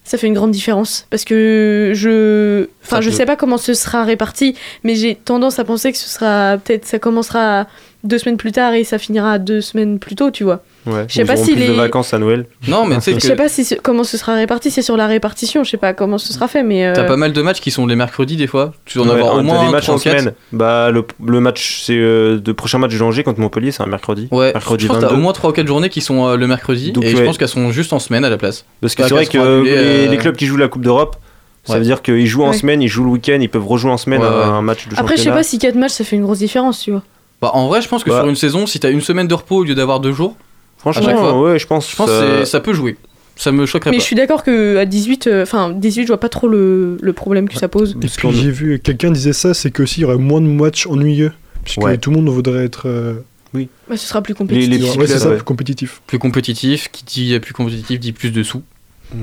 ça 0.04 0.18
fait 0.18 0.26
une 0.26 0.34
grande 0.34 0.50
différence. 0.50 1.06
Parce 1.10 1.24
que 1.24 1.92
je. 1.94 2.66
Enfin, 2.84 3.00
je 3.00 3.10
peut. 3.10 3.14
sais 3.16 3.24
pas 3.26 3.36
comment 3.36 3.58
ce 3.58 3.74
sera 3.74 4.02
réparti, 4.04 4.56
mais 4.82 4.94
j'ai 4.96 5.14
tendance 5.14 5.58
à 5.60 5.64
penser 5.64 5.92
que 5.92 5.98
ce 5.98 6.08
sera. 6.08 6.58
Peut-être 6.58 6.86
ça 6.86 6.98
commencera 6.98 7.66
deux 8.02 8.18
semaines 8.18 8.36
plus 8.36 8.50
tard 8.52 8.74
et 8.74 8.82
ça 8.82 8.98
finira 8.98 9.38
deux 9.38 9.60
semaines 9.60 10.00
plus 10.00 10.16
tôt, 10.16 10.32
tu 10.32 10.42
vois. 10.42 10.64
Ouais. 10.84 11.04
Je 11.08 11.14
sais 11.14 11.24
pas 11.24 11.36
si 11.36 11.54
de 11.54 11.60
les- 11.60 11.72
vacances 11.74 12.12
à 12.12 12.18
Noël. 12.18 12.46
Non, 12.66 12.84
mais 12.86 12.96
tu 12.96 13.02
sais 13.02 13.10
Je 13.14 13.16
que 13.16 13.22
sais 13.22 13.36
pas 13.36 13.48
si 13.50 13.64
ce- 13.64 13.74
comment 13.76 14.02
ce 14.04 14.16
sera 14.16 14.34
réparti, 14.34 14.70
c'est 14.70 14.82
sur 14.82 14.96
la 14.96 15.06
répartition, 15.06 15.62
je 15.64 15.70
sais 15.70 15.76
pas 15.76 15.92
comment 15.94 16.18
ce 16.18 16.32
sera 16.32 16.48
fait, 16.48 16.62
mais. 16.62 16.86
euh, 16.86 16.92
t'as 16.94 17.04
pas 17.04 17.16
mal 17.16 17.32
de 17.32 17.42
matchs 17.42 17.60
qui 17.60 17.70
sont 17.70 17.86
les 17.86 17.94
mercredis 17.96 18.36
des 18.36 18.46
fois. 18.46 18.72
Tu 18.84 18.98
en 18.98 19.04
Ouais, 19.04 19.12
avoir 19.12 19.36
au 19.36 19.42
moins 19.42 19.64
des 19.64 19.70
matchs 19.70 19.84
3 19.84 19.94
en 19.94 19.98
ou 19.98 20.00
4. 20.00 20.18
semaine. 20.20 20.34
Bah, 20.52 20.90
le, 20.90 21.04
le 21.24 21.40
match, 21.40 21.82
c'est 21.84 21.96
euh, 21.96 22.40
le 22.44 22.54
prochain 22.54 22.78
match 22.78 22.96
de 22.96 23.02
Angers 23.02 23.22
contre 23.22 23.38
Montpellier, 23.40 23.70
c'est 23.70 23.82
un 23.82 23.86
mercredi. 23.86 24.28
Ouais, 24.32 24.52
mercredi 24.52 24.84
je 24.84 24.88
pense 24.88 24.96
que 24.96 25.02
t'as 25.02 25.08
22. 25.08 25.18
au 25.20 25.22
moins 25.22 25.32
3 25.32 25.50
ou 25.50 25.52
4 25.52 25.66
journées 25.66 25.88
qui 25.88 26.00
sont 26.00 26.26
euh, 26.26 26.36
le 26.36 26.46
mercredi. 26.46 26.92
Donc, 26.92 27.04
et 27.04 27.10
je 27.16 27.22
pense 27.22 27.38
qu'elles 27.38 27.48
sont 27.48 27.70
juste 27.70 27.92
en 27.92 27.98
semaine 27.98 28.24
à 28.24 28.30
la 28.30 28.36
place. 28.38 28.64
Parce 28.80 28.94
que 28.94 29.02
c'est 29.04 29.14
vrai 29.14 29.26
que 29.26 29.38
annulées, 29.38 29.70
les, 29.70 29.76
euh, 29.76 30.10
les 30.10 30.16
clubs 30.18 30.36
qui 30.36 30.46
jouent 30.46 30.56
la 30.56 30.68
Coupe 30.68 30.82
d'Europe, 30.82 31.16
ça 31.64 31.74
Ouais. 31.74 31.78
veut 31.78 31.84
dire 31.84 32.02
qu'ils 32.02 32.26
jouent 32.26 32.42
en 32.42 32.50
Ouais. 32.50 32.56
semaine, 32.56 32.82
ils 32.82 32.88
jouent 32.88 33.04
le 33.04 33.10
week-end, 33.10 33.38
ils 33.40 33.48
peuvent 33.48 33.66
rejouer 33.66 33.92
en 33.92 33.96
semaine 33.96 34.20
Ouais, 34.20 34.26
un, 34.26 34.62
match 34.62 34.78
de 34.78 34.96
championnat. 34.96 35.00
Après, 35.02 35.16
je 35.16 35.22
sais 35.22 35.30
pas 35.30 35.44
si 35.44 35.58
4 35.60 35.76
matchs 35.76 35.92
ça 35.92 36.02
fait 36.04 36.16
une 36.16 36.24
grosse 36.24 36.38
différence, 36.40 36.80
tu 36.80 36.90
vois. 36.90 37.02
Bah, 37.40 37.50
en 37.54 37.66
vrai, 37.68 37.82
je 37.82 37.88
pense 37.88 38.02
que 38.04 38.10
Bah. 38.10 38.20
sur 38.20 38.28
une 38.28 38.34
saison, 38.36 38.66
si 38.66 38.80
t'as 38.80 38.90
une 38.90 39.00
semaine 39.00 39.26
de 39.28 39.34
repos 39.34 39.58
au 39.58 39.64
lieu 39.64 39.74
d'avoir 39.76 40.00
deux 40.00 40.12
jours. 40.12 40.34
Franchement, 40.82 41.40
ouais, 41.42 41.58
je 41.58 41.66
pense. 41.66 41.90
je 41.90 41.96
pense 41.96 42.10
euh, 42.10 42.40
que 42.40 42.44
c'est- 42.44 42.50
ça 42.52 42.60
peut 42.60 42.72
jouer. 42.74 42.96
Ça 43.36 43.50
me 43.50 43.64
choquerait 43.64 43.90
Mais 43.90 43.96
pas. 43.96 44.00
je 44.02 44.06
suis 44.06 44.14
d'accord 44.16 44.44
que 44.44 44.76
à 44.76 44.84
18, 44.84 45.26
euh, 45.26 45.42
enfin 45.44 45.70
18, 45.70 46.02
je 46.02 46.06
vois 46.08 46.20
pas 46.20 46.28
trop 46.28 46.48
le, 46.48 46.98
le 47.00 47.12
problème 47.14 47.48
que 47.48 47.56
ça 47.56 47.66
pose. 47.68 47.92
Et 47.96 48.00
Parce 48.00 48.16
puis 48.16 48.28
j'ai 48.32 48.50
vu, 48.50 48.78
quelqu'un 48.78 49.10
disait 49.10 49.32
ça, 49.32 49.54
c'est 49.54 49.70
qu'aussi 49.70 50.00
il 50.00 50.02
y 50.02 50.04
aurait 50.04 50.18
moins 50.18 50.40
de 50.42 50.46
matchs 50.46 50.86
ennuyeux. 50.86 51.32
Puisque 51.64 51.80
Ouais. 51.82 51.96
tout 51.96 52.10
le 52.10 52.16
monde 52.16 52.28
voudrait 52.28 52.64
être. 52.64 52.88
euh, 52.88 53.14
Bah, 53.54 53.96
ce 53.96 54.06
sera 54.08 54.20
plus 54.22 54.32
Les- 54.32 54.36
compétitif. 54.38 54.70
les 54.70 54.76
ouais, 54.84 54.90
c'est 54.90 54.96
clubs, 55.06 55.18
ça, 55.18 55.28
ouais. 55.30 55.34
plus 55.36 55.44
compétitif. 55.44 56.02
Plus 56.06 56.18
compétitif, 56.18 56.88
qui 56.90 57.04
dit 57.04 57.38
plus 57.38 57.52
compétitif 57.54 58.00
dit 58.00 58.12
plus 58.12 58.30
de 58.32 58.42
sous. 58.42 58.62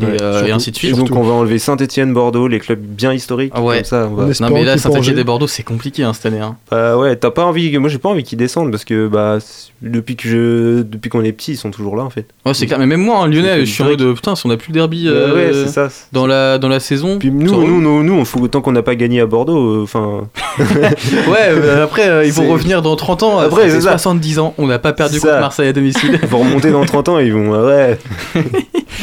Ouais, 0.01 0.15
et, 0.17 0.21
euh, 0.21 0.33
surtout. 0.33 0.47
et 0.47 0.51
ainsi 0.51 0.71
de 0.71 0.75
suite. 0.75 0.91
Et 0.95 0.97
donc 0.97 1.09
on 1.15 1.23
va 1.23 1.33
enlever 1.33 1.59
Saint-Etienne, 1.59 2.13
Bordeaux, 2.13 2.47
les 2.47 2.59
clubs 2.59 2.79
bien 2.79 3.13
historiques. 3.13 3.51
Ah 3.55 3.61
ouais. 3.61 3.77
Comme 3.77 3.85
ça, 3.85 4.07
on 4.11 4.15
va- 4.15 4.23
On 4.25 4.43
Non 4.49 4.53
mais 4.53 4.63
là, 4.63 4.77
Saint-Etienne 4.77 5.17
et 5.19 5.23
Bordeaux, 5.23 5.47
c'est 5.47 5.63
compliqué 5.63 6.03
hein, 6.03 6.13
cette 6.13 6.25
année. 6.27 6.39
Hein. 6.39 6.55
Bah 6.71 6.97
ouais, 6.97 7.15
t'as 7.15 7.31
pas 7.31 7.45
envie. 7.45 7.77
Moi 7.77 7.89
j'ai 7.89 7.97
pas 7.97 8.09
envie 8.09 8.23
qu'ils 8.23 8.37
descendent 8.37 8.71
parce 8.71 8.85
que 8.85 9.07
bah 9.07 9.37
depuis 9.81 10.15
que 10.15 10.27
je 10.27 10.81
depuis 10.81 11.09
qu'on 11.09 11.23
est 11.23 11.31
petit, 11.31 11.53
ils 11.53 11.57
sont 11.57 11.71
toujours 11.71 11.95
là 11.95 12.03
en 12.03 12.09
fait. 12.09 12.25
Ouais, 12.45 12.53
c'est 12.53 12.65
clair. 12.65 12.79
Mais 12.79 12.85
même 12.85 13.01
moi, 13.01 13.19
hein, 13.19 13.27
Lyonnais, 13.27 13.65
je 13.65 13.71
suis 13.71 13.83
en 13.83 13.87
mode 13.87 14.13
putain, 14.13 14.35
si 14.35 14.45
on 14.45 14.49
a 14.49 14.57
plus 14.57 14.69
le 14.69 14.73
derby 14.73 15.05
Bah 15.05 15.11
euh, 15.11 15.35
ouais, 15.35 15.51
c'est 15.53 15.69
ça. 15.71 15.87
dans 16.11 16.27
la 16.27 16.57
dans 16.57 16.67
la 16.69 16.79
saison. 16.79 17.17
Puis 17.19 17.31
nous, 17.31 17.53
roule. 17.55 17.65
nous, 17.69 17.81
nous, 17.81 18.03
nous, 18.03 18.13
on 18.13 18.25
fout 18.25 18.41
autant 18.41 18.61
qu'on 18.61 18.71
n'a 18.71 18.83
pas 18.83 18.95
gagné 18.95 19.21
à 19.21 19.25
Bordeaux. 19.25 19.79
euh, 19.79 19.83
Enfin, 19.83 20.27
Ouais, 20.59 21.47
euh, 21.49 21.83
après 21.83 22.07
euh, 22.09 22.25
ils 22.25 22.31
vont 22.33 22.47
revenir 22.49 22.81
dans 22.81 22.95
30 22.95 23.23
ans. 23.23 23.39
Après, 23.39 23.45
Après, 23.63 23.69
c'est 23.69 23.81
ça. 23.81 23.91
70 23.91 24.39
ans, 24.39 24.53
on 24.57 24.67
n'a 24.67 24.79
pas 24.79 24.93
perdu 24.93 25.19
contre. 25.19 25.39
Marseille 25.39 25.69
à 25.69 25.73
domicile. 25.73 26.19
ils 26.21 26.27
vont 26.27 26.39
remonter 26.39 26.71
dans 26.71 26.83
30 26.85 27.09
ans 27.09 27.19
ils 27.19 27.33
vont 27.33 27.49
ouais, 27.65 27.97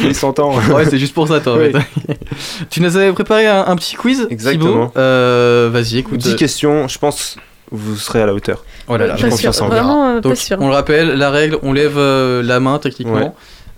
ils 0.04 0.14
s'entendent. 0.14 0.56
Ouais, 0.76 0.84
c'est 0.90 0.98
juste 0.98 1.14
pour 1.14 1.28
ça, 1.28 1.40
toi. 1.40 1.54
en 1.54 1.58
Oui. 1.58 1.72
fait. 1.72 2.18
tu 2.70 2.80
nous 2.80 2.96
avais 2.96 3.12
préparé 3.12 3.46
un, 3.46 3.64
un 3.66 3.76
petit 3.76 3.96
quiz, 3.96 4.26
Exactement. 4.30 4.92
Euh, 4.96 5.68
Vas-y, 5.72 5.98
écoute. 5.98 6.18
10 6.18 6.36
questions, 6.36 6.88
je 6.88 6.98
pense 6.98 7.36
vous 7.72 7.96
serez 7.96 8.22
à 8.22 8.26
la 8.26 8.32
hauteur. 8.34 8.64
Oh 8.86 8.96
là 8.96 9.06
là, 9.08 9.16
j'ai 9.16 9.24
Pas 9.24 9.30
confiance 9.30 9.56
sûr, 9.56 9.64
en. 9.64 9.68
Vraiment, 9.68 10.08
euh, 10.08 10.14
pas 10.14 10.20
Donc, 10.20 10.36
sûr. 10.36 10.56
on 10.60 10.68
le 10.68 10.74
rappelle, 10.74 11.08
la 11.16 11.30
règle, 11.30 11.58
on 11.62 11.72
lève 11.72 11.98
euh, 11.98 12.40
la 12.42 12.60
main 12.60 12.78
techniquement. 12.78 13.14
Ouais. 13.16 13.32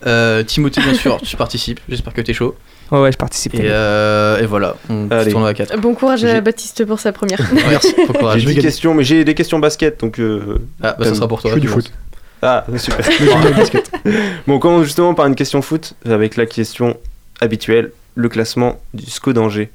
Euh, 0.06 0.42
Timothée, 0.44 0.80
bien 0.82 0.92
sûr, 0.94 1.18
tu 1.22 1.36
participes. 1.36 1.80
J'espère 1.88 2.12
que 2.12 2.20
t'es 2.20 2.34
chaud. 2.34 2.54
Ouais, 2.92 3.00
ouais, 3.00 3.12
je 3.12 3.16
participe. 3.18 3.54
Et, 3.54 3.60
euh, 3.64 4.38
et 4.40 4.46
voilà, 4.46 4.76
on 4.90 5.08
Allez. 5.10 5.24
se 5.26 5.30
tourne 5.30 5.46
à 5.46 5.52
4. 5.54 5.78
Bon 5.80 5.94
courage 5.94 6.24
à 6.24 6.40
Baptiste 6.40 6.84
pour 6.84 7.00
sa 7.00 7.12
première. 7.12 7.38
Merci, 7.68 7.94
bon 8.06 8.12
courage. 8.12 8.40
J'ai 8.42 8.54
10 8.54 8.60
questions, 8.60 8.94
mais 8.94 9.04
j'ai 9.04 9.24
des 9.24 9.34
questions 9.34 9.58
basket 9.58 10.00
donc. 10.00 10.18
euh, 10.20 10.58
Ah, 10.82 10.94
bah 10.98 11.04
ça 11.06 11.14
sera 11.14 11.26
pour 11.28 11.40
toi. 11.40 11.50
Je 11.50 11.54
fais 11.56 11.60
du 11.60 11.68
foot. 11.68 11.90
Ah, 12.42 12.64
super. 12.76 13.04
bon, 14.46 14.54
on 14.54 14.58
commence 14.58 14.84
justement 14.84 15.14
par 15.14 15.26
une 15.26 15.34
question 15.34 15.62
foot 15.62 15.94
avec 16.04 16.36
la 16.36 16.46
question 16.46 16.96
habituelle 17.40 17.92
le 18.14 18.28
classement 18.28 18.80
du 18.94 19.04
SCO 19.06 19.32
d'Angers. 19.32 19.70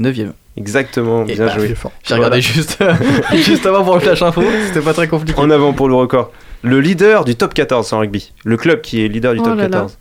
9ème. 0.00 0.32
Exactement, 0.56 1.24
Et 1.26 1.34
bien 1.34 1.46
bah, 1.46 1.54
joué. 1.54 1.74
J'ai 2.04 2.14
regardé 2.14 2.40
juste, 2.40 2.78
juste 3.32 3.64
avant 3.66 3.84
pour 3.84 3.94
le 3.94 4.00
flash 4.00 4.22
info, 4.22 4.42
c'était 4.66 4.80
pas 4.80 4.92
très 4.92 5.06
compliqué. 5.06 5.38
En 5.40 5.50
avant 5.50 5.72
pour 5.72 5.88
le 5.88 5.94
record. 5.94 6.32
Le 6.62 6.80
leader 6.80 7.24
du 7.24 7.36
top 7.36 7.54
14 7.54 7.92
en 7.92 8.00
rugby. 8.00 8.32
Le 8.44 8.56
club 8.56 8.80
qui 8.80 9.04
est 9.04 9.08
leader 9.08 9.34
du 9.34 9.40
Oh 9.40 9.44
top 9.44 9.56
là 9.56 9.68
là. 9.68 9.86
14. 9.86 9.96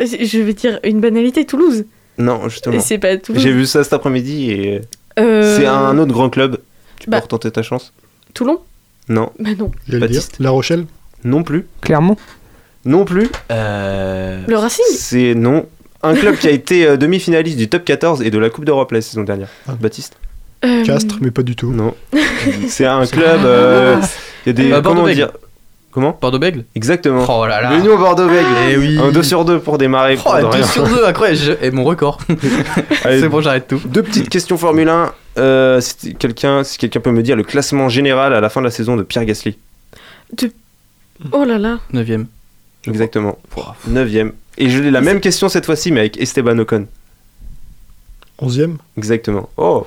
Je 0.00 0.38
vais 0.38 0.52
dire 0.52 0.78
une 0.84 1.00
banalité, 1.00 1.46
Toulouse. 1.46 1.86
Non, 2.18 2.48
justement. 2.50 2.78
c'est 2.80 2.98
pas 2.98 3.16
Toulouse. 3.16 3.42
J'ai 3.42 3.52
vu 3.52 3.64
ça 3.64 3.82
cet 3.84 3.94
après-midi 3.94 4.50
et 4.50 4.80
Euh, 5.18 5.56
c'est 5.56 5.66
un 5.66 5.96
autre 5.98 6.12
grand 6.12 6.28
club. 6.28 6.58
Tu 6.98 7.08
bah. 7.08 7.18
peux 7.18 7.22
retenter 7.24 7.50
ta 7.50 7.62
chance 7.62 7.92
Toulon 8.34 8.60
Non, 9.08 9.30
Bah 9.38 9.50
non. 9.58 9.70
Baptiste. 9.88 10.36
La 10.40 10.50
Rochelle 10.50 10.86
non 11.24 11.42
plus. 11.42 11.66
Clairement. 11.80 12.16
Non 12.84 13.04
plus. 13.04 13.28
Euh... 13.50 14.42
Le 14.48 14.56
Racing 14.56 14.84
C'est 14.94 15.34
non. 15.34 15.66
Un 16.02 16.14
club 16.14 16.36
qui 16.36 16.48
a 16.48 16.50
été 16.50 16.84
euh, 16.86 16.96
demi-finaliste 16.96 17.56
du 17.56 17.68
top 17.68 17.84
14 17.84 18.22
et 18.22 18.30
de 18.30 18.38
la 18.38 18.50
Coupe 18.50 18.64
d'Europe 18.64 18.90
la 18.90 19.00
saison 19.00 19.22
dernière. 19.22 19.48
Ah. 19.68 19.72
Baptiste 19.80 20.16
Euh, 20.64 20.84
Castres, 20.84 21.18
mais 21.20 21.30
pas 21.30 21.42
du 21.42 21.54
tout. 21.54 21.70
Non. 21.72 21.94
C'est 22.68 22.86
un 22.86 23.06
club. 23.06 23.40
euh, 23.44 23.96
Il 24.46 24.48
y 24.48 24.50
a 24.50 24.52
des. 24.76 24.82
Comment 24.82 25.06
dire 25.08 25.30
Comment 25.92 26.16
Bordeaux-Bègles 26.20 26.64
Exactement. 26.74 27.24
Oh 27.28 27.46
là 27.46 27.60
là 27.60 27.76
L'Union 27.76 27.98
Bordeaux-Bègles. 27.98 28.46
Eh 28.70 28.76
oui 28.78 28.98
Un 28.98 29.12
2 29.12 29.22
sur 29.22 29.44
2 29.44 29.58
pour 29.60 29.76
démarrer. 29.78 30.16
Oh, 30.18 30.22
pour 30.24 30.34
de 30.36 30.40
2 30.42 30.48
rien. 30.48 30.62
sur 30.66 30.88
2, 30.88 31.04
incroyable 31.04 31.38
je- 31.38 31.52
Et 31.66 31.70
mon 31.70 31.84
record 31.84 32.18
C'est 33.02 33.28
bon, 33.28 33.40
j'arrête 33.42 33.68
tout. 33.68 33.80
Deux 33.84 34.02
petites 34.02 34.28
questions 34.30 34.56
Formule 34.56 34.88
1. 34.88 35.12
Euh, 35.38 35.80
si 35.80 36.14
quelqu'un 36.14 36.62
si 36.62 36.76
quelqu'un 36.78 37.00
peut 37.00 37.10
me 37.10 37.22
dire 37.22 37.36
le 37.36 37.42
classement 37.42 37.88
général 37.88 38.34
à 38.34 38.40
la 38.40 38.48
fin 38.50 38.60
de 38.60 38.66
la 38.66 38.70
saison 38.70 38.96
de 38.96 39.02
Pierre 39.02 39.24
Gasly. 39.24 39.56
Oh 41.32 41.44
là 41.44 41.58
là. 41.58 41.78
9ème. 41.92 42.26
Exactement. 42.86 43.38
9ème. 43.88 44.32
Et 44.58 44.68
je 44.68 44.82
l'ai 44.82 44.90
la 44.90 45.00
même 45.00 45.20
question 45.20 45.48
cette 45.48 45.64
fois-ci, 45.64 45.92
mais 45.92 46.00
avec 46.00 46.20
Esteban 46.20 46.58
Ocon. 46.58 46.86
11ème 48.40 48.76
Exactement. 48.96 49.48
Oh, 49.56 49.86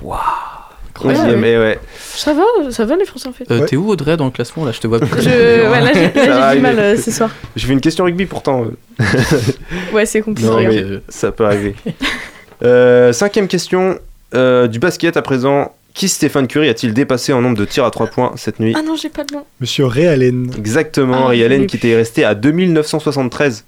11e, 1.04 1.44
et 1.44 1.58
ouais. 1.58 1.80
Ça 2.00 2.34
va, 2.34 2.44
ça 2.72 2.86
va 2.86 2.96
les 2.96 3.06
Français 3.06 3.28
en 3.28 3.34
fait. 3.34 3.50
Euh, 3.52 3.66
T'es 3.66 3.76
où 3.76 3.90
Audrey 3.90 4.16
dans 4.16 4.26
le 4.26 4.32
classement 4.32 4.64
là? 4.64 4.72
Je 4.72 4.80
te 4.80 4.88
vois 4.88 5.00
plus. 5.02 5.22
Je... 5.22 5.70
Ouais, 5.70 5.82
là 5.82 5.92
j'ai 5.94 6.56
du 6.56 6.62
mal 6.62 6.80
euh, 6.80 6.98
ce 6.98 7.12
soir. 7.12 7.30
J'ai 7.56 7.68
fait 7.68 7.74
une 7.74 7.82
question 7.82 8.06
rugby 8.06 8.26
pourtant. 8.26 8.66
Ouais, 9.94 10.06
c'est 10.06 10.22
compliqué. 10.22 10.50
Non, 10.50 10.60
mais 10.60 11.02
ça 11.10 11.32
peut 11.32 11.46
arriver. 11.46 11.76
Euh, 12.64 13.12
cinquième 13.12 13.50
question 13.50 14.00
euh, 14.36 14.68
du 14.68 14.80
basket 14.80 15.18
à 15.18 15.22
présent. 15.22 15.74
Qui 15.94 16.10
Stéphane 16.10 16.46
Curry 16.48 16.68
a-t-il 16.68 16.94
dépassé 16.94 17.32
en 17.32 17.42
nombre 17.42 17.58
de 17.58 17.64
tirs 17.64 17.86
à 17.86 17.90
3 17.90 18.08
points 18.08 18.34
cette 18.36 18.60
nuit 18.60 18.74
Ah 18.78 18.82
non, 18.82 18.98
j'ai 18.98 19.08
pas 19.08 19.24
de 19.24 19.34
nom. 19.34 19.46
Monsieur 19.62 19.86
Ray 19.86 20.08
Allen. 20.08 20.52
Exactement, 20.58 21.28
Ah, 21.28 21.30
Ray 21.30 21.42
Allen 21.42 21.68
qui 21.68 21.78
était 21.78 21.96
resté 21.96 22.26
à 22.26 22.36
2973 22.36 23.64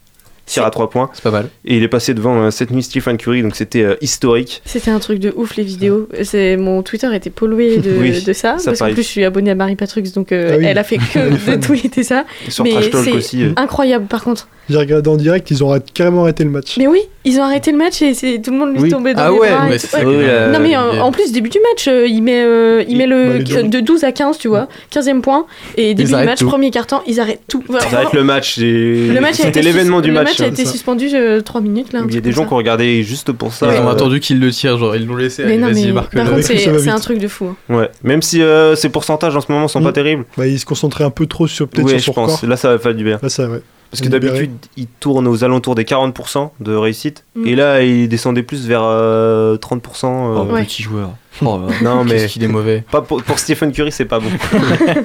tirs 0.46 0.66
à 0.66 0.70
3 0.72 0.90
points. 0.90 1.10
C'est 1.14 1.24
pas 1.24 1.32
mal. 1.32 1.48
Et 1.64 1.78
il 1.78 1.84
est 1.84 1.88
passé 1.88 2.14
devant 2.14 2.38
euh, 2.42 2.52
cette 2.52 2.72
nuit 2.72 2.84
Stephen 2.84 3.16
Curry, 3.18 3.44
donc 3.44 3.56
c'était 3.56 3.84
euh, 3.84 3.96
historique. 4.02 4.62
C'était 4.66 4.92
un 4.92 5.00
truc 5.00 5.20
de 5.20 5.34
ouf 5.38 5.56
les 5.56 5.64
vidéos. 5.64 6.10
C'est 6.24 6.58
mon 6.58 6.84
Twitter 6.84 7.14
était 7.16 7.30
pollué 7.30 7.78
de, 7.78 7.92
Oui, 8.00 8.22
de 8.22 8.34
ça, 8.34 8.58
ça 8.58 8.72
parce 8.72 8.80
qu'en 8.80 8.86
plus 8.94 9.04
je 9.04 9.08
suis 9.08 9.24
abonné 9.24 9.52
à 9.52 9.56
Marie 9.56 9.76
Patrux 9.78 10.02
donc 10.14 10.32
euh, 10.34 10.52
Ah 10.54 10.58
oui. 10.58 10.66
elle 10.66 10.78
a 10.78 10.84
fait 10.84 10.98
que 10.98 11.52
de 11.56 11.66
tweeter 11.66 12.04
ça. 12.04 12.26
Et 12.46 12.52
sur 12.52 12.64
Mais 12.66 12.72
Trash 12.72 12.90
Talk 12.90 13.04
c'est 13.06 13.12
aussi. 13.14 13.44
euh. 13.44 13.52
incroyable 13.56 14.08
par 14.08 14.24
contre. 14.24 14.48
J'ai 14.70 14.78
regardé 14.78 15.10
en 15.10 15.16
direct, 15.16 15.50
ils 15.52 15.64
ont 15.64 15.80
carrément 15.94 16.24
arrêté 16.24 16.44
le 16.44 16.50
match. 16.50 16.76
Mais 16.78 16.88
oui, 16.88 17.00
ils 17.24 17.40
ont 17.40 17.44
arrêté 17.44 17.72
le 17.72 17.78
match 17.78 18.02
et 18.02 18.14
c'est 18.14 18.42
tout 18.42 18.52
le 18.52 18.58
monde 18.58 18.74
lui 18.74 18.82
Oui. 18.84 18.90
tombait 18.90 19.14
dans 19.14 19.22
Ah 19.22 19.32
les 19.32 19.38
ouais, 19.40 19.50
bras. 19.50 19.64
mais 19.66 19.70
Ouais. 19.72 19.76
est 19.76 20.30
euh, 20.30 20.52
Non 20.52 20.60
mais 20.60 20.76
euh, 20.76 21.02
en 21.02 21.12
plus 21.12 21.32
début 21.32 21.50
du 21.50 21.60
match, 21.72 21.88
euh, 21.88 22.06
il 22.08 22.22
met 22.22 22.44
euh, 22.44 22.84
il 22.88 22.98
met 22.98 23.08
bah, 23.08 23.16
le 23.38 23.44
deux. 23.44 23.64
de 23.64 23.80
12 23.80 24.04
à 24.04 24.12
15, 24.12 24.38
tu 24.38 24.48
vois, 24.50 24.68
15e 24.92 25.22
point 25.22 25.46
et 25.78 25.94
début 25.94 26.10
du 26.10 26.16
arrêtent 26.16 26.28
match, 26.28 26.40
tout. 26.40 26.48
premier 26.48 26.70
carton, 26.72 26.98
ils 27.08 27.20
arrêtent 27.20 27.42
tout. 27.48 27.64
Ça 27.70 27.98
arrête 28.00 28.14
le 28.14 28.24
match. 28.24 28.58
et- 28.58 29.08
Le 29.08 29.20
match 29.22 29.32
a 29.34 29.44
C'était 29.44 29.50
été 29.50 29.62
l'événement 29.62 30.02
du 30.02 30.10
le 30.10 30.16
match. 30.16 30.28
match 30.30 30.42
a 30.42 30.44
hein. 30.44 30.48
été 30.48 30.66
ça. 30.66 30.72
suspendu 30.72 31.10
3 31.44 31.62
minutes 31.62 31.94
là. 31.94 32.02
Il 32.08 32.14
y 32.14 32.18
a 32.18 32.22
des 32.22 32.32
gens 32.32 32.42
ça. 32.44 32.48
qui 32.48 32.54
ont 32.54 32.58
regardé 32.58 33.04
juste 33.04 33.32
pour 33.32 33.54
ça. 33.54 33.68
Ils 33.74 33.80
ont 33.82 33.90
attendu 33.90 34.20
qu'il 34.20 34.40
le 34.40 34.52
tire, 34.52 34.78
genre 34.78 34.96
ils 34.96 35.06
l'ont 35.06 35.16
laissé. 35.16 35.44
Mais 35.46 35.58
non 35.58 35.70
mais 35.74 35.92
par 35.94 36.10
contre 36.10 36.42
c'est 36.42 36.90
un 36.90 37.00
truc 37.00 37.20
de 37.20 37.28
fou. 37.28 37.46
hein. 37.70 37.74
Ouais, 37.76 37.90
même 38.04 38.22
si 38.22 38.42
ces 38.76 38.90
pourcentages 38.90 39.36
en 39.36 39.42
ce 39.42 39.52
moment 39.52 39.68
sont 39.68 39.82
pas 39.82 39.90
Mm. 39.92 39.94
terribles. 39.94 40.26
Bah, 40.38 40.46
il 40.48 40.60
se 40.60 40.66
concentrait 40.66 41.04
un 41.04 41.10
peu 41.10 41.26
trop 41.28 41.48
sur 41.48 41.68
peut-être 41.68 41.86
Oui, 41.86 42.00
sur 42.00 42.14
je 42.14 42.32
son. 42.38 42.48
Là, 42.48 42.58
ça 42.58 42.70
va 42.70 42.80
faire 42.80 42.94
du 42.94 43.04
bien. 43.04 43.20
Là, 43.22 43.30
ça, 43.30 43.48
ouais. 43.48 43.62
Parce 43.92 44.02
que 44.02 44.10
d'habitude, 44.10 44.52
il 44.76 44.88
tourne 44.88 45.28
aux 45.28 45.44
alentours 45.44 45.74
des 45.76 45.86
40% 45.86 46.50
de 46.60 46.76
réussite. 46.76 47.24
Mm. 47.36 47.48
Et 47.48 47.56
là, 47.56 47.82
il 47.82 48.10
descendait 48.10 48.44
plus 48.44 48.68
vers 48.68 48.84
euh, 48.84 49.58
30%. 49.58 50.06
euh, 50.06 50.44
Oh, 50.50 50.54
Ouais. 50.54 50.64
petit 50.64 50.84
joueur. 50.84 51.12
Oh. 51.44 51.62
Non, 51.84 52.04
mais 52.04 52.12
Qu'est-ce 52.14 52.34
qu'il 52.34 52.44
est 52.44 52.48
mauvais. 52.48 52.84
pas 52.92 53.02
pour, 53.02 53.22
pour 53.24 53.38
Stephen 53.38 53.72
Curry, 53.72 53.92
c'est 53.92 54.06
pas 54.06 54.20
bon. 54.20 54.30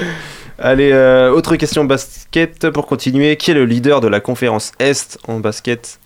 Allez, 0.58 0.90
euh, 0.92 1.30
autre 1.30 1.56
question 1.56 1.84
basket 1.84 2.70
pour 2.70 2.86
continuer. 2.86 3.36
Qui 3.36 3.50
est 3.50 3.54
le 3.54 3.64
leader 3.64 4.00
de 4.00 4.08
la 4.08 4.20
conférence 4.20 4.72
Est 4.78 5.18
en 5.28 5.38
basket? 5.38 5.98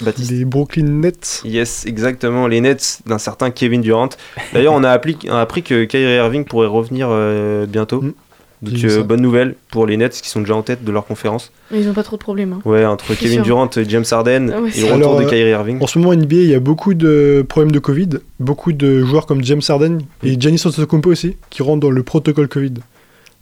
Baptiste. 0.00 0.30
Les 0.32 0.44
Brooklyn 0.44 0.84
Nets. 0.86 1.42
Yes, 1.44 1.84
exactement, 1.86 2.46
les 2.48 2.60
Nets 2.60 3.00
d'un 3.06 3.18
certain 3.18 3.50
Kevin 3.50 3.82
Durant. 3.82 4.08
D'ailleurs, 4.52 4.72
on 4.74 4.82
a 4.82 4.90
appris, 4.90 5.16
on 5.28 5.34
a 5.34 5.40
appris 5.40 5.62
que 5.62 5.84
Kyrie 5.84 6.14
Irving 6.16 6.44
pourrait 6.44 6.66
revenir 6.66 7.08
euh, 7.10 7.66
bientôt. 7.66 8.00
Mm. 8.02 8.12
Donc, 8.62 8.74
euh, 8.84 9.02
bonne 9.02 9.20
nouvelle 9.20 9.56
pour 9.70 9.86
les 9.86 9.96
Nets 9.96 10.20
qui 10.22 10.28
sont 10.28 10.40
déjà 10.40 10.54
en 10.54 10.62
tête 10.62 10.84
de 10.84 10.92
leur 10.92 11.04
conférence. 11.04 11.50
Mais 11.72 11.80
Ils 11.80 11.88
ont 11.88 11.92
pas 11.94 12.04
trop 12.04 12.16
de 12.16 12.22
problèmes. 12.22 12.52
hein. 12.52 12.60
Ouais, 12.64 12.84
entre 12.84 13.14
Kevin 13.14 13.38
sûr. 13.38 13.42
Durant 13.42 13.68
et 13.76 13.84
James 13.88 14.04
Harden 14.10 14.52
Ah 14.56 14.60
ouais, 14.60 14.70
et 14.74 14.80
le 14.80 14.84
retour 14.86 14.94
Alors, 14.94 15.16
de 15.20 15.24
euh, 15.24 15.28
Kyrie 15.28 15.50
Irving. 15.50 15.78
En 15.82 15.86
ce 15.88 15.98
moment, 15.98 16.14
NBA, 16.14 16.36
il 16.36 16.48
y 16.48 16.54
a 16.54 16.60
beaucoup 16.60 16.94
de 16.94 17.44
problèmes 17.48 17.72
de 17.72 17.80
Covid. 17.80 18.08
Beaucoup 18.38 18.72
de 18.72 19.02
joueurs 19.04 19.26
comme 19.26 19.42
James 19.44 19.60
Harden 19.68 19.98
et 20.22 20.40
Giannis 20.40 20.62
Antetokounmpo 20.64 21.10
aussi 21.10 21.36
qui 21.50 21.62
rentrent 21.62 21.80
dans 21.80 21.90
le 21.90 22.02
protocole 22.04 22.46
Covid. 22.48 22.74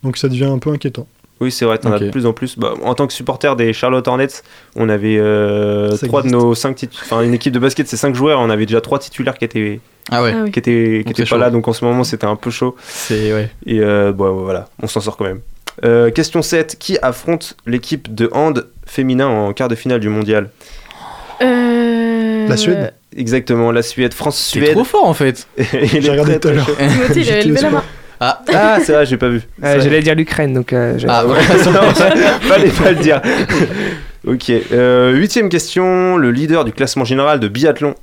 Donc 0.03 0.17
ça 0.17 0.29
devient 0.29 0.45
un 0.47 0.59
peu 0.59 0.71
inquiétant. 0.71 1.07
Oui, 1.43 1.51
c'est 1.51 1.65
vrai, 1.65 1.79
t'en 1.79 1.91
Ok. 1.91 1.97
as 1.97 2.05
de 2.07 2.11
plus 2.11 2.27
en 2.27 2.33
plus. 2.35 2.59
Bah, 2.59 2.75
en 2.83 2.95
tant 2.95 3.07
que 3.07 3.13
supporter 3.15 3.57
des 3.57 3.73
Charlotte 3.73 4.07
Hornets, 4.09 4.43
on 4.77 4.89
avait 4.91 5.17
euh, 5.19 5.97
trois 6.07 6.23
de 6.23 6.29
nos 6.29 6.55
cinq 6.55 6.77
titulaires. 6.77 7.03
Enfin, 7.05 7.23
une 7.23 7.33
équipe 7.35 7.53
de 7.55 7.59
basket, 7.59 7.89
c'est 7.89 7.97
cinq 7.97 8.15
joueurs. 8.15 8.41
On 8.41 8.51
avait 8.51 8.67
déjà 8.67 8.81
trois 8.83 8.99
titulaires 8.99 9.39
qui 9.39 9.47
étaient, 9.47 9.81
Ah 10.11 10.23
ouais, 10.23 10.33
Ah 10.35 10.43
oui. 10.45 10.51
qui 10.51 10.59
étaient, 10.59 11.03
qui 11.07 11.13
c'est 11.17 11.23
pas 11.23 11.29
chaud. 11.29 11.39
là. 11.39 11.51
Donc 11.51 11.69
en 11.69 11.73
ce 11.73 11.85
moment, 11.85 12.05
c'était 12.05 12.27
un 12.27 12.37
peu 12.37 12.51
chaud. 12.51 12.77
c'est 12.89 13.33
ouais. 13.33 13.51
Et 13.67 13.81
euh, 13.81 14.13
bon, 14.13 14.33
voilà, 14.43 14.69
on 14.83 14.87
s'en 14.87 15.01
sort 15.01 15.17
quand 15.17 15.25
même. 15.25 15.41
Euh, 15.85 16.11
question 16.11 16.43
7. 16.43 16.77
Qui 16.79 16.99
affronte 17.01 17.57
l'équipe 17.67 18.15
de 18.15 18.29
hand 18.33 18.67
féminin 18.87 19.29
en 19.29 19.53
quart 19.53 19.69
de 19.69 19.75
finale 19.77 20.01
du 20.01 20.09
mondial? 20.09 20.51
Euh... 21.43 22.47
La 22.49 22.57
Suède 22.57 22.93
Exactement, 23.17 23.73
la 23.73 23.83
Suède. 23.83 24.13
C'est 24.13 24.19
France-Suède. 24.19 24.71
trop 24.73 24.85
fort 24.85 25.05
en 25.05 25.15
fait. 25.15 25.47
Il 25.59 25.65
est 25.97 26.01
J'ai 26.03 26.11
regardé 26.11 26.39
tout 26.39 26.49
à 26.49 26.53
l'heure. 26.53 26.67
Timothée, 27.13 27.25
levé 27.45 27.61
la 27.61 27.71
main. 27.71 27.83
Ah, 28.21 28.43
Ah, 28.53 28.79
c'est 28.85 28.93
vrai, 28.93 29.07
j'ai 29.07 29.17
pas 29.17 29.29
vu. 29.29 29.39
Euh, 29.65 29.77
C'est 29.77 29.81
J'allais 29.81 30.03
dire 30.03 30.15
l'Ukraine, 30.15 30.53
donc 30.53 30.73
euh, 30.73 30.99
j'ai- 30.99 31.07
ah 31.09 31.27
ouais. 31.27 31.41
Fallait 32.43 32.69
pas 32.71 32.91
le 32.93 32.97
dire. 33.03 33.21
ok. 34.27 34.53
Euh, 34.73 35.13
huitième 35.13 35.49
question. 35.49 36.17
Le 36.19 36.31
leader 36.31 36.65
du 36.67 36.73
classement 36.73 37.05
général 37.05 37.41
de 37.41 37.49
biathlon. 37.49 37.95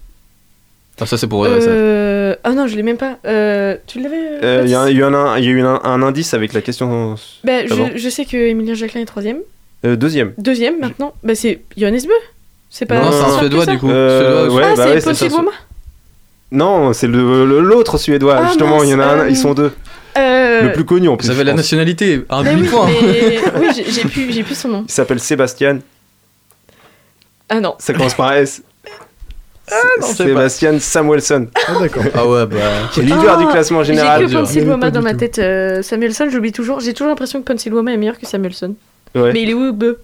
Ah, 1.00 1.06
ça 1.06 1.18
c'est 1.18 1.28
pour 1.28 1.45
eux, 1.45 1.62
ça. 1.62 1.70
Euh... 1.70 2.36
Ah 2.43 2.54
non, 2.54 2.66
je 2.68 2.76
l'ai 2.76 2.82
même 2.84 2.98
pas. 2.98 3.18
Euh... 3.26 3.76
Tu 3.86 4.00
l'avais 4.02 4.16
Euh, 4.43 4.62
Il 4.66 4.70
y, 4.72 4.74
a 4.74 4.80
Baptiste 4.80 4.95
il 4.95 5.00
y 5.00 5.04
a 5.04 5.08
un- 5.10 5.38
eu 5.39 5.62
un, 5.62 5.80
un 5.84 6.02
indice 6.02 6.34
avec 6.34 6.54
la 6.54 6.62
question. 6.62 7.16
Bah, 7.43 7.66
je, 7.68 7.98
je 7.98 8.10
sais 8.10 8.26
que 8.26 8.36
Emilien 8.36 8.74
Jacquelin 8.74 9.02
est 9.02 9.06
troisième. 9.06 9.38
Euh, 9.86 9.95
deuxième. 9.95 10.34
Deuxième 10.39 10.80
maintenant. 10.80 11.14
Bah 11.24 11.36
c'est 11.36 11.62
Johannes 11.78 12.00
Bö. 12.04 12.14
C'est 12.72 12.86
pas. 12.88 13.00
Non, 13.00 13.12
c'est 13.12 13.24
un 13.24 13.38
suédois 13.39 13.66
du 13.68 13.78
coup. 13.78 13.89
Euh, 13.91 14.41
Suédois, 14.48 14.56
ouais, 14.56 14.64
ah, 14.66 14.76
bah 14.76 15.02
c'est 15.14 15.24
ouais. 15.24 15.30
Guama 15.30 15.52
Non, 16.52 16.93
c'est 16.93 17.08
le- 17.08 17.45
le- 17.45 17.60
l'autre 17.62 17.98
suédois. 18.00 18.38
Ah, 18.39 18.48
Justement, 18.48 18.82
il 18.84 18.89
y 18.89 18.93
en 18.95 19.00
a 19.00 19.06
un. 19.06 19.20
euh, 19.20 19.30
Ils 19.30 19.38
sont 19.38 19.54
deux. 19.54 19.72
Euh... 20.18 20.62
Le 20.64 20.72
plus 20.74 20.84
connu 20.84 21.08
en 21.10 21.16
plus. 21.16 21.28
Vous 21.28 21.32
avez 21.32 21.43
la 21.43 21.52
pense. 21.52 21.60
nationalité, 21.60 22.22
un 22.32 22.41
bah 22.43 22.50
oui, 22.52 22.56
demi-point. 22.62 22.88
mais... 22.88 23.39
oui, 23.60 23.68
j'ai 23.76 23.91
j'ai 23.91 24.02
plus, 24.02 24.32
j'ai 24.32 24.43
plus 24.43 24.56
son 24.56 24.70
nom. 24.70 24.86
Il 24.88 24.91
s'appelle 24.91 25.20
Sébastien. 25.20 25.78
Ah 27.50 27.60
non. 27.60 27.76
Ça 27.78 27.93
commence 27.93 28.16
par 28.16 28.34
S. 28.34 28.64
non, 29.70 30.07
c'est 30.07 30.26
Sébastien 30.26 30.80
Samuelson. 30.80 31.47
Ah 31.68 31.80
d'accord. 31.80 32.03
Ah 32.15 32.28
ouais, 32.28 32.45
bah. 32.45 32.55
Qui 32.93 33.01
est 33.01 33.03
leader 33.03 33.36
Ah, 33.38 33.38
du 33.38 33.47
classement 33.47 33.84
J'ai 33.84 33.93
général. 33.93 34.26
que 34.26 34.36
avait 34.36 34.61
Guama 34.63 34.86
pas 34.86 34.91
dans 34.91 35.01
ma 35.01 35.13
tête. 35.13 35.39
Euh, 35.39 35.82
Samuelson, 35.82 36.30
j'oublie 36.32 36.51
toujours. 36.53 36.80
J'ai 36.80 36.93
toujours 36.93 37.09
l'impression 37.09 37.41
que 37.41 37.45
Ponty 37.45 37.70
Guama 37.70 37.91
est 37.93 37.97
meilleur 37.97 38.18
que 38.18 38.26
Samuelson. 38.26 38.76
Ouais. 39.15 39.34
Mais 39.34 39.43
il 39.43 39.49
est 39.49 39.53
où 39.53 39.74
Bö 39.74 39.95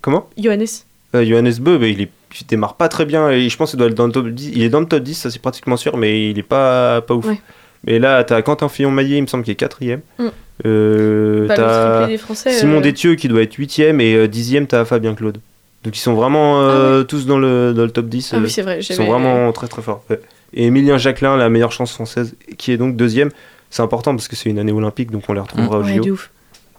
Comment? 0.00 0.28
Johannes. 0.36 0.66
Euh, 1.14 1.24
Johannes 1.24 1.54
Bö, 1.60 1.78
bah, 1.78 1.86
il, 1.86 2.00
est, 2.02 2.10
il 2.40 2.46
démarre 2.46 2.74
pas 2.74 2.88
très 2.88 3.04
bien 3.04 3.30
et 3.30 3.48
je 3.48 3.56
pense 3.56 3.70
qu'il 3.70 3.78
doit 3.78 3.88
être 3.88 3.94
dans 3.94 4.06
le 4.06 4.12
top 4.12 4.28
10. 4.28 4.52
Il 4.54 4.62
est 4.62 4.68
dans 4.68 4.80
le 4.80 4.86
top 4.86 5.02
10, 5.02 5.14
ça 5.14 5.30
c'est 5.30 5.40
pratiquement 5.40 5.76
sûr, 5.76 5.96
mais 5.96 6.30
il 6.30 6.38
est 6.38 6.42
pas, 6.42 7.00
pas 7.00 7.14
ouf. 7.14 7.26
Ouais. 7.26 7.40
Mais 7.86 7.98
là, 7.98 8.24
t'as 8.24 8.42
Quentin 8.42 8.68
Fillon-Maillet, 8.68 9.18
il 9.18 9.22
me 9.22 9.26
semble 9.28 9.44
qu'il 9.44 9.52
est 9.52 9.56
quatrième. 9.56 10.00
Mm. 10.18 10.26
Euh, 10.66 11.46
Bah, 11.46 11.54
t'as. 11.56 12.08
Simon 12.50 12.78
euh, 12.78 12.80
Détieux 12.80 13.14
qui 13.14 13.28
doit 13.28 13.42
être 13.42 13.54
huitième 13.54 14.00
et 14.00 14.26
dixième, 14.28 14.66
t'as 14.66 14.84
Fabien 14.84 15.14
Claude. 15.14 15.38
Donc 15.84 15.96
ils 15.96 16.00
sont 16.00 16.14
vraiment 16.14 16.60
euh, 16.62 17.04
tous 17.04 17.26
dans 17.26 17.38
le, 17.38 17.72
dans 17.72 17.84
le 17.84 17.90
top 17.90 18.06
10. 18.08 18.30
Ah 18.32 18.36
euh, 18.36 18.40
oui, 18.42 18.50
c'est 18.50 18.62
vrai. 18.62 18.78
ils 18.80 18.84
sont 18.94 19.04
vraiment 19.06 19.50
très 19.52 19.68
très 19.68 19.82
forts. 19.82 20.02
ouais. 20.10 20.20
Et 20.54 20.64
Emilien 20.66 20.96
Jacquelin, 20.98 21.36
la 21.36 21.48
meilleure 21.50 21.72
chance 21.72 21.92
française, 21.92 22.34
qui 22.56 22.72
est 22.72 22.76
donc 22.78 22.96
deuxième. 22.96 23.30
C'est 23.70 23.82
important 23.82 24.14
parce 24.16 24.28
que 24.28 24.34
c'est 24.36 24.48
une 24.48 24.58
année 24.58 24.72
olympique, 24.72 25.10
donc 25.10 25.24
on 25.28 25.34
les 25.34 25.40
retrouvera 25.40 25.78
au 25.78 25.82
Mm. 25.82 25.86
Ouais, 25.86 25.96
JO 25.96 26.04
de 26.04 26.10
ouf. 26.12 26.30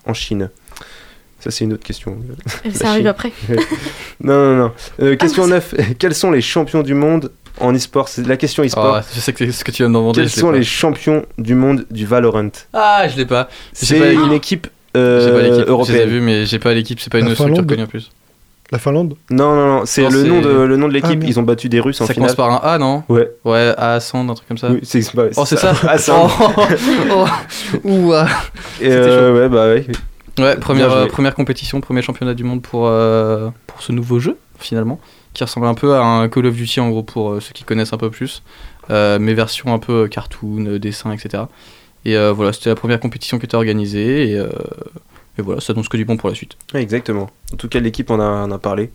en 0.06 0.14
Chine. 0.14 0.50
Ça, 1.39 1.52
c'est 1.52 1.64
une 1.64 1.74
autre 1.74 1.84
question. 1.86 2.18
Ça 2.74 2.89
arrive 2.89 3.02
Chine. 3.02 3.08
après. 3.08 3.32
Non, 4.22 4.34
non, 4.34 4.56
non. 4.58 4.72
Euh, 5.02 5.16
question 5.16 5.43
Ah, 5.45 5.47
9. 5.52 5.76
Quels 5.97 6.14
sont 6.16 6.32
les 6.32 6.41
champions 6.41 6.82
du 6.82 6.93
monde 6.93 7.32
en 7.62 7.74
e-sport? 7.74 8.10
C'est 8.10 8.28
la 8.28 8.36
question 8.36 8.64
e-sport. 8.66 8.95
Ah, 8.97 9.06
je 9.14 9.20
sais 9.22 9.32
que 9.32 9.45
c'est 9.45 9.52
ce 9.54 9.64
que 9.64 9.72
tu 9.72 9.84
viens 9.84 9.89
de 9.89 9.93
demander. 9.95 10.20
Quels 10.20 10.30
sont 10.30 10.50
pas. 10.52 10.58
les 10.58 10.64
champions 10.64 11.26
du 11.38 11.56
monde 11.56 11.86
du 11.91 12.06
Valorant? 12.06 12.50
Ah, 12.74 13.08
je 13.08 13.16
l'ai 13.16 13.26
pas. 13.26 13.47
C'est 13.72 14.14
une 14.16 14.34
équipe 14.34 14.68
euh, 14.97 15.39
l'équipe. 15.39 15.54
Je 15.54 15.56
les 15.56 15.60
ai 15.60 15.70
européenne. 15.70 16.10
vus, 16.10 16.20
mais 16.22 16.45
j'ai 16.45 16.60
pas 16.60 16.74
l'équipe. 16.74 17.00
C'est 17.00 17.12
pas 17.12 17.20
une 17.20 17.34
structure 17.34 17.66
connue 17.66 17.84
en 17.84 17.88
plus. 17.88 18.12
La 18.72 18.78
Finlande 18.78 19.15
Non, 19.32 19.55
non, 19.55 19.67
non. 19.67 19.82
C'est 19.86 20.07
le, 20.07 20.24
nom 20.24 20.41
de, 20.41 20.49
le 20.49 20.78
nom 20.78 20.88
de 20.88 20.93
l'équipe. 20.93 21.09
Ah, 21.11 21.15
merde. 21.15 21.30
Ils 21.30 21.39
ont 21.39 21.43
battu 21.43 21.70
des 21.70 21.80
Russes 21.80 22.01
en 22.01 22.05
Ça 22.05 22.13
finale. 22.13 22.36
commence 22.36 22.36
par 22.36 22.65
un 22.65 22.74
A, 22.74 22.78
non 22.78 23.03
Ouais. 23.09 23.32
Ouais, 23.43 23.74
A, 23.78 23.99
Sand, 23.99 24.30
un 24.30 24.34
truc 24.36 24.47
comme 24.47 24.57
ça. 24.59 24.70
Oui, 24.72 24.80
c'est 24.84 25.15
bah, 25.15 25.24
Oh, 25.38 25.45
c'est 25.45 25.57
ça 25.57 25.74
ça. 25.97 26.13
Oh, 26.15 26.28
oh, 27.11 27.26
ouh, 27.84 28.13
ah. 28.13 28.28
Et, 28.80 28.89
euh, 28.91 29.34
ouais, 29.34 29.49
bah 29.49 29.67
ouais. 29.67 29.86
Ouais, 30.38 30.55
première, 30.57 30.91
euh, 30.91 31.07
première 31.07 31.36
compétition, 31.36 31.82
premier 31.82 32.01
championnat 32.01 32.34
du 32.34 32.43
monde 32.43 32.61
pour, 32.61 32.88
euh, 32.88 33.49
pour 33.67 33.82
ce 33.82 33.91
nouveau 33.91 34.20
jeu, 34.20 34.38
finalement, 34.59 34.99
qui 35.34 35.43
ressemble 35.43 35.65
un 35.65 35.74
peu 35.74 35.95
à 35.95 36.03
un 36.03 36.30
Call 36.30 36.45
of 36.45 36.55
Duty, 36.55 36.80
en 36.80 36.89
gros, 36.89 37.03
pour 37.03 37.32
euh, 37.32 37.39
ceux 37.39 37.51
qui 37.53 37.63
connaissent 37.63 37.91
un 37.93 37.97
peu 37.97 38.09
plus, 38.09 38.43
euh, 38.89 39.17
mais 39.20 39.34
version 39.34 39.74
un 39.74 39.80
peu 39.80 40.07
cartoon, 40.07 40.65
euh, 40.67 40.80
dessin, 40.80 41.11
etc. 41.11 41.43
Et 42.05 42.15
euh, 42.15 42.32
voilà, 42.32 42.53
c'était 42.53 42.70
la 42.70 42.76
première 42.76 42.99
compétition 42.99 43.39
qui 43.39 43.45
était 43.45 43.55
organisée, 43.55 44.32
et, 44.32 44.38
euh, 44.38 44.47
et 45.40 45.42
voilà, 45.42 45.62
ça 45.62 45.74
donne 45.74 45.84
ce 45.84 45.90
que 45.90 45.98
du 45.98 46.06
bon 46.06 46.18
pour 46.18 46.30
la 46.30 46.36
suite. 46.36 46.54
Ouais, 46.74 46.82
exactement. 46.82 47.30
En 47.54 47.58
tout 47.58 47.68
cas, 47.68 47.80
l'équipe 47.80 48.12
en 48.12 48.20
a, 48.20 48.24
en 48.24 48.52
a 48.52 48.58
parlé 48.60 48.92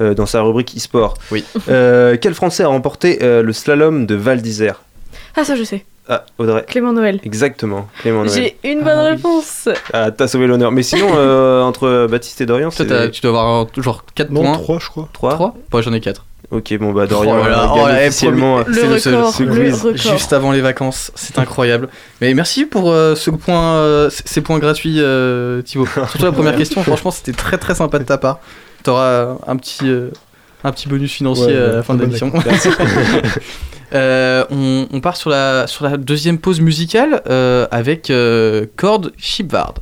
euh, 0.00 0.14
dans 0.14 0.26
sa 0.26 0.40
rubrique 0.42 0.74
e-sport. 0.76 1.14
Oui. 1.30 1.44
Euh, 1.68 2.16
quel 2.20 2.34
Français 2.34 2.62
a 2.62 2.68
remporté 2.68 3.18
euh, 3.22 3.42
le 3.42 3.52
slalom 3.52 4.06
de 4.06 4.14
Val 4.14 4.40
d'Isère? 4.42 4.82
Ah, 5.36 5.44
ça, 5.44 5.56
je 5.56 5.64
sais. 5.64 5.84
Ah, 6.08 6.24
Audrey. 6.38 6.64
Clément 6.66 6.92
Noël. 6.92 7.20
Exactement, 7.24 7.88
Clément 8.00 8.24
Noël. 8.24 8.52
J'ai 8.62 8.70
une 8.70 8.80
bonne 8.80 8.88
Ah 8.88 9.04
oui. 9.04 9.10
réponse. 9.10 9.68
Ah, 9.92 10.10
t'as 10.10 10.26
sauvé 10.28 10.46
l'honneur. 10.48 10.72
Mais 10.72 10.82
sinon, 10.82 11.08
euh, 11.14 11.62
entre 11.62 12.08
Baptiste 12.10 12.40
et 12.40 12.46
Dorian, 12.46 12.70
Toi, 12.70 13.08
tu 13.08 13.20
dois 13.22 13.30
avoir 13.40 13.66
genre 13.76 14.04
4 14.14 14.30
Non, 14.30 14.42
points. 14.42 14.52
3 14.54 14.78
je 14.80 14.88
crois. 14.88 15.08
3 15.12 15.30
3 15.34 15.54
Ouais, 15.72 15.82
j'en 15.82 15.92
ai 15.92 16.00
4. 16.00 16.24
Ok, 16.52 16.76
bon 16.78 16.92
bah 16.92 17.06
Dorian 17.06 17.38
Oh 17.42 17.48
là 17.48 17.72
oh 17.74 17.86
là, 17.88 17.94
officiellement. 18.06 18.58
Le 18.58 18.74
C'est 18.74 18.86
le 18.86 18.98
seul- 18.98 19.14
record, 19.16 19.32
ce 19.34 19.42
le 19.42 19.54
quiz. 19.54 19.82
record. 19.82 19.96
Juste 20.12 20.32
avant 20.34 20.52
les 20.52 20.60
vacances, 20.60 21.10
c'est 21.14 21.38
incroyable. 21.38 21.88
Mais 22.20 22.34
merci 22.34 22.66
pour 22.66 22.90
euh, 22.92 23.14
ce 23.14 23.30
point, 23.30 23.76
euh, 23.76 24.10
ces 24.10 24.42
points 24.42 24.58
gratuits, 24.58 24.96
euh, 24.98 25.62
Thibaut. 25.62 25.86
Surtout 25.94 26.24
la 26.26 26.30
première 26.32 26.54
question, 26.54 26.82
franchement, 26.82 27.10
c'était 27.10 27.32
très 27.32 27.56
très 27.56 27.74
sympa 27.74 27.98
de 27.98 28.04
ta 28.04 28.18
part. 28.18 28.38
T'auras 28.84 29.36
un 29.46 29.56
petit, 29.56 29.88
euh, 29.88 30.10
un 30.62 30.72
petit 30.72 30.88
bonus 30.88 31.12
financier 31.12 31.46
Ouais, 31.46 31.56
à 31.56 31.72
la 31.76 31.82
fin 31.82 31.94
de 31.94 32.02
l'émission. 32.04 32.30
Euh, 33.94 34.46
on, 34.50 34.86
on 34.90 35.00
part 35.02 35.18
sur 35.18 35.28
la, 35.28 35.66
sur 35.66 35.84
la 35.84 35.98
deuxième 35.98 36.38
pause 36.38 36.60
musicale 36.62 37.20
euh, 37.28 37.66
avec 37.70 38.08
euh, 38.08 38.64
Cord 38.78 39.10
Shipward. 39.18 39.80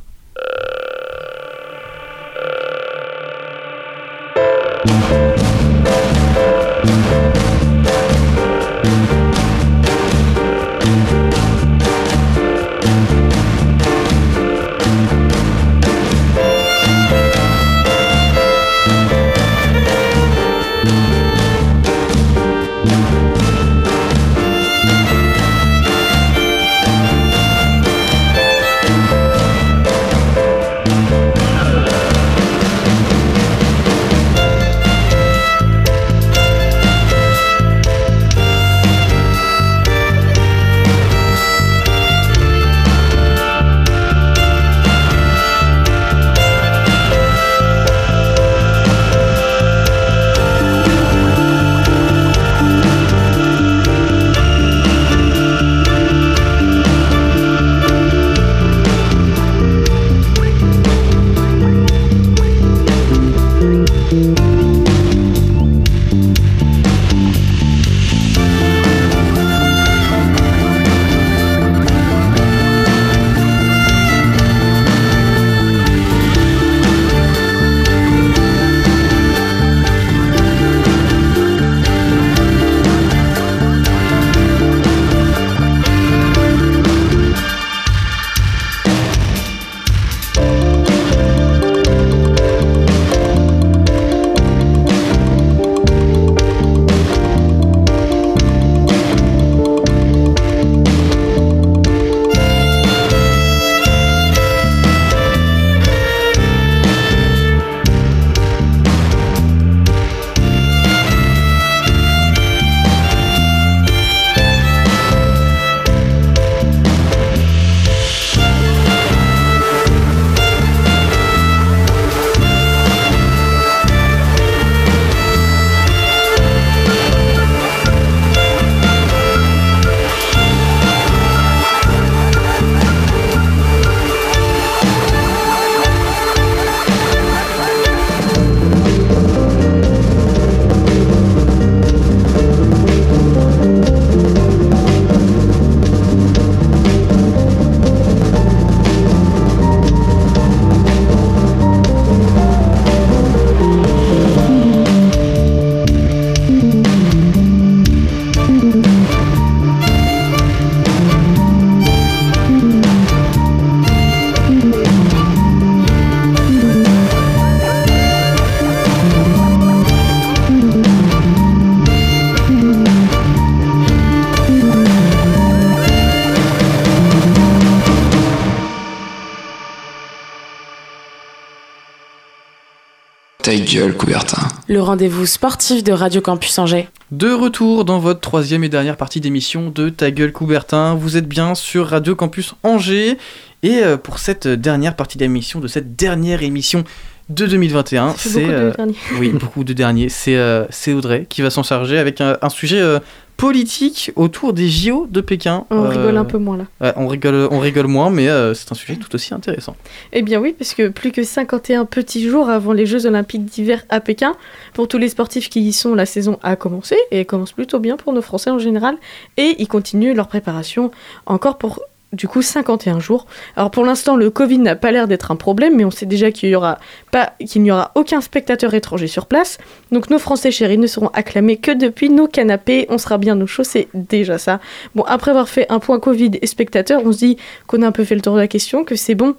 Gueule, 183.61 183.95
Coubertin. 183.95 184.47
Le 184.67 184.81
rendez-vous 184.81 185.25
sportif 185.25 185.83
de 185.83 185.91
Radio 185.91 186.21
Campus 186.21 186.57
Angers. 186.59 186.89
De 187.11 187.31
retour 187.31 187.85
dans 187.85 187.99
votre 187.99 188.19
troisième 188.19 188.63
et 188.63 188.69
dernière 188.69 188.97
partie 188.97 189.19
d'émission 189.21 189.69
de 189.69 189.89
Ta 189.89 190.11
gueule 190.11 190.31
Coubertin. 190.31 190.95
Vous 190.95 191.17
êtes 191.17 191.27
bien 191.27 191.55
sur 191.55 191.87
Radio 191.87 192.15
Campus 192.15 192.53
Angers. 192.63 193.17
Et 193.63 193.83
euh, 193.83 193.97
pour 193.97 194.19
cette 194.19 194.47
dernière 194.47 194.95
partie 194.95 195.17
d'émission, 195.17 195.59
de 195.59 195.67
cette 195.67 195.95
dernière 195.95 196.43
émission 196.43 196.83
de 197.29 197.45
2021, 197.45 198.15
Ça 198.17 198.29
fait 198.29 198.39
beaucoup 198.41 198.47
de 198.49 198.53
euh, 198.53 198.71
derniers. 198.75 198.95
oui 199.19 199.29
beaucoup 199.29 199.63
de 199.63 199.73
derniers. 199.73 200.09
C'est 200.09 200.35
euh, 200.35 200.65
c'est 200.69 200.93
Audrey 200.93 201.25
qui 201.29 201.41
va 201.41 201.49
s'en 201.49 201.63
charger 201.63 201.97
avec 201.97 202.19
un, 202.21 202.37
un 202.41 202.49
sujet 202.49 202.81
euh, 202.81 202.99
politique 203.41 204.11
autour 204.17 204.53
des 204.53 204.69
JO 204.69 205.07
de 205.09 205.19
Pékin. 205.19 205.65
On 205.71 205.85
Euh, 205.85 205.89
rigole 205.89 206.15
un 206.17 206.25
peu 206.25 206.37
moins 206.37 206.57
là. 206.57 206.65
ouais, 206.79 206.93
on 206.95 207.07
rigole, 207.07 207.47
on 207.49 207.57
rigole 207.57 207.87
moins, 207.87 208.11
mais 208.11 208.29
euh, 208.29 208.53
c'est 208.53 208.71
un 208.71 208.75
sujet 208.75 208.97
tout 208.97 209.13
aussi 209.15 209.33
intéressant. 209.33 209.75
Eh 210.13 210.21
bien 210.21 210.39
oui, 210.39 210.53
parce 210.55 210.75
que 210.75 210.89
plus 210.89 211.11
que 211.11 211.23
51 211.23 211.85
petits 211.85 212.29
jours 212.29 212.49
avant 212.51 212.71
les 212.71 212.85
Jeux 212.85 213.07
Olympiques 213.07 213.45
d'hiver 213.45 213.83
à 213.89 213.99
Pékin, 213.99 214.35
pour 214.75 214.87
tous 214.87 214.99
les 214.99 215.09
sportifs 215.09 215.49
qui 215.49 215.61
y 215.61 215.73
sont, 215.73 215.95
la 215.95 216.05
saison 216.05 216.37
a 216.43 216.55
commencé, 216.55 216.95
et 217.09 217.25
commence 217.25 217.51
plutôt 217.51 217.79
bien 217.79 217.97
pour 217.97 218.13
nos 218.13 218.21
Français 218.21 218.51
en 218.51 218.59
général, 218.59 218.95
et 219.37 219.55
ils 219.57 219.67
continuent 219.67 220.13
leur 220.13 220.27
préparation 220.27 220.91
encore 221.25 221.57
pour 221.57 221.79
du 222.13 222.27
coup 222.27 222.41
51 222.41 222.99
jours. 222.99 223.25
Alors 223.55 223.71
pour 223.71 223.85
l'instant, 223.85 224.15
le 224.15 224.29
Covid 224.29 224.59
n'a 224.59 224.75
pas 224.75 224.91
l'air 224.91 225.07
d'être 225.07 225.31
un 225.31 225.35
problème, 225.35 225.75
mais 225.75 225.85
on 225.85 225.91
sait 225.91 226.05
déjà 226.05 226.31
qu'il 226.31 226.49
y 226.49 226.55
aura 226.55 226.77
pas, 227.11 227.33
n'y 227.55 227.71
aura 227.71 227.91
aucun 227.95 228.21
spectateur 228.21 228.73
étranger 228.73 229.07
sur 229.07 229.25
place. 229.25 229.57
Donc 229.91 230.09
nos 230.09 230.19
Français 230.19 230.51
chéris 230.51 230.77
ne 230.77 230.87
seront 230.87 231.09
acclamés 231.09 231.57
que 231.57 231.71
depuis 231.71 232.09
nos 232.09 232.27
canapés. 232.27 232.85
On 232.89 232.97
sera 232.97 233.17
bien 233.17 233.39
au 233.39 233.47
chaud, 233.47 233.63
c'est 233.63 233.87
déjà 233.93 234.37
ça. 234.37 234.59
Bon, 234.95 235.03
après 235.03 235.31
avoir 235.31 235.49
fait 235.49 235.65
un 235.69 235.79
point 235.79 235.99
Covid 235.99 236.31
et 236.41 236.47
spectateurs, 236.47 237.01
on 237.05 237.11
se 237.11 237.19
dit 237.19 237.37
qu'on 237.67 237.81
a 237.81 237.87
un 237.87 237.91
peu 237.91 238.03
fait 238.03 238.15
le 238.15 238.21
tour 238.21 238.33
de 238.33 238.39
la 238.39 238.47
question, 238.47 238.83
que 238.83 238.95
c'est 238.95 239.15
bon. 239.15 239.35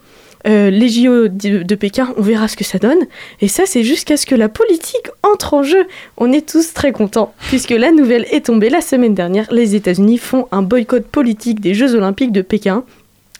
Euh, 0.47 0.71
les 0.71 0.89
JO 0.89 1.29
de, 1.29 1.75
Pékin, 1.75 2.13
on 2.17 2.23
verra 2.23 2.49
ce 2.49 2.57
que 2.57 2.65
ça 2.65 2.79
donne. 2.79 3.07
Et 3.41 3.49
ça, 3.49 3.65
c'est 3.67 3.85
jusqu'à 3.85 4.17
ce 4.17 4.27
que 4.27 4.35
la 4.35 4.49
politique 4.49 5.09
entre 5.23 5.55
en 5.55 5.63
jeu. 5.63 5.87
On 6.17 6.33
est 6.33 6.49
tous 6.49 6.75
très 6.75 6.93
contents, 6.93 7.35
puisque 7.49 7.71
la 7.71 7.93
nouvelle 7.93 8.27
est 8.31 8.47
tombée 8.47 8.71
la 8.71 8.81
semaine 8.81 9.15
dernière. 9.15 9.53
Les 9.53 9.75
États-Unis 9.75 10.19
font 10.19 10.49
un 10.53 10.63
boycott 10.63 11.05
politique 11.05 11.61
des 11.61 11.75
Jeux 11.75 11.95
Olympiques 11.95 12.33
de 12.33 12.43
Pékin. 12.43 12.85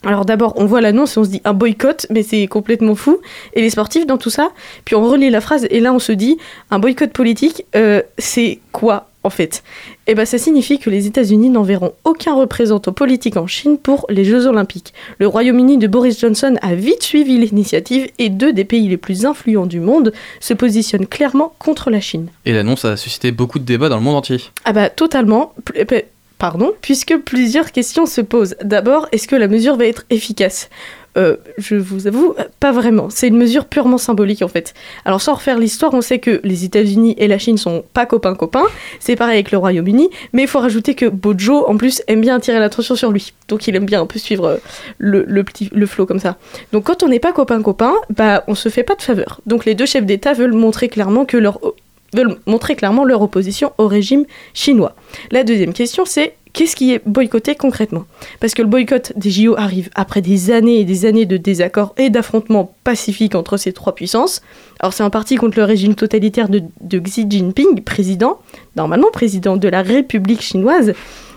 Alors 0.05 0.25
d'abord, 0.25 0.55
on 0.57 0.67
voit 0.67 0.81
l'annonce 0.81 1.17
et 1.17 1.21
on 1.21 1.25
se 1.25 1.31
dit 1.31 1.43
un 1.45 1.53
boycott, 1.53 2.07
mais 2.11 2.23
c'est 2.23 2.47
complètement 2.49 2.97
fou. 2.97 3.21
Et 3.55 3.61
les 3.61 3.71
sportifs 3.71 4.07
dans 4.07 4.19
tout 4.19 4.31
ça, 4.31 4.51
puis 4.85 4.97
on 4.97 5.07
relit 5.07 5.31
la 5.31 5.41
phrase 5.41 5.67
et 5.71 5.79
là 5.79 5.93
on 5.93 6.01
se 6.01 6.11
dit 6.11 6.39
un 6.73 6.81
boycott 6.81 7.13
politique, 7.13 7.67
euh, 7.77 8.03
c'est 8.19 8.59
quoi? 8.73 9.12
En 9.25 9.31
fait 9.31 9.63
Eh 10.07 10.15
ben 10.15 10.25
ça 10.27 10.39
signifie 10.39 10.79
que 10.79 10.91
les 10.91 11.07
États-Unis 11.07 11.49
n'enverront 11.51 11.93
aucun 12.05 12.35
représentant 12.35 12.93
politique 12.93 13.37
en 13.37 13.47
Chine 13.47 13.79
pour 13.79 14.07
les 14.11 14.25
Jeux 14.25 14.47
Olympiques. 14.47 14.93
Le 15.19 15.27
Royaume-Uni 15.27 15.79
de 15.79 15.87
Boris 15.87 16.19
Johnson 16.21 16.57
a 16.63 16.75
vite 16.75 17.03
suivi 17.03 17.39
l'initiative 17.39 18.09
et 18.19 18.29
deux 18.29 18.53
des 18.53 18.65
pays 18.65 18.89
les 18.89 18.97
plus 18.97 19.25
influents 19.27 19.67
du 19.67 19.81
monde 19.81 20.13
se 20.41 20.55
positionnent 20.55 21.07
clairement 21.07 21.55
contre 21.59 21.91
la 21.91 22.01
Chine. 22.01 22.29
Et 22.45 22.53
l'annonce 22.53 22.85
a 22.85 22.97
suscité 22.97 23.33
beaucoup 23.33 23.59
de 23.59 23.65
débats 23.65 23.89
dans 23.89 23.97
le 23.97 24.03
monde 24.03 24.17
entier. 24.17 24.39
Ah 24.65 24.73
bah 24.73 24.91
totalement. 24.91 25.55
P- 25.73 25.85
p- 25.85 26.07
Pardon, 26.39 26.73
puisque 26.81 27.17
plusieurs 27.19 27.71
questions 27.71 28.05
se 28.05 28.21
posent. 28.21 28.57
D'abord, 28.65 29.07
est-ce 29.13 29.29
que 29.29 29.37
la 29.37 29.47
mesure 29.47 29.77
va 29.77 29.87
être 29.87 30.03
efficace? 30.11 30.71
Euh, 31.19 31.37
je 31.59 31.77
vous 31.77 32.07
avoue, 32.07 32.35
pas 32.59 32.73
vraiment. 32.73 33.11
C'est 33.11 33.29
une 33.29 33.37
mesure 33.37 33.67
purement 33.67 33.99
symbolique 33.99 34.43
en 34.43 34.49
fait. 34.49 34.73
Alors 35.05 35.21
sans 35.21 35.35
refaire 35.35 35.59
l'histoire, 35.59 35.93
on 35.95 36.01
sait 36.01 36.19
que 36.19 36.41
les 36.43 36.65
États-Unis 36.65 37.15
et 37.19 37.29
la 37.29 37.39
Chine 37.39 37.59
sont 37.59 37.85
pas 37.93 38.07
copains 38.07 38.35
copains. 38.35 38.65
C'est 38.99 39.17
pareil 39.17 39.35
avec 39.35 39.51
le 39.51 39.59
Royaume-Uni, 39.59 40.09
mais 40.33 40.43
il 40.43 40.49
faut 40.49 40.61
rajouter 40.61 40.95
que 40.95 41.07
Bojo 41.07 41.67
en 41.69 41.77
plus 41.77 42.03
aime 42.07 42.23
bien 42.23 42.37
attirer 42.37 42.59
l'attention 42.59 42.95
sur 42.95 43.11
lui. 43.11 43.35
Donc 43.49 43.69
il 43.69 43.77
aime 43.77 43.85
bien 43.85 44.01
un 44.01 44.07
peu 44.07 44.19
suivre 44.19 44.47
euh, 44.47 44.57
le, 44.99 45.27
le 45.27 45.87
flot 45.87 46.07
comme 46.07 46.19
ça. 46.19 46.37
Donc 46.73 46.85
quand 46.85 47.03
on 47.03 47.09
n'est 47.09 47.21
pas 47.21 47.33
copain 47.33 47.61
copain, 47.63 47.95
bah 48.15 48.45
on 48.49 48.55
se 48.55 48.69
fait 48.69 48.83
pas 48.83 48.95
de 48.95 49.03
faveur. 49.03 49.41
Donc 49.47 49.65
les 49.65 49.75
deux 49.75 49.87
chefs 49.87 50.07
d'État 50.07 50.33
veulent 50.33 50.55
montrer 50.55 50.91
veulent 52.15 52.37
montrer 52.47 52.77
clairement 52.77 53.05
leur 53.05 53.23
opposition 53.23 53.73
au 53.79 53.87
régime 53.87 54.25
chinois. 54.55 54.95
La 55.31 55.45
deuxième 55.45 55.73
question, 55.73 56.05
c'est 56.05 56.35
qu'est-ce 56.53 56.77
qui 56.77 56.93
est 56.93 57.03
boycotté 57.07 57.55
concrètement? 57.55 58.05
Parce 58.41 58.55
que 58.55 58.63
le 58.63 58.69
boycott 58.69 59.13
des 59.17 59.31
JO 59.31 59.57
arrive 59.57 59.91
après 59.95 60.21
des 60.23 60.51
années 60.51 60.81
et 60.81 60.85
des 60.85 61.07
années 61.07 61.27
de 61.27 61.37
désaccords 61.37 61.95
et 61.99 62.11
d'affrontements 62.11 62.75
pacifiques 62.85 63.35
entre 63.35 63.57
ces 63.57 63.73
trois 63.73 63.95
puissances. 63.95 64.43
Alors 64.81 64.93
c'est 64.93 65.03
en 65.03 65.11
partie 65.11 65.37
contre 65.37 65.59
le 65.59 65.65
régime 65.65 65.95
totalitaire 65.95 66.49
de, 66.49 66.63
de 66.81 66.99
Xi 66.99 67.27
Jinping, 67.29 67.83
président, 67.83 68.41
normalement 68.77 69.11
président 69.13 69.57
de 69.57 69.69
la 69.69 69.83
République 69.83 70.43
chinoise, 70.43 70.93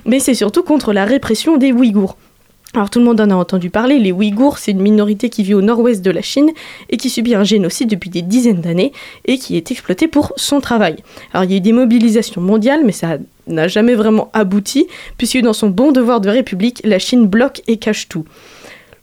mais 0.05 0.19
c'est 0.19 0.33
surtout 0.33 0.63
contre 0.63 0.93
la 0.93 1.05
répression 1.05 1.57
des 1.57 1.71
Ouïghours. 1.71 2.17
Alors 2.75 2.89
tout 2.89 2.99
le 2.99 3.05
monde 3.05 3.21
en 3.21 3.29
a 3.29 3.35
entendu 3.35 3.69
parler, 3.69 3.99
les 3.99 4.11
Ouïghours, 4.11 4.57
c'est 4.57 4.71
une 4.71 4.81
minorité 4.81 5.29
qui 5.29 5.43
vit 5.43 5.53
au 5.53 5.61
nord-ouest 5.61 6.01
de 6.01 6.11
la 6.11 6.21
Chine 6.21 6.51
et 6.89 6.97
qui 6.97 7.09
subit 7.09 7.33
un 7.33 7.45
génocide 7.45 7.89
depuis 7.89 8.09
des 8.09 8.21
dizaines 8.21 8.59
d'années 8.59 8.91
et 9.23 9.37
qui 9.37 9.55
est 9.55 9.71
exploité 9.71 10.09
pour 10.09 10.33
son 10.35 10.59
travail. 10.59 10.97
Alors 11.33 11.45
il 11.45 11.51
y 11.51 11.53
a 11.53 11.57
eu 11.57 11.61
des 11.61 11.71
mobilisations 11.71 12.41
mondiales, 12.41 12.81
mais 12.83 12.91
ça 12.91 13.17
n'a 13.47 13.69
jamais 13.69 13.95
vraiment 13.95 14.29
abouti, 14.33 14.87
puisque 15.17 15.39
dans 15.39 15.53
son 15.53 15.69
bon 15.69 15.93
devoir 15.93 16.19
de 16.19 16.27
république, 16.27 16.81
la 16.83 16.99
Chine 16.99 17.27
bloque 17.27 17.61
et 17.67 17.77
cache 17.77 18.09
tout. 18.09 18.25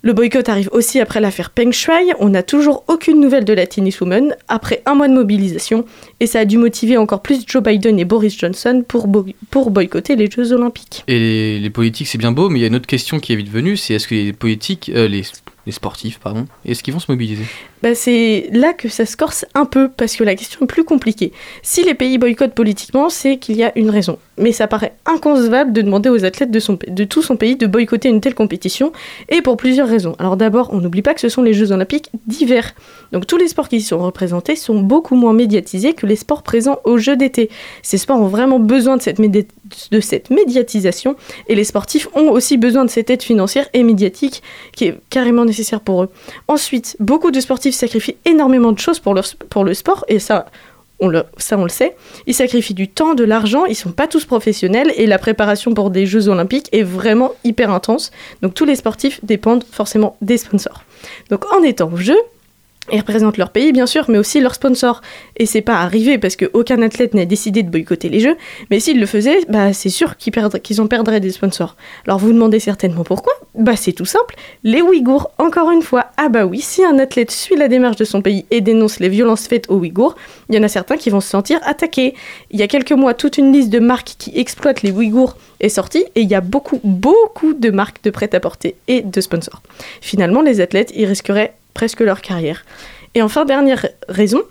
Le 0.04 0.12
boycott 0.12 0.48
arrive 0.48 0.68
aussi 0.72 0.98
après 0.98 1.20
l'affaire 1.20 1.50
Peng 1.50 1.70
Shuai. 1.70 2.12
On 2.18 2.30
n'a 2.30 2.42
toujours 2.42 2.82
aucune 2.88 3.20
nouvelle 3.20 3.44
de 3.44 3.52
la 3.52 3.68
tenniswoman 3.68 4.34
après 4.48 4.82
un 4.84 4.96
mois 4.96 5.06
de 5.06 5.14
mobilisation 5.14 5.84
et 6.22 6.26
ça 6.26 6.38
a 6.38 6.44
dû 6.44 6.56
motiver 6.56 6.96
encore 6.96 7.20
plus 7.20 7.42
Joe 7.46 7.62
Biden 7.62 7.98
et 7.98 8.04
Boris 8.04 8.38
Johnson 8.38 8.84
pour, 8.86 9.08
bo- 9.08 9.26
pour 9.50 9.72
boycotter 9.72 10.14
les 10.14 10.30
Jeux 10.30 10.52
Olympiques. 10.52 11.02
Et 11.08 11.18
les, 11.18 11.58
les 11.58 11.70
politiques, 11.70 12.06
c'est 12.06 12.16
bien 12.16 12.30
beau, 12.30 12.48
mais 12.48 12.60
il 12.60 12.62
y 12.62 12.64
a 12.64 12.68
une 12.68 12.76
autre 12.76 12.86
question 12.86 13.18
qui 13.18 13.32
est 13.32 13.36
vite 13.36 13.50
venue, 13.50 13.76
c'est 13.76 13.94
est-ce 13.94 14.06
que 14.06 14.14
les 14.14 14.32
politiques, 14.32 14.90
euh, 14.94 15.08
les, 15.08 15.22
les 15.66 15.72
sportifs, 15.72 16.20
pardon, 16.20 16.46
est-ce 16.64 16.82
qu'ils 16.84 16.94
vont 16.94 17.00
se 17.00 17.10
mobiliser? 17.10 17.44
Bah, 17.82 17.96
c'est 17.96 18.48
là 18.52 18.72
que 18.72 18.88
ça 18.88 19.04
se 19.04 19.16
corse 19.16 19.44
un 19.54 19.64
peu 19.64 19.88
parce 19.88 20.14
que 20.14 20.22
la 20.22 20.36
question 20.36 20.60
est 20.62 20.66
plus 20.66 20.84
compliquée. 20.84 21.32
Si 21.62 21.82
les 21.82 21.94
pays 21.94 22.16
boycottent 22.16 22.54
politiquement, 22.54 23.10
c'est 23.10 23.38
qu'il 23.38 23.56
y 23.56 23.64
a 23.64 23.76
une 23.76 23.90
raison. 23.90 24.18
Mais 24.38 24.52
ça 24.52 24.68
paraît 24.68 24.94
inconcevable 25.04 25.72
de 25.72 25.82
demander 25.82 26.08
aux 26.08 26.24
athlètes 26.24 26.52
de, 26.52 26.60
son, 26.60 26.78
de 26.86 27.04
tout 27.04 27.22
son 27.22 27.36
pays 27.36 27.56
de 27.56 27.66
boycotter 27.66 28.08
une 28.08 28.20
telle 28.20 28.36
compétition 28.36 28.92
et 29.28 29.42
pour 29.42 29.56
plusieurs 29.56 29.88
raisons. 29.88 30.14
Alors 30.20 30.36
d'abord, 30.36 30.70
on 30.72 30.78
n'oublie 30.78 31.02
pas 31.02 31.12
que 31.12 31.20
ce 31.20 31.28
sont 31.28 31.42
les 31.42 31.54
Jeux 31.54 31.72
olympiques 31.72 32.10
d'hiver. 32.28 32.72
Donc 33.10 33.26
tous 33.26 33.36
les 33.36 33.48
sports 33.48 33.68
qui 33.68 33.76
y 33.78 33.80
sont 33.82 33.98
représentés 33.98 34.54
sont 34.54 34.80
beaucoup 34.80 35.16
moins 35.16 35.32
médiatisés 35.32 35.92
que 35.92 36.06
les 36.06 36.11
sports 36.16 36.42
présents 36.42 36.78
aux 36.84 36.98
Jeux 36.98 37.16
d'été. 37.16 37.50
Ces 37.82 37.98
sports 37.98 38.20
ont 38.20 38.28
vraiment 38.28 38.58
besoin 38.58 38.96
de 38.96 39.02
cette, 39.02 39.20
de 39.20 40.00
cette 40.00 40.30
médiatisation 40.30 41.16
et 41.48 41.54
les 41.54 41.64
sportifs 41.64 42.08
ont 42.14 42.30
aussi 42.30 42.56
besoin 42.56 42.84
de 42.84 42.90
cette 42.90 43.10
aide 43.10 43.22
financière 43.22 43.68
et 43.72 43.82
médiatique 43.82 44.42
qui 44.74 44.86
est 44.86 44.98
carrément 45.10 45.44
nécessaire 45.44 45.80
pour 45.80 46.02
eux. 46.04 46.08
Ensuite, 46.48 46.96
beaucoup 47.00 47.30
de 47.30 47.40
sportifs 47.40 47.74
sacrifient 47.74 48.16
énormément 48.24 48.72
de 48.72 48.78
choses 48.78 48.98
pour, 48.98 49.14
leur, 49.14 49.24
pour 49.50 49.64
le 49.64 49.74
sport 49.74 50.04
et 50.08 50.18
ça, 50.18 50.46
on 51.00 51.08
le, 51.08 51.24
ça 51.36 51.58
on 51.58 51.64
le 51.64 51.68
sait. 51.68 51.96
Ils 52.26 52.34
sacrifient 52.34 52.74
du 52.74 52.88
temps, 52.88 53.14
de 53.14 53.24
l'argent, 53.24 53.64
ils 53.66 53.74
sont 53.74 53.92
pas 53.92 54.06
tous 54.06 54.24
professionnels 54.24 54.92
et 54.96 55.06
la 55.06 55.18
préparation 55.18 55.74
pour 55.74 55.90
des 55.90 56.06
Jeux 56.06 56.28
olympiques 56.28 56.68
est 56.72 56.84
vraiment 56.84 57.32
hyper 57.44 57.70
intense. 57.70 58.12
Donc 58.40 58.54
tous 58.54 58.64
les 58.64 58.76
sportifs 58.76 59.22
dépendent 59.24 59.64
forcément 59.70 60.16
des 60.22 60.38
sponsors. 60.38 60.84
Donc 61.30 61.52
en 61.52 61.62
étant 61.62 61.90
au 61.92 61.96
jeu, 61.96 62.16
ils 62.90 62.98
représentent 62.98 63.36
leur 63.36 63.50
pays, 63.50 63.72
bien 63.72 63.86
sûr, 63.86 64.06
mais 64.08 64.18
aussi 64.18 64.40
leurs 64.40 64.56
sponsors. 64.56 65.02
Et 65.36 65.46
c'est 65.46 65.60
pas 65.60 65.76
arrivé 65.76 66.18
parce 66.18 66.34
qu'aucun 66.34 66.82
athlète 66.82 67.14
n'a 67.14 67.24
décidé 67.24 67.62
de 67.62 67.70
boycotter 67.70 68.08
les 68.08 68.18
Jeux, 68.18 68.36
mais 68.70 68.80
s'ils 68.80 68.98
le 68.98 69.06
faisaient, 69.06 69.38
bah, 69.48 69.72
c'est 69.72 69.88
sûr 69.88 70.16
qu'ils, 70.16 70.80
en 70.80 70.86
perdraient 70.88 71.20
des 71.20 71.30
sponsors. 71.30 71.76
Alors 72.06 72.18
vous 72.18 72.28
vous 72.28 72.32
demandez 72.32 72.58
certainement 72.58 73.04
pourquoi? 73.04 73.32
Bah 73.54 73.76
c'est 73.76 73.92
tout 73.92 74.04
simple, 74.04 74.34
les 74.64 74.82
Ouïghours, 74.82 75.30
encore 75.38 75.70
une 75.70 75.82
fois. 75.82 76.06
Ah 76.16 76.28
bah 76.28 76.44
oui, 76.44 76.60
si 76.60 76.84
un 76.84 76.98
athlète 76.98 77.30
suit 77.30 77.56
la 77.56 77.68
démarche 77.68 77.96
de 77.96 78.04
son 78.04 78.20
pays 78.20 78.46
et 78.50 78.60
dénonce 78.60 78.98
les 78.98 79.08
violences 79.08 79.46
faites 79.46 79.70
aux 79.70 79.76
Ouïghours, 79.76 80.16
il 80.48 80.56
y 80.56 80.58
en 80.58 80.62
a 80.62 80.68
certains 80.68 80.96
qui 80.96 81.10
vont 81.10 81.20
se 81.20 81.28
sentir 81.28 81.60
attaqués. 81.64 82.14
Il 82.50 82.58
y 82.58 82.62
a 82.62 82.68
quelques 82.68 82.92
mois, 82.92 83.14
toute 83.14 83.38
une 83.38 83.52
liste 83.52 83.70
de 83.70 83.78
marques 83.78 84.14
qui 84.18 84.32
exploitent 84.36 84.82
les 84.82 84.90
Ouïghours 84.90 85.36
est 85.60 85.68
sortie 85.68 86.04
et 86.14 86.22
il 86.22 86.28
y 86.28 86.34
a 86.34 86.40
beaucoup, 86.40 86.80
beaucoup 86.82 87.54
de 87.54 87.70
marques 87.70 88.02
de 88.02 88.10
prêt-à-porter 88.10 88.74
et 88.88 89.02
de 89.02 89.20
sponsors. 89.20 89.62
Finalement, 90.00 90.42
les 90.42 90.60
athlètes, 90.60 90.92
ils 90.96 91.06
risqueraient 91.06 91.54
presque 91.74 92.00
leur 92.00 92.20
carrière. 92.20 92.64
Et 93.14 93.22
enfin, 93.22 93.44
dernière 93.44 93.86
raison, 94.08 94.42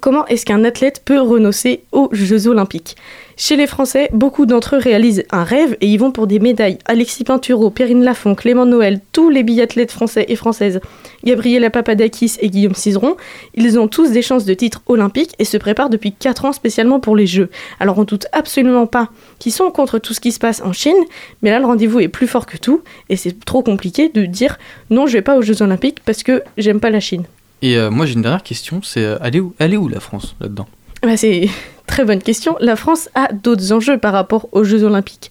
comment 0.00 0.26
est-ce 0.26 0.46
qu'un 0.46 0.64
athlète 0.64 1.02
peut 1.04 1.20
renoncer 1.20 1.82
aux 1.92 2.08
Jeux 2.12 2.46
Olympiques? 2.46 2.96
Chez 3.36 3.56
les 3.56 3.66
Français, 3.66 4.08
beaucoup 4.12 4.46
d'entre 4.46 4.76
eux 4.76 4.78
réalisent 4.78 5.24
un 5.30 5.44
rêve 5.44 5.76
et 5.80 5.86
y 5.86 5.96
vont 5.96 6.12
pour 6.12 6.26
des 6.26 6.38
médailles. 6.38 6.78
Alexis 6.84 7.24
Pinturo, 7.24 7.70
Perrine 7.70 8.04
Lafont, 8.04 8.34
Clément 8.34 8.66
Noël, 8.66 9.00
tous 9.12 9.30
les 9.30 9.42
biathlètes 9.42 9.92
français 9.92 10.26
et 10.28 10.36
françaises, 10.36 10.80
Gabriela 11.24 11.70
Papadakis 11.70 12.36
et 12.40 12.48
Guillaume 12.48 12.74
Cizeron, 12.74 13.16
ils 13.54 13.78
ont 13.78 13.88
tous 13.88 14.10
des 14.10 14.22
chances 14.22 14.44
de 14.44 14.54
titre 14.54 14.82
olympique 14.86 15.32
et 15.38 15.44
se 15.44 15.56
préparent 15.56 15.90
depuis 15.90 16.12
4 16.12 16.44
ans 16.46 16.52
spécialement 16.52 17.00
pour 17.00 17.16
les 17.16 17.26
Jeux. 17.26 17.50
Alors 17.78 17.98
on 17.98 18.04
doute 18.04 18.26
absolument 18.32 18.86
pas 18.86 19.08
qu'ils 19.38 19.52
sont 19.52 19.70
contre 19.70 19.98
tout 19.98 20.14
ce 20.14 20.20
qui 20.20 20.32
se 20.32 20.38
passe 20.38 20.62
en 20.62 20.72
Chine, 20.72 20.96
mais 21.42 21.50
là 21.50 21.58
le 21.58 21.66
rendez-vous 21.66 22.00
est 22.00 22.08
plus 22.08 22.26
fort 22.26 22.46
que 22.46 22.56
tout 22.56 22.82
et 23.08 23.16
c'est 23.16 23.44
trop 23.44 23.62
compliqué 23.62 24.08
de 24.08 24.24
dire 24.24 24.58
non 24.90 25.06
je 25.06 25.14
vais 25.14 25.22
pas 25.22 25.36
aux 25.36 25.42
Jeux 25.42 25.62
Olympiques 25.62 25.98
parce 26.04 26.22
que 26.22 26.42
j'aime 26.56 26.80
pas 26.80 26.90
la 26.90 27.00
Chine. 27.00 27.24
Et 27.62 27.76
euh, 27.76 27.90
moi 27.90 28.06
j'ai 28.06 28.14
une 28.14 28.22
dernière 28.22 28.42
question, 28.42 28.80
c'est 28.82 29.04
euh, 29.04 29.18
est 29.18 29.38
où, 29.38 29.54
où 29.60 29.88
la 29.88 30.00
France 30.00 30.34
là-dedans? 30.40 30.66
Bah, 31.02 31.16
c'est 31.16 31.48
très 31.86 32.04
bonne 32.04 32.22
question. 32.22 32.56
La 32.60 32.76
France 32.76 33.08
a 33.14 33.32
d'autres 33.32 33.72
enjeux 33.72 33.98
par 33.98 34.12
rapport 34.12 34.48
aux 34.52 34.64
Jeux 34.64 34.84
Olympiques, 34.84 35.30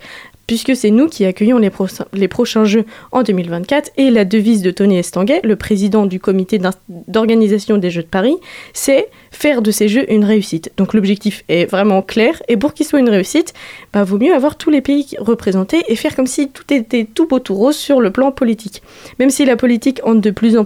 puisque 0.50 0.76
c'est 0.76 0.90
nous 0.90 1.08
qui 1.08 1.26
accueillons 1.26 1.60
les, 1.60 1.70
pro- 1.70 1.86
les 2.12 2.28
prochains 2.28 2.66
Jeux 2.66 2.86
en 3.12 3.22
2024. 3.22 3.92
Et 3.98 4.10
la 4.10 4.26
devise 4.26 4.64
de 4.64 4.72
Tony 4.72 4.98
Estanguet, 4.98 5.42
le 5.44 5.56
président 5.56 6.08
du 6.08 6.20
comité 6.20 6.60
d'organisation 7.08 7.78
des 7.78 7.92
Jeux 7.92 8.02
de 8.02 8.08
Paris, 8.08 8.36
c'est 8.74 9.10
faire 9.30 9.62
de 9.62 9.70
ces 9.70 9.88
Jeux 9.88 10.12
une 10.12 10.26
réussite. 10.26 10.72
Donc 10.76 10.96
l'objectif 10.96 11.44
est 11.50 11.66
vraiment 11.66 12.02
clair, 12.02 12.42
et 12.48 12.58
pour 12.58 12.74
qu'il 12.74 12.88
soit 12.88 13.00
une 13.00 13.12
réussite, 13.12 13.54
bah, 13.94 14.04
vaut 14.04 14.18
mieux 14.18 14.34
avoir 14.34 14.56
tous 14.58 14.72
les 14.72 14.82
pays 14.82 15.06
représentés 15.20 15.84
et 15.88 15.96
faire 15.96 16.16
comme 16.16 16.26
si 16.26 16.50
tout 16.50 16.64
était 16.74 17.06
tout 17.06 17.28
beau 17.28 17.38
tout 17.38 17.54
rose 17.54 17.76
sur 17.78 18.02
le 18.02 18.10
plan 18.10 18.32
politique. 18.32 18.82
Même 19.20 19.30
si 19.30 19.46
la 19.46 19.56
politique 19.56 20.02
entre 20.04 20.18
de 20.20 20.32
plus 20.32 20.58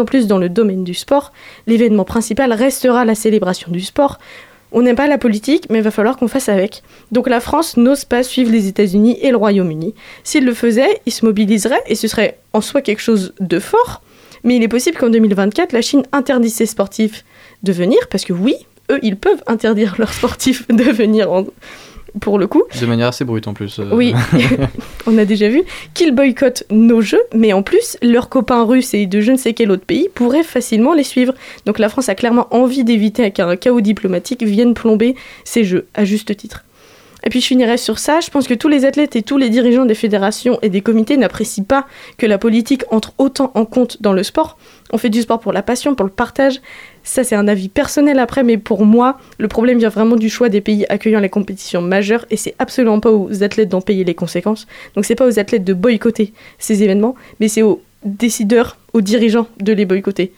en 0.00 0.06
plus 0.06 0.26
dans 0.26 0.38
le 0.38 0.48
domaine 0.48 0.82
du 0.82 0.94
sport, 0.94 1.34
l'événement 1.66 2.06
principal 2.06 2.54
restera 2.54 3.04
la 3.04 3.14
célébration 3.14 3.70
du 3.70 3.82
sport. 3.82 4.18
On 4.72 4.82
n'aime 4.82 4.96
pas 4.96 5.06
la 5.06 5.18
politique, 5.18 5.66
mais 5.70 5.78
il 5.78 5.84
va 5.84 5.90
falloir 5.90 6.16
qu'on 6.16 6.28
fasse 6.28 6.48
avec. 6.48 6.82
Donc 7.10 7.28
la 7.28 7.40
France 7.40 7.76
n'ose 7.76 8.04
pas 8.04 8.22
suivre 8.22 8.50
les 8.50 8.68
États-Unis 8.68 9.18
et 9.20 9.30
le 9.30 9.36
Royaume-Uni. 9.36 9.94
S'il 10.24 10.44
le 10.44 10.54
faisait, 10.54 11.00
il 11.06 11.12
se 11.12 11.24
mobiliserait 11.24 11.82
et 11.86 11.94
ce 11.94 12.08
serait 12.08 12.38
en 12.52 12.60
soi 12.60 12.80
quelque 12.82 13.00
chose 13.02 13.34
de 13.40 13.58
fort. 13.58 14.02
Mais 14.44 14.56
il 14.56 14.62
est 14.62 14.68
possible 14.68 14.96
qu'en 14.96 15.10
2024, 15.10 15.72
la 15.72 15.82
Chine 15.82 16.02
interdise 16.12 16.54
ses 16.54 16.66
sportifs 16.66 17.24
de 17.62 17.72
venir, 17.72 17.98
parce 18.10 18.24
que 18.24 18.32
oui, 18.32 18.54
eux, 18.90 18.98
ils 19.02 19.16
peuvent 19.16 19.42
interdire 19.46 19.94
leurs 19.98 20.12
sportifs 20.12 20.66
de 20.68 20.82
venir 20.84 21.30
en- 21.30 21.46
pour 22.20 22.38
le 22.38 22.46
coup. 22.46 22.62
De 22.80 22.86
manière 22.86 23.08
assez 23.08 23.24
brute 23.24 23.48
en 23.48 23.54
plus. 23.54 23.78
euh. 23.78 23.88
Oui, 23.92 24.14
on 25.06 25.16
a 25.18 25.24
déjà 25.24 25.48
vu 25.48 25.62
qu'ils 25.94 26.14
boycottent 26.14 26.64
nos 26.70 27.00
jeux, 27.00 27.22
mais 27.34 27.52
en 27.52 27.62
plus, 27.62 27.96
leurs 28.02 28.28
copains 28.28 28.64
russes 28.64 28.94
et 28.94 29.06
de 29.06 29.20
je 29.20 29.32
ne 29.32 29.36
sais 29.36 29.54
quel 29.54 29.70
autre 29.70 29.84
pays 29.84 30.08
pourraient 30.14 30.42
facilement 30.42 30.94
les 30.94 31.04
suivre. 31.04 31.34
Donc 31.66 31.78
la 31.78 31.88
France 31.88 32.08
a 32.08 32.14
clairement 32.14 32.48
envie 32.50 32.84
d'éviter 32.84 33.30
qu'un 33.30 33.56
chaos 33.56 33.80
diplomatique 33.80 34.42
vienne 34.42 34.74
plomber 34.74 35.14
ces 35.44 35.64
jeux, 35.64 35.86
à 35.94 36.04
juste 36.04 36.36
titre. 36.36 36.64
Et 37.24 37.30
puis 37.30 37.40
je 37.40 37.46
finirai 37.46 37.76
sur 37.76 38.00
ça, 38.00 38.18
je 38.18 38.30
pense 38.30 38.48
que 38.48 38.54
tous 38.54 38.66
les 38.66 38.84
athlètes 38.84 39.14
et 39.14 39.22
tous 39.22 39.38
les 39.38 39.48
dirigeants 39.48 39.84
des 39.84 39.94
fédérations 39.94 40.58
et 40.60 40.68
des 40.68 40.80
comités 40.80 41.16
n'apprécient 41.16 41.62
pas 41.62 41.86
que 42.18 42.26
la 42.26 42.36
politique 42.36 42.82
entre 42.90 43.12
autant 43.16 43.52
en 43.54 43.64
compte 43.64 44.02
dans 44.02 44.12
le 44.12 44.24
sport. 44.24 44.58
On 44.92 44.98
fait 44.98 45.08
du 45.08 45.22
sport 45.22 45.38
pour 45.38 45.52
la 45.52 45.62
passion, 45.62 45.94
pour 45.94 46.04
le 46.04 46.10
partage. 46.10 46.60
Ça 47.04 47.24
c'est 47.24 47.34
un 47.34 47.48
avis 47.48 47.68
personnel 47.68 48.18
après, 48.18 48.42
mais 48.42 48.58
pour 48.58 48.84
moi, 48.84 49.18
le 49.38 49.48
problème 49.48 49.78
vient 49.78 49.88
vraiment 49.88 50.16
du 50.16 50.30
choix 50.30 50.48
des 50.48 50.60
pays 50.60 50.86
accueillant 50.88 51.20
les 51.20 51.28
compétitions 51.28 51.82
majeures 51.82 52.26
et 52.30 52.36
c'est 52.36 52.54
absolument 52.58 53.00
pas 53.00 53.10
aux 53.10 53.42
athlètes 53.42 53.68
d'en 53.68 53.80
payer 53.80 54.04
les 54.04 54.14
conséquences. 54.14 54.66
Donc 54.94 55.04
c'est 55.04 55.14
pas 55.14 55.26
aux 55.26 55.38
athlètes 55.38 55.64
de 55.64 55.74
boycotter 55.74 56.32
ces 56.58 56.82
événements, 56.82 57.14
mais 57.40 57.48
c'est 57.48 57.62
aux 57.62 57.82
décideurs, 58.04 58.76
aux 58.92 59.00
dirigeants 59.00 59.48
de 59.60 59.72
les 59.72 59.84
boycotter. 59.84 60.32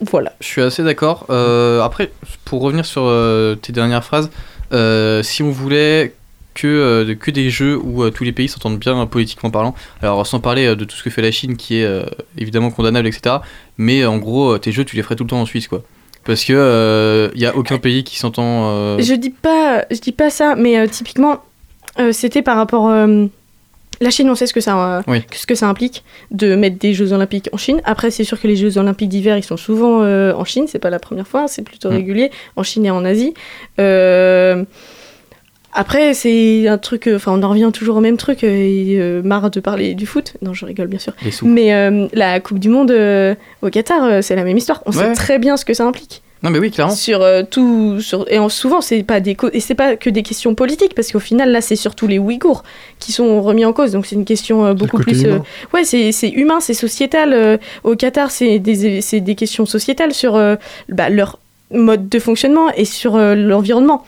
Voilà. 0.00 0.32
Je 0.40 0.46
suis 0.46 0.62
assez 0.62 0.82
d'accord. 0.82 1.26
Euh, 1.30 1.80
après, 1.80 2.10
pour 2.44 2.62
revenir 2.62 2.84
sur 2.84 3.04
euh, 3.04 3.54
tes 3.54 3.72
dernières 3.72 4.04
phrases, 4.04 4.30
euh, 4.72 5.22
si 5.22 5.42
on 5.42 5.50
voulait 5.50 6.14
que, 6.54 6.66
euh, 6.66 7.14
que 7.14 7.30
des 7.30 7.50
jeux 7.50 7.76
où 7.82 8.02
euh, 8.02 8.10
tous 8.10 8.24
les 8.24 8.32
pays 8.32 8.48
s'entendent 8.48 8.78
bien 8.78 8.98
euh, 9.00 9.06
politiquement 9.06 9.50
parlant, 9.50 9.74
alors 10.02 10.26
sans 10.26 10.40
parler 10.40 10.66
euh, 10.66 10.76
de 10.76 10.84
tout 10.84 10.96
ce 10.96 11.02
que 11.02 11.10
fait 11.10 11.22
la 11.22 11.30
Chine 11.32 11.56
qui 11.56 11.78
est 11.80 11.84
euh, 11.84 12.04
évidemment 12.38 12.70
condamnable, 12.70 13.06
etc. 13.08 13.36
Mais 13.76 14.02
euh, 14.02 14.10
en 14.10 14.18
gros, 14.18 14.54
euh, 14.54 14.58
tes 14.58 14.72
jeux, 14.72 14.84
tu 14.84 14.96
les 14.96 15.02
ferais 15.02 15.16
tout 15.16 15.24
le 15.24 15.30
temps 15.30 15.40
en 15.40 15.46
Suisse, 15.46 15.68
quoi. 15.68 15.82
Parce 16.24 16.44
que 16.44 17.30
il 17.34 17.38
n'y 17.38 17.46
a 17.46 17.54
aucun 17.54 17.78
pays 17.78 18.02
qui 18.04 18.18
s'entend. 18.18 18.70
euh, 18.70 18.98
Je 18.98 19.14
dis 19.14 19.30
pas, 19.30 19.84
je 19.90 19.98
dis 19.98 20.12
pas 20.12 20.30
ça, 20.30 20.54
mais 20.56 20.78
euh, 20.78 20.86
typiquement, 20.86 21.42
euh, 21.98 22.12
c'était 22.12 22.40
par 22.40 22.56
rapport 22.56 22.88
euh, 22.88 23.26
La 24.00 24.08
Chine, 24.10 24.30
on 24.30 24.34
sait 24.34 24.46
ce 24.46 24.54
que 24.54 24.60
ça, 24.62 24.96
euh, 24.98 25.02
Oui. 25.06 25.22
ce 25.34 25.46
que 25.46 25.54
ça 25.54 25.68
implique 25.68 26.02
de 26.30 26.54
mettre 26.56 26.78
des 26.78 26.94
Jeux 26.94 27.12
Olympiques 27.12 27.50
en 27.52 27.58
Chine. 27.58 27.82
Après, 27.84 28.10
c'est 28.10 28.24
sûr 28.24 28.40
que 28.40 28.48
les 28.48 28.56
Jeux 28.56 28.78
Olympiques 28.78 29.10
d'hiver, 29.10 29.36
ils 29.36 29.44
sont 29.44 29.58
souvent 29.58 30.00
euh, 30.02 30.32
en 30.32 30.44
Chine. 30.46 30.64
C'est 30.66 30.78
pas 30.78 30.88
la 30.90 30.98
première 30.98 31.28
fois, 31.28 31.46
c'est 31.46 31.62
plutôt 31.62 31.90
Mm. 31.90 31.94
régulier 31.96 32.30
en 32.56 32.62
Chine 32.62 32.86
et 32.86 32.90
en 32.90 33.04
Asie. 33.04 33.34
Après, 35.74 36.14
c'est 36.14 36.68
un 36.68 36.78
truc. 36.78 37.06
euh, 37.08 37.16
Enfin, 37.16 37.32
on 37.32 37.42
en 37.42 37.48
revient 37.50 37.70
toujours 37.72 37.96
au 37.96 38.00
même 38.00 38.16
truc. 38.16 38.44
euh, 38.44 38.48
et, 38.48 38.96
euh, 39.00 39.22
marre 39.22 39.50
de 39.50 39.60
parler 39.60 39.94
du 39.94 40.06
foot. 40.06 40.34
Non, 40.42 40.54
je 40.54 40.64
rigole 40.64 40.86
bien 40.86 40.98
sûr. 41.00 41.12
Les 41.24 41.30
sous. 41.32 41.46
Mais 41.46 41.74
euh, 41.74 42.06
la 42.12 42.38
Coupe 42.40 42.58
du 42.60 42.68
Monde 42.68 42.90
euh, 42.92 43.34
au 43.62 43.70
Qatar, 43.70 44.22
c'est 44.22 44.36
la 44.36 44.44
même 44.44 44.56
histoire. 44.56 44.82
On 44.86 44.92
sait 44.92 45.12
très 45.14 45.38
bien 45.38 45.56
ce 45.56 45.64
que 45.64 45.74
ça 45.74 45.84
implique. 45.84 46.22
Non, 46.42 46.50
mais 46.50 46.58
oui, 46.58 46.70
clairement. 46.70 46.92
Sur 46.94 47.26
tout, 47.50 48.00
sur 48.02 48.26
et 48.30 48.38
en- 48.38 48.50
souvent 48.50 48.82
c'est 48.82 49.02
pas 49.02 49.18
des 49.20 49.34
co- 49.34 49.48
et 49.54 49.60
c'est 49.60 49.74
pas 49.74 49.96
que 49.96 50.10
des 50.10 50.22
questions 50.22 50.54
politiques 50.54 50.94
parce 50.94 51.10
qu'au 51.10 51.18
final 51.18 51.50
là 51.50 51.62
c'est 51.62 51.74
surtout 51.74 52.06
les 52.06 52.18
Ouïghours 52.18 52.64
qui 52.98 53.12
sont 53.12 53.40
remis 53.40 53.64
en 53.64 53.72
cause 53.72 53.92
donc 53.92 54.04
c'est 54.04 54.14
une 54.14 54.26
question 54.26 54.74
beaucoup 54.74 54.98
plus 54.98 55.22
humain. 55.22 55.42
ouais 55.72 55.84
c'est 55.84 56.28
humain 56.28 56.60
c'est 56.60 56.74
sociétal 56.74 57.58
au 57.82 57.96
Qatar 57.96 58.30
c'est 58.30 58.58
des 58.58 59.00
des 59.22 59.34
questions 59.36 59.64
sociétales 59.64 60.12
sur 60.12 60.34
bah, 60.90 61.08
leur 61.08 61.38
mode 61.72 62.10
de 62.10 62.18
fonctionnement 62.18 62.70
et 62.76 62.84
sur 62.84 63.16
l'environnement 63.16 64.04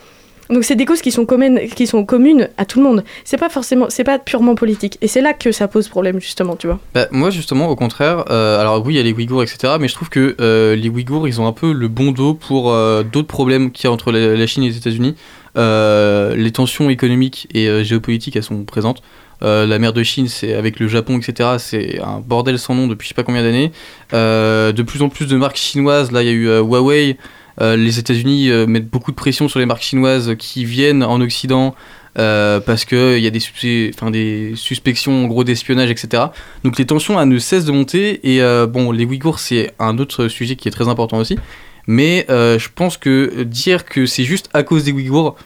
donc 0.50 0.64
c'est 0.64 0.76
des 0.76 0.84
causes 0.84 1.00
qui 1.00 1.12
sont 1.12 1.26
communes 1.26 1.60
qui 1.74 1.86
sont 1.86 2.04
communes 2.04 2.48
à 2.56 2.64
tout 2.64 2.78
le 2.78 2.84
monde 2.84 3.04
c'est 3.24 3.38
pas 3.38 3.48
forcément 3.48 3.86
c'est 3.88 4.04
pas 4.04 4.18
purement 4.18 4.54
politique 4.54 4.98
et 5.00 5.08
c'est 5.08 5.20
là 5.20 5.32
que 5.32 5.52
ça 5.52 5.68
pose 5.68 5.88
problème 5.88 6.20
justement 6.20 6.56
tu 6.56 6.66
vois 6.66 6.78
Bah, 6.94 7.08
moi, 7.10 7.30
justement, 7.30 7.68
au 7.68 7.76
contraire, 7.76 8.24
euh, 8.30 8.60
alors 8.60 8.84
oui, 8.84 8.94
il 8.94 8.96
y 8.96 9.00
a 9.00 9.02
les 9.02 9.12
Ouïghours, 9.12 9.42
etc., 9.42 9.74
mais 9.80 9.88
je 9.88 9.94
trouve 9.94 10.08
que 10.08 10.36
euh, 10.40 10.76
les 10.76 10.88
Ouïghours, 10.88 11.26
ils 11.28 11.40
ont 11.40 11.46
un 11.46 11.52
peu 11.52 11.72
le 11.72 11.88
bon 11.88 12.12
dos 12.12 12.34
pour 12.34 12.72
euh, 12.72 13.02
d'autres 13.02 13.28
problèmes 13.28 13.70
qu'il 13.72 13.84
y 13.84 13.88
a 13.88 13.92
entre 13.92 14.12
la, 14.12 14.46
Chine 14.46 14.62
et 14.62 14.68
les 14.68 14.76
États-Unis. 14.76 15.16
Les 15.56 16.52
tensions 16.52 16.90
économiques 16.90 17.48
et 17.54 17.84
géopolitiques, 17.84 18.36
elles 18.36 18.42
sont 18.42 18.64
présentes. 18.64 19.02
La 19.40 19.78
mer 19.78 19.92
de 19.92 20.02
Chine, 20.02 20.28
c'est 20.28 20.54
avec 20.54 20.78
le 20.78 20.88
Japon, 20.88 21.18
etc., 21.18 21.56
c'est 21.58 22.00
un 22.00 22.20
bordel 22.20 22.58
sans 22.58 22.74
nom 22.74 22.86
depuis 22.86 23.06
je 23.06 23.08
sais 23.08 23.14
pas 23.14 23.22
combien 23.22 23.42
d'années. 23.42 23.72
De 24.12 24.82
plus 24.82 25.02
en 25.02 25.08
plus 25.08 25.26
de 25.26 25.36
marques 25.36 25.56
chinoises, 25.56 26.12
là, 26.12 26.22
il 26.22 26.26
y 26.26 26.30
a 26.30 26.32
eu 26.32 26.48
Huawei. 26.58 27.16
Euh, 27.60 27.76
les 27.76 27.98
États-Unis 27.98 28.50
euh, 28.50 28.66
mettent 28.66 28.90
beaucoup 28.90 29.10
de 29.10 29.16
pression 29.16 29.48
sur 29.48 29.58
les 29.58 29.66
marques 29.66 29.82
chinoises 29.82 30.34
qui 30.38 30.64
viennent 30.64 31.02
en 31.02 31.20
Occident 31.20 31.74
euh, 32.18 32.60
parce 32.60 32.84
qu'il 32.84 33.18
y 33.18 33.26
a 33.26 33.30
des, 33.30 33.40
sus- 33.40 33.92
des 34.10 34.52
suspections 34.56 35.24
en 35.24 35.26
gros 35.26 35.44
d'espionnage, 35.44 35.90
etc. 35.90 36.24
Donc 36.64 36.78
les 36.78 36.86
tensions 36.86 37.20
elles 37.20 37.28
ne 37.28 37.38
cessent 37.38 37.64
de 37.64 37.72
monter 37.72 38.20
et 38.34 38.42
euh, 38.42 38.66
bon, 38.66 38.92
les 38.92 39.04
Ouïghours 39.04 39.38
c'est 39.38 39.72
un 39.78 39.98
autre 39.98 40.28
sujet 40.28 40.56
qui 40.56 40.68
est 40.68 40.70
très 40.70 40.88
important 40.88 41.18
aussi. 41.18 41.38
Mais 41.86 42.26
euh, 42.30 42.58
je 42.58 42.68
pense 42.74 42.96
que 42.96 43.42
dire 43.44 43.84
que 43.84 44.06
c'est 44.06 44.24
juste 44.24 44.48
à 44.52 44.62
cause 44.62 44.84
des 44.84 44.92
Ouïghours, 44.92 45.36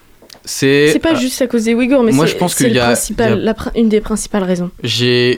c'est. 0.45 0.89
c'est 0.93 0.99
pas 0.99 1.13
euh, 1.13 1.17
juste 1.17 1.43
à 1.43 1.47
cause 1.47 1.65
des 1.65 1.75
Ouïghours 1.75 2.03
mais 2.03 2.13
c'est 2.29 2.39
une 3.75 3.89
des 3.89 4.01
principales 4.01 4.45
raisons 4.45 4.71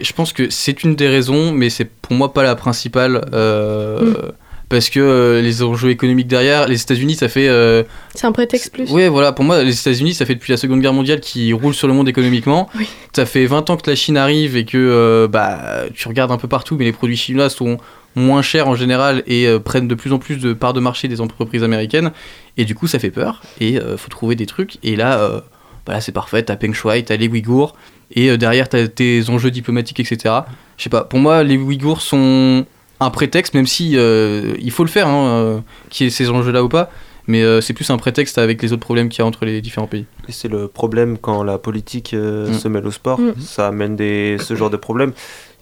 je 0.03 0.13
pense 0.13 0.33
que 0.33 0.49
c'est 0.51 0.85
une 0.85 0.95
des 0.95 1.09
raisons, 1.09 1.53
mais 1.53 1.71
c'est 1.71 1.87
pour 1.87 2.13
moi 2.15 2.33
pas 2.33 2.43
la 2.43 2.55
principale. 2.57 3.15
Mm. 3.33 4.33
Parce 4.73 4.89
que 4.89 5.01
euh, 5.01 5.43
les 5.43 5.63
enjeux 5.63 5.91
économiques 5.91 6.29
derrière, 6.29 6.67
les 6.67 6.81
États-Unis, 6.81 7.15
ça 7.17 7.29
fait. 7.29 7.47
euh, 7.47 7.83
c'est 8.15 8.27
un 8.27 8.33
prétexte 8.33 8.73
plus 8.73 8.91
Ouais, 8.91 9.11
voilà, 9.11 9.33
pour 9.33 9.45
moi, 9.45 9.63
les 9.63 9.79
États-Unis, 9.79 10.15
ça 10.15 10.25
fait 10.25 10.35
depuis 10.35 10.51
la 10.51 10.57
Seconde 10.57 10.81
Guerre 10.81 10.95
mondiale 10.95 11.21
qu'ils 11.21 11.53
roulent 11.53 11.75
sur 11.75 11.89
le 11.89 11.93
monde 11.93 12.09
économiquement. 12.09 12.71
Oui. 12.75 12.89
Ça 13.15 13.27
fait 13.27 13.45
20 13.45 13.69
ans 13.69 13.77
que 13.77 13.91
la 13.91 13.97
Chine 13.97 14.17
arrive 14.17 14.57
et 14.57 14.65
que 14.65 14.79
euh, 14.79 15.29
bah, 15.29 15.83
tu 15.95 16.09
regardes 16.09 16.33
un 16.33 16.39
peu 16.39 16.49
partout, 16.49 16.77
mais 16.79 16.87
les 16.87 16.93
produits 16.93 17.19
chinois 17.19 17.51
sont 17.51 17.77
moins 18.17 18.41
chers 18.41 18.67
en 18.67 18.75
général 18.75 19.23
et 19.27 19.47
prennent 19.63 19.89
de 19.89 19.95
plus 19.95 20.15
en 20.15 20.19
plus 20.19 20.39
de 20.39 20.55
parts 20.55 20.73
de 20.73 20.81
marché 20.81 21.07
des 21.07 21.21
entreprises 21.21 21.65
américaines. 21.65 22.11
Et 22.57 22.65
du 22.65 22.75
coup, 22.75 22.87
ça 22.87 22.99
fait 22.99 23.11
peur 23.11 23.43
et 23.61 23.79
faut 23.99 24.09
trouver 24.09 24.37
des 24.37 24.47
trucs. 24.47 24.79
Et 24.83 24.97
là, 24.97 25.43
bah 25.85 25.93
là, 25.93 26.01
c'est 26.01 26.13
parfait, 26.13 26.43
t'as 26.43 26.57
Peng 26.57 26.73
Shuai, 26.73 27.03
t'as 27.03 27.17
les 27.17 27.29
Ouïghours 27.29 27.77
et 28.15 28.39
derrière, 28.39 28.71
t'as 28.71 28.89
tes 28.89 29.29
enjeux 29.29 29.51
diplomatiques, 29.51 30.01
etc. 30.01 30.35
Je 30.79 30.85
sais 30.85 30.91
pas, 30.91 31.05
pour 31.05 31.19
moi, 31.19 31.43
les 31.43 31.59
Ouïghours 31.59 32.01
sont 32.01 32.65
un 33.05 33.11
prétexte, 33.11 33.55
même 33.55 33.67
si 33.67 33.97
euh, 33.97 34.55
il 34.61 34.71
faut 34.71 34.85
le 34.85 34.91
faire, 34.91 35.07
hein, 35.09 35.27
euh, 35.29 35.59
qu'il 35.91 36.05
y 36.05 36.09
ait 36.09 36.11
ces 36.11 36.31
enjeux-là 36.31 36.63
ou 36.65 36.69
pas. 36.69 36.91
Mais 37.29 37.43
euh, 37.45 37.61
c'est 37.61 37.73
plus 37.73 37.89
un 37.91 37.99
prétexte 37.99 38.37
avec 38.39 38.61
les 38.63 38.73
autres 38.73 38.83
problèmes 38.83 39.09
qu'il 39.09 39.21
y 39.21 39.23
a 39.23 39.27
entre 39.27 39.45
les 39.45 39.61
différents 39.61 39.87
pays. 39.87 40.07
Et 40.29 40.33
c'est 40.33 40.49
le 40.49 40.67
problème 40.67 41.19
quand 41.19 41.45
la 41.45 41.57
politique 41.57 42.15
euh, 42.15 42.49
Mm. 42.51 42.55
se 42.55 42.67
mêle 42.69 42.85
au 42.87 42.91
sport, 42.91 43.21
Mm. 43.21 43.35
ça 43.39 43.69
amène 43.69 43.95
des, 43.95 44.39
ce 44.41 44.57
genre 44.57 44.71
de 44.71 44.77
problème. 44.77 45.11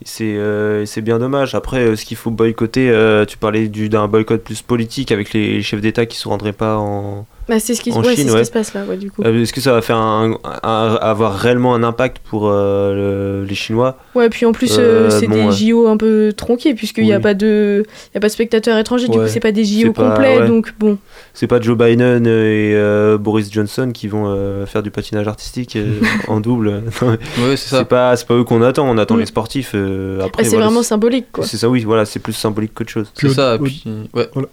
Et 0.00 0.06
C'est 0.06 0.36
euh, 0.38 0.86
c'est 0.86 1.02
bien 1.02 1.18
dommage. 1.18 1.54
Après, 1.54 1.94
ce 1.96 2.06
qu'il 2.06 2.16
faut 2.16 2.30
boycotter, 2.30 2.88
euh, 2.88 3.26
tu 3.26 3.36
parlais 3.36 3.68
du- 3.68 3.90
d'un 3.90 4.08
boycott 4.08 4.42
plus 4.42 4.62
politique 4.62 5.12
avec 5.12 5.34
les 5.34 5.60
chefs 5.62 5.82
d'État 5.82 6.06
qui 6.06 6.16
se 6.16 6.26
rendraient 6.28 6.54
pas 6.54 6.78
en. 6.78 7.26
Bah, 7.50 7.58
c'est 7.58 7.74
ce 7.74 7.80
qui, 7.80 7.90
En 7.90 7.96
ouais, 8.00 8.10
c'est 8.10 8.16
Chine, 8.16 8.28
ce 8.28 8.32
ouais. 8.34 8.38
qui 8.40 8.46
se 8.46 8.50
passe 8.52 8.74
là, 8.74 8.84
ouais, 8.88 8.96
du 8.96 9.10
coup. 9.10 9.22
Euh, 9.24 9.42
Est-ce 9.42 9.52
que 9.52 9.60
ça 9.60 9.72
va 9.72 9.82
faire 9.82 9.96
un, 9.96 10.38
un- 10.62 10.98
avoir 11.02 11.34
réellement 11.36 11.74
un 11.74 11.82
impact 11.82 12.18
pour 12.20 12.48
euh, 12.48 13.40
le- 13.42 13.44
les 13.48 13.54
Chinois? 13.56 13.98
Ouais, 14.14 14.28
puis 14.28 14.46
en 14.46 14.52
plus, 14.52 14.78
Euh, 14.78 15.08
euh, 15.08 15.10
c'est 15.10 15.26
bon, 15.26 15.34
des 15.34 15.42
ouais. 15.64 15.70
JO 15.72 15.88
un 15.88 15.96
peu 15.96 16.32
tronqués, 16.36 16.74
puisqu'il 16.74 17.04
n'y 17.04 17.12
a, 17.12 17.16
Oui. 17.16 17.22
pas 17.22 17.34
de... 17.34 17.82
il 17.84 18.14
y 18.14 18.18
a 18.18 18.20
pas 18.20 18.28
de 18.28 18.32
spectateurs 18.32 18.78
étrangers, 18.78 19.08
du 19.08 19.18
coup, 19.18 19.26
c'est 19.26 19.40
pas 19.40 19.50
des 19.52 19.64
JO 19.64 19.92
pas- 19.92 20.10
complets, 20.10 20.38
ouais. 20.38 20.46
donc 20.48 20.72
bon. 20.78 20.96
C'est 21.34 21.48
pas 21.48 21.60
Joe 21.60 21.76
Biden 21.76 22.24
et 22.26 22.72
euh, 22.74 23.18
Boris 23.18 23.50
Johnson 23.52 23.90
qui 23.92 24.06
vont 24.08 24.24
euh, 24.28 24.64
faire 24.66 24.82
du 24.84 24.90
patinage 24.92 25.26
artistique 25.26 25.74
euh, 25.76 26.00
en 26.28 26.40
double. 26.40 26.82
Ouais, 27.02 27.56
c'est 27.56 27.70
ça. 27.70 27.84
pas, 27.84 28.14
c'est 28.16 28.26
pas 28.28 28.34
eux 28.34 28.44
qu'on 28.44 28.62
attend, 28.62 28.88
on 28.88 28.96
attend 28.98 29.16
Mm. 29.16 29.20
les 29.20 29.26
sportifs. 29.26 29.72
euh, 29.74 30.20
après, 30.20 30.42
Ah, 30.42 30.44
c'est 30.44 30.50
voilà, 30.50 30.66
vraiment 30.66 30.82
symbolique, 30.84 31.26
quoi. 31.32 31.44
C'est 31.44 31.56
ça, 31.56 31.68
oui, 31.68 31.82
voilà, 31.84 32.04
c'est 32.04 32.20
plus 32.20 32.32
symbolique 32.32 32.74
qu'autre 32.74 32.90
chose. 32.90 33.10
C'est 33.14 33.28
ça, 33.30 33.56
au- 33.56 33.64
puis. 33.64 33.82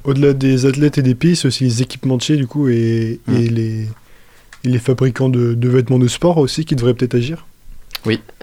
Au-delà 0.04 0.34
des 0.34 0.66
athlètes 0.66 0.98
et 0.98 1.02
des 1.04 1.16
pays, 1.16 1.36
c'est 1.36 1.48
aussi 1.48 1.64
les 1.66 1.82
équipementiers 1.82 2.38
du 2.38 2.48
coup 2.48 2.70
et, 2.70 2.74
Mm. 3.27 3.35
et 3.35 3.47
les, 3.47 3.81
et 4.63 4.69
les 4.69 4.79
fabricants 4.79 5.29
de, 5.29 5.53
de 5.53 5.69
vêtements 5.69 5.99
de 5.99 6.07
sport 6.07 6.38
aussi 6.38 6.65
qui 6.65 6.75
devraient 6.75 6.93
peut-être 6.93 7.15
agir. 7.15 7.45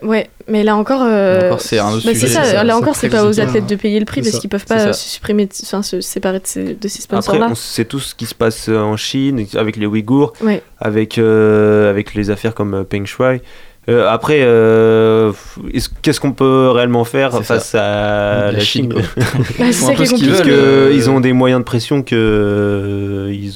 Ouais, 0.03 0.29
mais 0.47 0.63
là 0.63 0.77
encore. 0.77 1.01
euh, 1.03 1.47
Encore, 1.47 1.61
c'est 1.63 1.79
un 1.79 1.91
autre 1.91 2.05
bah, 2.05 2.13
sujet, 2.13 2.27
c'est 2.27 2.33
ça, 2.35 2.45
ça- 2.45 2.65
là 2.65 2.77
encore, 2.77 2.95
c'est 2.97 3.09
pas 3.09 3.19
prévient 3.23 3.33
aux 3.33 3.37
pas. 3.43 3.49
athlètes 3.49 3.67
de 3.67 3.77
payer 3.77 3.99
le 3.99 4.05
prix 4.05 4.23
C'est 4.23 4.31
parce 4.31 4.41
qu'ils 4.41 4.51
peuvent 4.51 4.65
C'est 4.67 4.75
pas 4.75 4.93
se 4.93 5.09
supprimer, 5.09 5.47
de- 5.47 5.53
enfin, 5.63 5.83
se 5.83 6.03
séparer 6.03 6.39
de 6.41 6.47
ces, 6.47 6.75
de 6.75 6.89
ces 6.89 7.03
Après, 7.05 7.23
sponsors-là. 7.23 7.49
on 7.51 7.55
sait 7.55 7.87
tout 7.87 7.99
ce 8.01 8.15
qui 8.15 8.27
se 8.27 8.35
passe 8.35 8.69
en 8.69 8.97
Chine 8.99 9.47
avec 9.55 9.77
les 9.77 9.87
Ouïghours, 9.87 10.35
Ouais. 10.43 10.63
avec, 10.81 11.17
euh, 11.17 11.89
avec 11.89 12.13
les 12.15 12.29
affaires 12.29 12.55
comme 12.55 12.75
euh, 12.75 12.85
Peng 12.85 13.07
Shuai. 13.07 13.41
Euh, 13.89 14.07
après, 14.09 14.41
euh, 14.43 15.33
est-ce- 15.73 15.89
qu'est-ce 16.03 16.21
qu'on 16.21 16.33
peut 16.33 16.69
réellement 16.71 17.05
faire 17.05 17.33
C'est 17.33 17.45
face 17.45 17.75
à 17.75 17.79
La 18.47 18.53
la 18.53 18.61
Chine, 18.61 18.93
Chine. 18.93 19.03
Bah, 19.59 19.65
c'est 19.69 19.73
ça 19.73 19.95
qui 19.95 20.03
est 20.03 20.09
compliqué. 20.09 20.31
Parce 20.31 20.43
euh, 20.47 20.91
qu'ils 20.93 21.09
ont 21.09 21.21
des 21.21 21.33
moyens 21.33 21.61
de 21.61 21.65
pression 21.65 22.03
que 22.03 22.15
euh, 22.15 23.33
ils- 23.33 23.55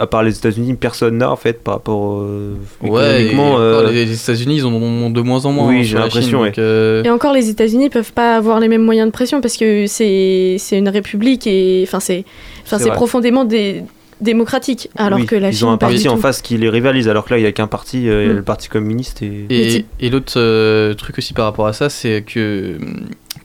à 0.00 0.06
part 0.06 0.22
les 0.22 0.36
États-Unis, 0.36 0.74
personne 0.74 1.18
n'a 1.18 1.30
en 1.30 1.36
fait 1.36 1.62
par 1.62 1.74
rapport 1.74 2.18
euh, 2.20 2.54
Ouais, 2.82 3.22
économiquement. 3.24 3.58
euh, 3.58 3.90
les 3.90 4.12
États-Unis, 4.12 4.56
ils 4.56 4.64
en 4.66 4.72
ont 4.72 5.10
de 5.10 5.20
moins 5.20 5.44
en 5.46 5.52
moins. 5.52 5.68
Oui, 5.68 5.78
hein, 5.78 5.82
j'ai 5.82 5.98
l'impression, 5.98 6.40
ouais. 6.42 6.52
euh, 6.58 7.02
Et 7.04 7.10
encore, 7.10 7.32
les 7.32 7.48
États-Unis 7.50 7.90
peuvent 7.90 8.12
pas 8.12 8.36
avoir 8.36 8.60
les 8.60 8.68
mêmes 8.68 8.82
moyens 8.84 9.06
de 9.08 9.12
pression 9.12 9.40
parce 9.40 9.56
que 9.56 9.86
c'est 9.86 10.56
c'est 10.58 10.78
une 10.78 10.88
république 10.88 11.46
et 11.46 11.84
enfin 11.86 12.00
c'est 12.00 12.24
enfin 12.64 12.78
profondément 12.90 13.44
dé- 13.44 13.82
démocratique 14.20 14.88
alors 14.96 15.18
oui, 15.18 15.26
que 15.26 15.36
la 15.36 15.50
ils 15.50 15.54
Chine 15.56 15.68
ont 15.68 15.72
un 15.72 15.76
pas 15.76 15.88
parti 15.88 16.08
en 16.08 16.14
tout. 16.14 16.20
face 16.22 16.40
qui 16.40 16.56
les 16.56 16.70
rivalise, 16.70 17.06
alors 17.08 17.24
que 17.26 17.34
là 17.34 17.38
il 17.38 17.42
y 17.42 17.46
a 17.46 17.52
qu'un 17.52 17.66
parti, 17.66 18.08
euh, 18.08 18.22
il 18.22 18.26
y 18.28 18.30
a 18.30 18.32
Mm. 18.32 18.36
le 18.36 18.42
parti 18.42 18.68
communiste 18.68 19.22
et. 19.22 19.84
Et, 20.00 20.08
l'autre 20.10 20.32
euh, 20.36 20.94
truc 20.94 21.18
aussi 21.18 21.34
par 21.34 21.44
rapport 21.44 21.66
à 21.66 21.72
ça, 21.74 21.88
c'est 21.90 22.22
que, 22.26 22.78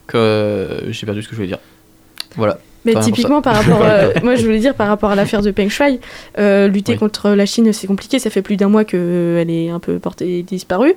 que 0.06 0.16
euh, 0.16 0.90
j'ai 0.92 1.04
perdu 1.06 1.22
ce 1.22 1.26
que 1.28 1.32
je 1.32 1.36
voulais 1.36 1.48
dire. 1.48 1.58
Voilà. 2.36 2.58
Mais 2.84 2.94
typiquement 2.96 3.42
par 3.42 3.54
rapport, 3.56 3.82
à- 3.84 4.20
moi 4.24 4.34
je 4.34 4.44
voulais 4.44 4.58
dire 4.58 4.74
par 4.74 4.88
rapport 4.88 5.10
à 5.10 5.14
l'affaire 5.14 5.40
de 5.42 5.50
Peng 5.50 5.68
Shuai, 5.68 6.00
euh, 6.38 6.66
lutter 6.68 6.92
Oui. 6.92 6.98
contre 6.98 7.30
la 7.30 7.46
Chine 7.46 7.72
c'est 7.72 7.86
compliqué, 7.86 8.18
ça 8.18 8.28
fait 8.30 8.42
plus 8.42 8.56
d'un 8.56 8.68
mois 8.68 8.84
qu'elle 8.84 9.48
est 9.50 9.70
un 9.70 9.78
peu 9.78 9.98
portée 9.98 10.42
disparue, 10.42 10.94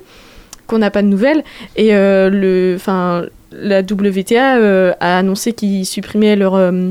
qu'on 0.67 0.79
n'a 0.79 0.89
pas 0.89 1.01
de 1.03 1.07
nouvelles 1.07 1.43
et 1.75 1.93
euh, 1.95 2.29
le, 2.31 2.73
enfin 2.75 3.25
la 3.51 3.81
WTA 3.81 4.57
euh, 4.57 4.93
a 4.99 5.19
annoncé 5.19 5.53
qu'ils 5.53 5.85
supprimaient 5.85 6.35
leur, 6.35 6.55
euh, 6.55 6.89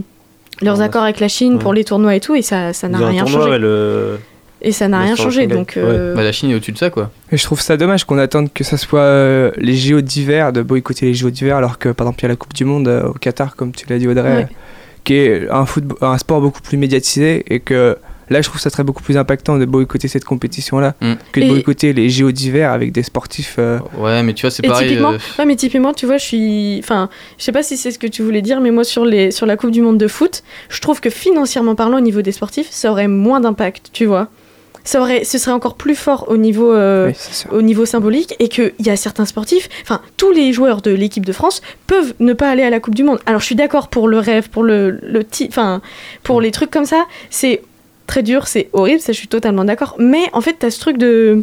leurs 0.62 0.78
Ouais. 0.78 0.84
accords 0.84 1.03
avec 1.03 1.18
la 1.20 1.28
Chine 1.28 1.55
Ouais. 1.55 1.59
pour 1.59 1.74
les 1.74 1.82
tournois 1.84 2.14
et 2.14 2.20
tout 2.20 2.34
et 2.36 2.42
ça 2.42 2.72
ça 2.72 2.88
n'a 2.88 2.99
rien 2.99 3.24
tournoi, 3.24 3.40
changé 3.40 3.51
ouais, 3.51 3.59
le- 3.59 4.18
et 4.62 4.72
ça 4.72 4.86
n'a 4.88 5.01
rien 5.01 5.14
changé 5.16 5.47
donc 5.47 5.76
euh, 5.76 6.14
Bah, 6.14 6.22
la 6.22 6.32
Chine 6.32 6.51
est 6.51 6.55
au-dessus 6.55 6.72
de 6.72 6.78
ça, 6.78 6.88
quoi. 6.88 7.11
Et 7.30 7.36
je 7.36 7.42
trouve 7.45 7.61
ça 7.61 7.76
dommage 7.76 8.05
qu'on 8.05 8.16
attende 8.16 8.51
que 8.51 8.64
ça 8.64 8.78
soit 8.78 9.01
euh, 9.01 9.51
les 9.59 9.74
JO 9.76 10.01
d'hiver, 10.01 10.53
de 10.55 10.62
boycotter 10.62 11.05
les 11.05 11.12
JO 11.14 11.28
d'hiver, 11.28 11.57
alors 11.57 11.78
que 11.78 11.90
par 11.90 12.07
exemple 12.07 12.20
il 12.20 12.22
y 12.22 12.26
a 12.26 12.28
la 12.28 12.36
Coupe 12.36 12.55
du 12.55 12.64
Monde 12.64 12.88
euh, 12.88 13.09
au 13.09 13.12
Qatar, 13.12 13.57
comme 13.57 13.72
tu 13.72 13.84
l'as 13.90 13.99
dit 13.99 14.09
Audrey, 14.09 14.22
Ouais. 14.36 14.47
Qui 15.05 15.14
est 15.14 15.48
un, 15.50 15.66
football, 15.66 15.98
un 16.00 16.18
sport 16.18 16.40
beaucoup 16.40 16.61
plus 16.62 16.76
médiatisé 16.78 17.44
et 17.55 17.61
que 17.61 17.96
là 18.30 18.40
je 18.40 18.48
trouve 18.48 18.59
ça 18.61 18.70
serait 18.70 18.84
beaucoup 18.84 19.02
plus 19.02 19.18
impactant 19.18 19.59
de 19.59 19.66
boycotter 19.66 20.09
cette 20.09 20.24
compétition-là 20.24 20.94
Mm. 21.02 21.12
que 21.32 21.40
de 21.40 21.44
Et- 21.44 21.48
boycotter 21.48 21.92
les 21.92 22.09
JO 22.09 22.32
d'hiver 22.32 22.72
avec 22.72 22.90
des 22.90 23.02
sportifs. 23.02 23.57
euh, 23.59 23.78
Ouais, 23.98 24.22
mais 24.22 24.32
tu 24.32 24.42
vois, 24.46 24.50
c'est 24.50 24.62
pareil. 24.66 24.88
typiquement, 24.88 25.12
euh, 25.12 25.18
ouais, 25.38 25.44
mais 25.44 25.57
typiquement, 25.57 25.92
tu 25.92 26.07
vois, 26.07 26.16
je 26.16 26.24
suis, 26.24 26.78
enfin, 26.78 27.11
je 27.38 27.44
sais 27.44 27.52
pas 27.52 27.62
si 27.62 27.76
c'est 27.76 27.90
ce 27.90 27.98
que 27.98 28.07
tu 28.07 28.22
voulais 28.22 28.40
dire, 28.42 28.61
mais 28.61 28.70
moi 28.70 28.84
sur 28.84 29.05
les, 29.05 29.30
sur 29.30 29.44
la 29.44 29.57
Coupe 29.59 29.72
du 29.72 29.82
Monde 29.82 29.98
de 29.98 30.09
foot, 30.09 30.42
je 30.70 30.80
trouve 30.80 31.00
que 31.02 31.11
financièrement 31.11 31.74
parlant, 31.74 31.98
au 31.98 32.00
niveau 32.00 32.22
des 32.22 32.32
sportifs, 32.32 32.68
ça 32.70 32.90
aurait 32.90 33.09
moins 33.09 33.40
d'impact, 33.40 33.90
tu 33.92 34.07
vois. 34.07 34.28
Ça 34.87 35.01
aurait, 35.01 35.24
ce 35.24 35.39
serait 35.39 35.53
encore 35.53 35.76
plus 35.76 35.95
fort 35.95 36.26
au 36.28 36.37
niveau, 36.37 36.70
euh, 36.70 37.09
oui, 37.09 37.14
c'est 37.16 37.32
sûr. 37.35 37.53
au 37.53 37.62
niveau 37.62 37.87
symbolique, 37.87 38.35
et 38.39 38.49
qu'il 38.49 38.72
y 38.80 38.91
a 38.91 38.97
certains 38.97 39.24
sportifs, 39.24 39.68
enfin, 39.82 40.01
tous 40.18 40.30
les 40.30 40.53
joueurs 40.53 40.82
de 40.82 40.91
l'équipe 40.91 41.24
de 41.24 41.32
France 41.32 41.62
peuvent 41.87 42.12
ne 42.20 42.35
pas 42.35 42.51
aller 42.51 42.62
à 42.62 42.70
la 42.70 42.80
Coupe 42.80 42.95
du 42.95 43.03
Monde. 43.03 43.18
Alors, 43.24 43.41
je 43.41 43.47
suis 43.47 43.55
d'accord 43.55 43.89
pour 43.89 44.09
le 44.09 44.18
rêve, 44.18 44.51
pour 44.51 44.62
le, 44.62 45.01
enfin, 45.49 45.80
pour 46.22 46.41
les 46.43 46.51
trucs 46.51 46.70
comme 46.70 46.85
ça, 46.85 47.07
c'est 47.30 47.62
très 48.07 48.22
dur, 48.22 48.47
c'est 48.47 48.68
horrible, 48.74 49.01
ça, 49.01 49.12
je 49.12 49.18
suis 49.18 49.28
totalement 49.28 49.64
d'accord. 49.64 49.97
Mais 49.99 50.24
en 50.35 50.43
fait, 50.43 50.57
t'as 50.59 50.70
ce 50.70 50.78
truc 50.80 50.99
de 50.99 51.43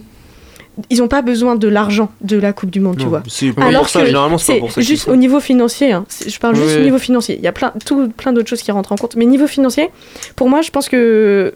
ils 0.90 1.04
ont 1.04 1.08
pas 1.08 1.22
besoin 1.22 1.56
de 1.56 1.68
l'argent 1.68 2.12
de 2.22 2.38
la 2.38 2.54
Coupe 2.54 2.70
du 2.72 2.80
Monde, 2.80 2.98
tu 2.98 3.06
vois. 3.06 3.24
c'est 3.28 3.52
pas 3.52 3.72
pour 3.72 3.90
ça, 3.90 4.06
généralement, 4.06 4.38
c'est 4.38 4.54
pas 4.54 4.60
pour 4.60 4.72
ça 4.72 4.82
qu'ils 4.82 4.88
juste 4.90 5.08
au 5.10 5.16
niveau 5.16 5.40
financier. 5.40 5.92
hein. 5.92 6.06
Je 6.26 6.38
parle 6.40 6.56
juste 6.56 6.78
au 6.78 6.84
niveau 6.84 6.98
financier. 6.98 7.36
Il 7.38 7.44
y 7.44 7.48
a 7.48 7.52
plein, 7.52 7.74
tout, 7.86 8.08
plein 8.10 8.32
d'autres 8.34 8.48
choses 8.50 8.62
qui 8.62 8.72
rentrent 8.72 8.92
en 8.92 8.96
compte. 8.96 9.16
Mais 9.16 9.26
niveau 9.26 9.48
financier, 9.48 9.90
pour 10.36 10.48
moi, 10.50 10.62
je 10.62 10.72
pense 10.72 10.88
que 10.88 11.54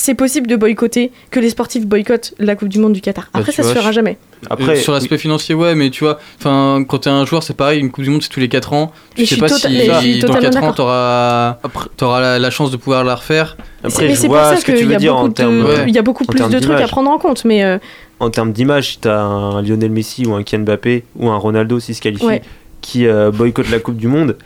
c'est 0.00 0.14
possible 0.14 0.46
de 0.46 0.56
boycotter, 0.56 1.10
que 1.30 1.40
les 1.40 1.50
sportifs 1.50 1.84
boycottent 1.84 2.32
la 2.38 2.54
Coupe 2.56 2.68
du 2.68 2.78
Monde 2.78 2.92
du 2.94 3.00
Qatar. 3.02 3.24
Bah, 3.34 3.40
Après, 3.40 3.52
ça 3.52 3.62
se 3.62 3.68
vois, 3.68 3.76
fera 3.76 3.90
je- 3.90 3.96
jamais. 3.96 4.16
Euh, 4.60 4.76
sur 4.76 4.92
l'aspect 4.92 5.18
financier, 5.18 5.54
ouais, 5.56 5.74
mais 5.74 5.90
tu 5.90 6.04
vois, 6.04 6.18
enfin, 6.38 6.84
quand 6.88 6.98
t'es 6.98 7.10
un 7.10 7.26
joueur, 7.26 7.42
c'est 7.42 7.56
pareil, 7.56 7.80
une 7.80 7.90
Coupe 7.90 8.04
du 8.04 8.10
Monde, 8.10 8.22
c'est 8.22 8.28
tous 8.28 8.38
les 8.40 8.48
4 8.48 8.72
ans. 8.72 8.92
Tu 9.16 9.22
Mais 9.22 9.26
sais 9.26 9.36
pas 9.36 9.48
tota- 9.48 9.68
mais 9.68 9.86
je 9.86 9.92
suis 10.00 10.12
si 10.14 10.18
dans 10.20 10.28
totalement 10.28 10.50
4 10.60 10.64
ans, 10.64 10.72
t'auras 10.72 11.58
t'auras 11.96 12.20
la, 12.20 12.38
la 12.38 12.50
chance 12.50 12.70
de 12.70 12.76
pouvoir 12.76 13.02
la 13.04 13.16
refaire. 13.16 13.56
Après, 13.82 14.04
mais 14.04 14.14
je 14.14 14.20
c'est 14.20 14.26
pour 14.28 14.36
vois 14.36 14.44
ça 14.54 14.56
ce 14.56 14.64
que 14.64 14.70
qu'il 14.72 14.80
tu 14.80 14.84
y 14.84 14.88
veux 14.88 14.94
a 14.94 14.98
dire 14.98 15.16
en 15.16 15.22
beaucoup, 15.22 15.34
termes. 15.34 15.60
de, 15.64 15.88
il 15.88 15.94
y 15.94 15.98
a 15.98 16.02
beaucoup 16.02 16.22
en 16.22 16.26
plus 16.26 16.38
de 16.40 16.44
trucs 16.44 16.54
à 16.70 16.76
d'image. 16.76 16.90
prendre 16.90 17.10
en 17.10 17.18
compte. 17.18 17.44
Mais 17.44 17.64
euh, 17.64 17.78
En 18.20 18.30
termes 18.30 18.52
d'image, 18.52 18.90
si 18.92 18.98
t'as 19.00 19.20
un 19.20 19.60
Lionel 19.62 19.90
Messi 19.90 20.24
ou 20.26 20.34
un 20.34 20.42
Kylian 20.44 20.62
Mbappé 20.62 21.04
ou 21.16 21.28
un 21.28 21.36
Ronaldo 21.36 21.80
s'il 21.80 21.94
se 21.96 22.00
qualifie 22.00 22.24
Ouais. 22.24 22.42
qui 22.80 23.06
euh, 23.06 23.30
boycotte 23.32 23.70
la 23.70 23.80
Coupe 23.80 23.96
du 23.96 24.06
Monde, 24.06 24.36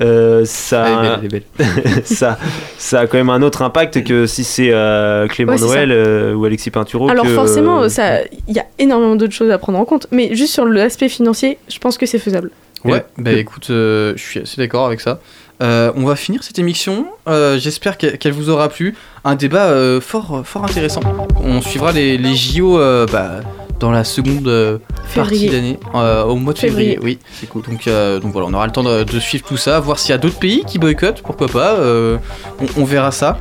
euh, 0.00 0.44
ça, 0.46 1.18
Elle 1.18 1.26
est 1.26 1.28
belle, 1.28 1.42
elle 1.58 2.02
ça, 2.06 2.38
ça 2.78 3.00
a 3.00 3.06
quand 3.06 3.18
même 3.18 3.28
un 3.30 3.42
autre 3.42 3.60
impact 3.62 4.02
que 4.04 4.26
si 4.26 4.42
c'est 4.42 4.70
euh, 4.72 5.28
Clément 5.28 5.52
Ouais, 5.52 5.60
Noël 5.60 5.92
euh, 5.92 6.34
ou 6.34 6.44
Alexis 6.46 6.70
Pinturo. 6.70 7.10
alors 7.10 7.26
que, 7.26 7.34
forcément, 7.34 7.82
euh, 7.82 7.88
ça, 7.88 8.22
il 8.48 8.54
y 8.54 8.58
a 8.58 8.64
énormément 8.78 9.16
d'autres 9.16 9.34
choses 9.34 9.50
à 9.50 9.58
prendre 9.58 9.78
en 9.78 9.84
compte. 9.84 10.06
Mais 10.10 10.34
juste 10.34 10.54
sur 10.54 10.64
l'aspect 10.64 11.08
financier, 11.10 11.58
je 11.68 11.78
pense 11.78 11.98
que 11.98 12.06
c'est 12.06 12.18
faisable. 12.18 12.50
Ouais, 12.84 13.04
bah 13.18 13.32
écoute, 13.32 13.68
euh, 13.70 14.14
je 14.16 14.22
suis 14.22 14.40
assez 14.40 14.56
d'accord 14.60 14.86
avec 14.86 15.00
ça. 15.00 15.20
Euh, 15.62 15.92
on 15.94 16.04
va 16.04 16.16
finir 16.16 16.42
cette 16.42 16.58
émission. 16.58 17.06
Euh, 17.28 17.56
J'espère 17.58 17.96
qu'elle 17.96 18.18
qu'elle 18.18 18.32
vous 18.32 18.50
aura 18.50 18.68
plu. 18.68 18.96
Un 19.24 19.36
débat 19.36 19.66
euh, 19.66 20.00
fort, 20.00 20.42
fort 20.44 20.64
intéressant. 20.64 21.00
On 21.44 21.60
suivra 21.60 21.92
les, 21.92 22.18
les 22.18 22.34
JO 22.34 22.80
euh, 22.80 23.06
bah, 23.12 23.40
dans 23.82 23.90
la 23.90 24.04
seconde 24.04 24.46
euh, 24.48 24.78
partie 25.14 25.48
d'année, 25.50 25.78
euh, 25.94 26.22
au 26.24 26.36
mois 26.36 26.52
de 26.54 26.58
février. 26.58 26.94
Février. 26.94 27.18
Oui, 27.18 27.18
c'est 27.38 27.48
cool. 27.48 27.62
Donc, 27.62 27.86
euh, 27.88 28.20
donc 28.20 28.32
voilà, 28.32 28.46
on 28.48 28.54
aura 28.54 28.64
le 28.66 28.72
temps 28.72 28.84
de, 28.84 29.02
de 29.02 29.18
suivre 29.20 29.44
tout 29.44 29.56
ça, 29.56 29.80
voir 29.80 29.98
s'il 29.98 30.10
y 30.10 30.14
a 30.14 30.18
d'autres 30.18 30.38
pays 30.38 30.62
qui 30.66 30.78
boycottent, 30.78 31.22
pourquoi 31.22 31.48
pas. 31.48 31.72
euh, 31.74 32.16
on, 32.60 32.82
on 32.82 32.84
verra 32.84 33.10
ça. 33.10 33.38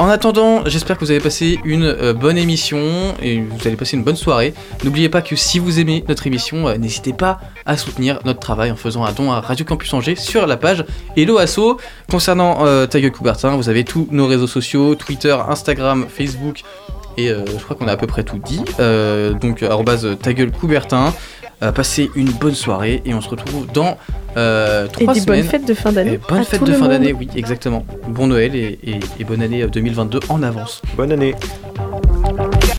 En 0.00 0.08
attendant, 0.08 0.64
j'espère 0.66 0.96
que 0.98 1.04
vous 1.04 1.12
avez 1.12 1.20
passé 1.20 1.60
une 1.64 1.84
euh, 1.84 2.12
bonne 2.12 2.36
émission 2.36 3.14
et 3.22 3.38
vous 3.38 3.64
allez 3.64 3.76
passer 3.76 3.96
une 3.96 4.02
bonne 4.02 4.16
soirée. 4.16 4.52
N'oubliez 4.82 5.08
pas 5.08 5.22
que 5.22 5.36
si 5.36 5.60
vous 5.60 5.78
aimez 5.78 6.02
notre 6.08 6.26
émission, 6.26 6.66
euh, 6.66 6.76
n'hésitez 6.76 7.12
pas 7.12 7.38
à 7.64 7.76
soutenir 7.76 8.18
notre 8.24 8.40
travail 8.40 8.72
en 8.72 8.76
faisant 8.76 9.04
un 9.04 9.12
don 9.12 9.30
à 9.30 9.40
Radio 9.40 9.64
Campus 9.64 9.94
Angers 9.94 10.16
sur 10.16 10.48
la 10.48 10.56
page 10.56 10.84
Hello 11.16 11.38
Asso. 11.38 11.78
Concernant 12.10 12.66
euh, 12.66 12.86
Ta 12.88 13.00
gueule 13.00 13.12
Coubertin, 13.12 13.50
vous 13.56 13.68
avez 13.68 13.84
tous 13.84 14.08
nos 14.10 14.26
réseaux 14.26 14.48
sociaux, 14.48 14.96
Twitter, 14.96 15.36
Instagram, 15.48 16.06
Facebook 16.08 16.62
et 17.16 17.30
euh, 17.30 17.44
je 17.46 17.62
crois 17.62 17.76
qu'on 17.76 17.88
a 17.88 17.92
à 17.92 17.96
peu 17.96 18.06
près 18.06 18.22
tout 18.24 18.38
dit. 18.38 18.62
Euh, 18.80 19.32
donc 19.34 19.62
arrobase 19.62 20.06
ta 20.22 20.32
gueule 20.32 20.50
Coubertin. 20.52 21.12
Euh, 21.62 21.70
passez 21.70 22.10
une 22.16 22.30
bonne 22.32 22.54
soirée 22.54 23.00
et 23.04 23.14
on 23.14 23.20
se 23.20 23.28
retrouve 23.28 23.66
dans 23.72 23.96
euh, 24.36 24.86
Et 24.86 25.04
trois 25.04 25.14
des 25.14 25.20
bonnes 25.20 25.42
fêtes 25.44 25.66
de 25.66 25.72
fin 25.74 25.92
d'année. 25.92 26.14
Et 26.14 26.18
bonne 26.28 26.42
fête 26.44 26.64
de 26.64 26.72
fin 26.72 26.88
d'année, 26.88 27.12
oui, 27.12 27.28
exactement. 27.36 27.86
Bon 28.08 28.26
Noël 28.26 28.56
et, 28.56 28.78
et- 28.84 28.98
et 29.20 29.24
bonne 29.24 29.40
année 29.40 29.62
euh, 29.62 29.68
2022 29.68 30.20
en 30.28 30.42
avance. 30.42 30.82
Bonne 30.96 31.12
année. 31.12 31.34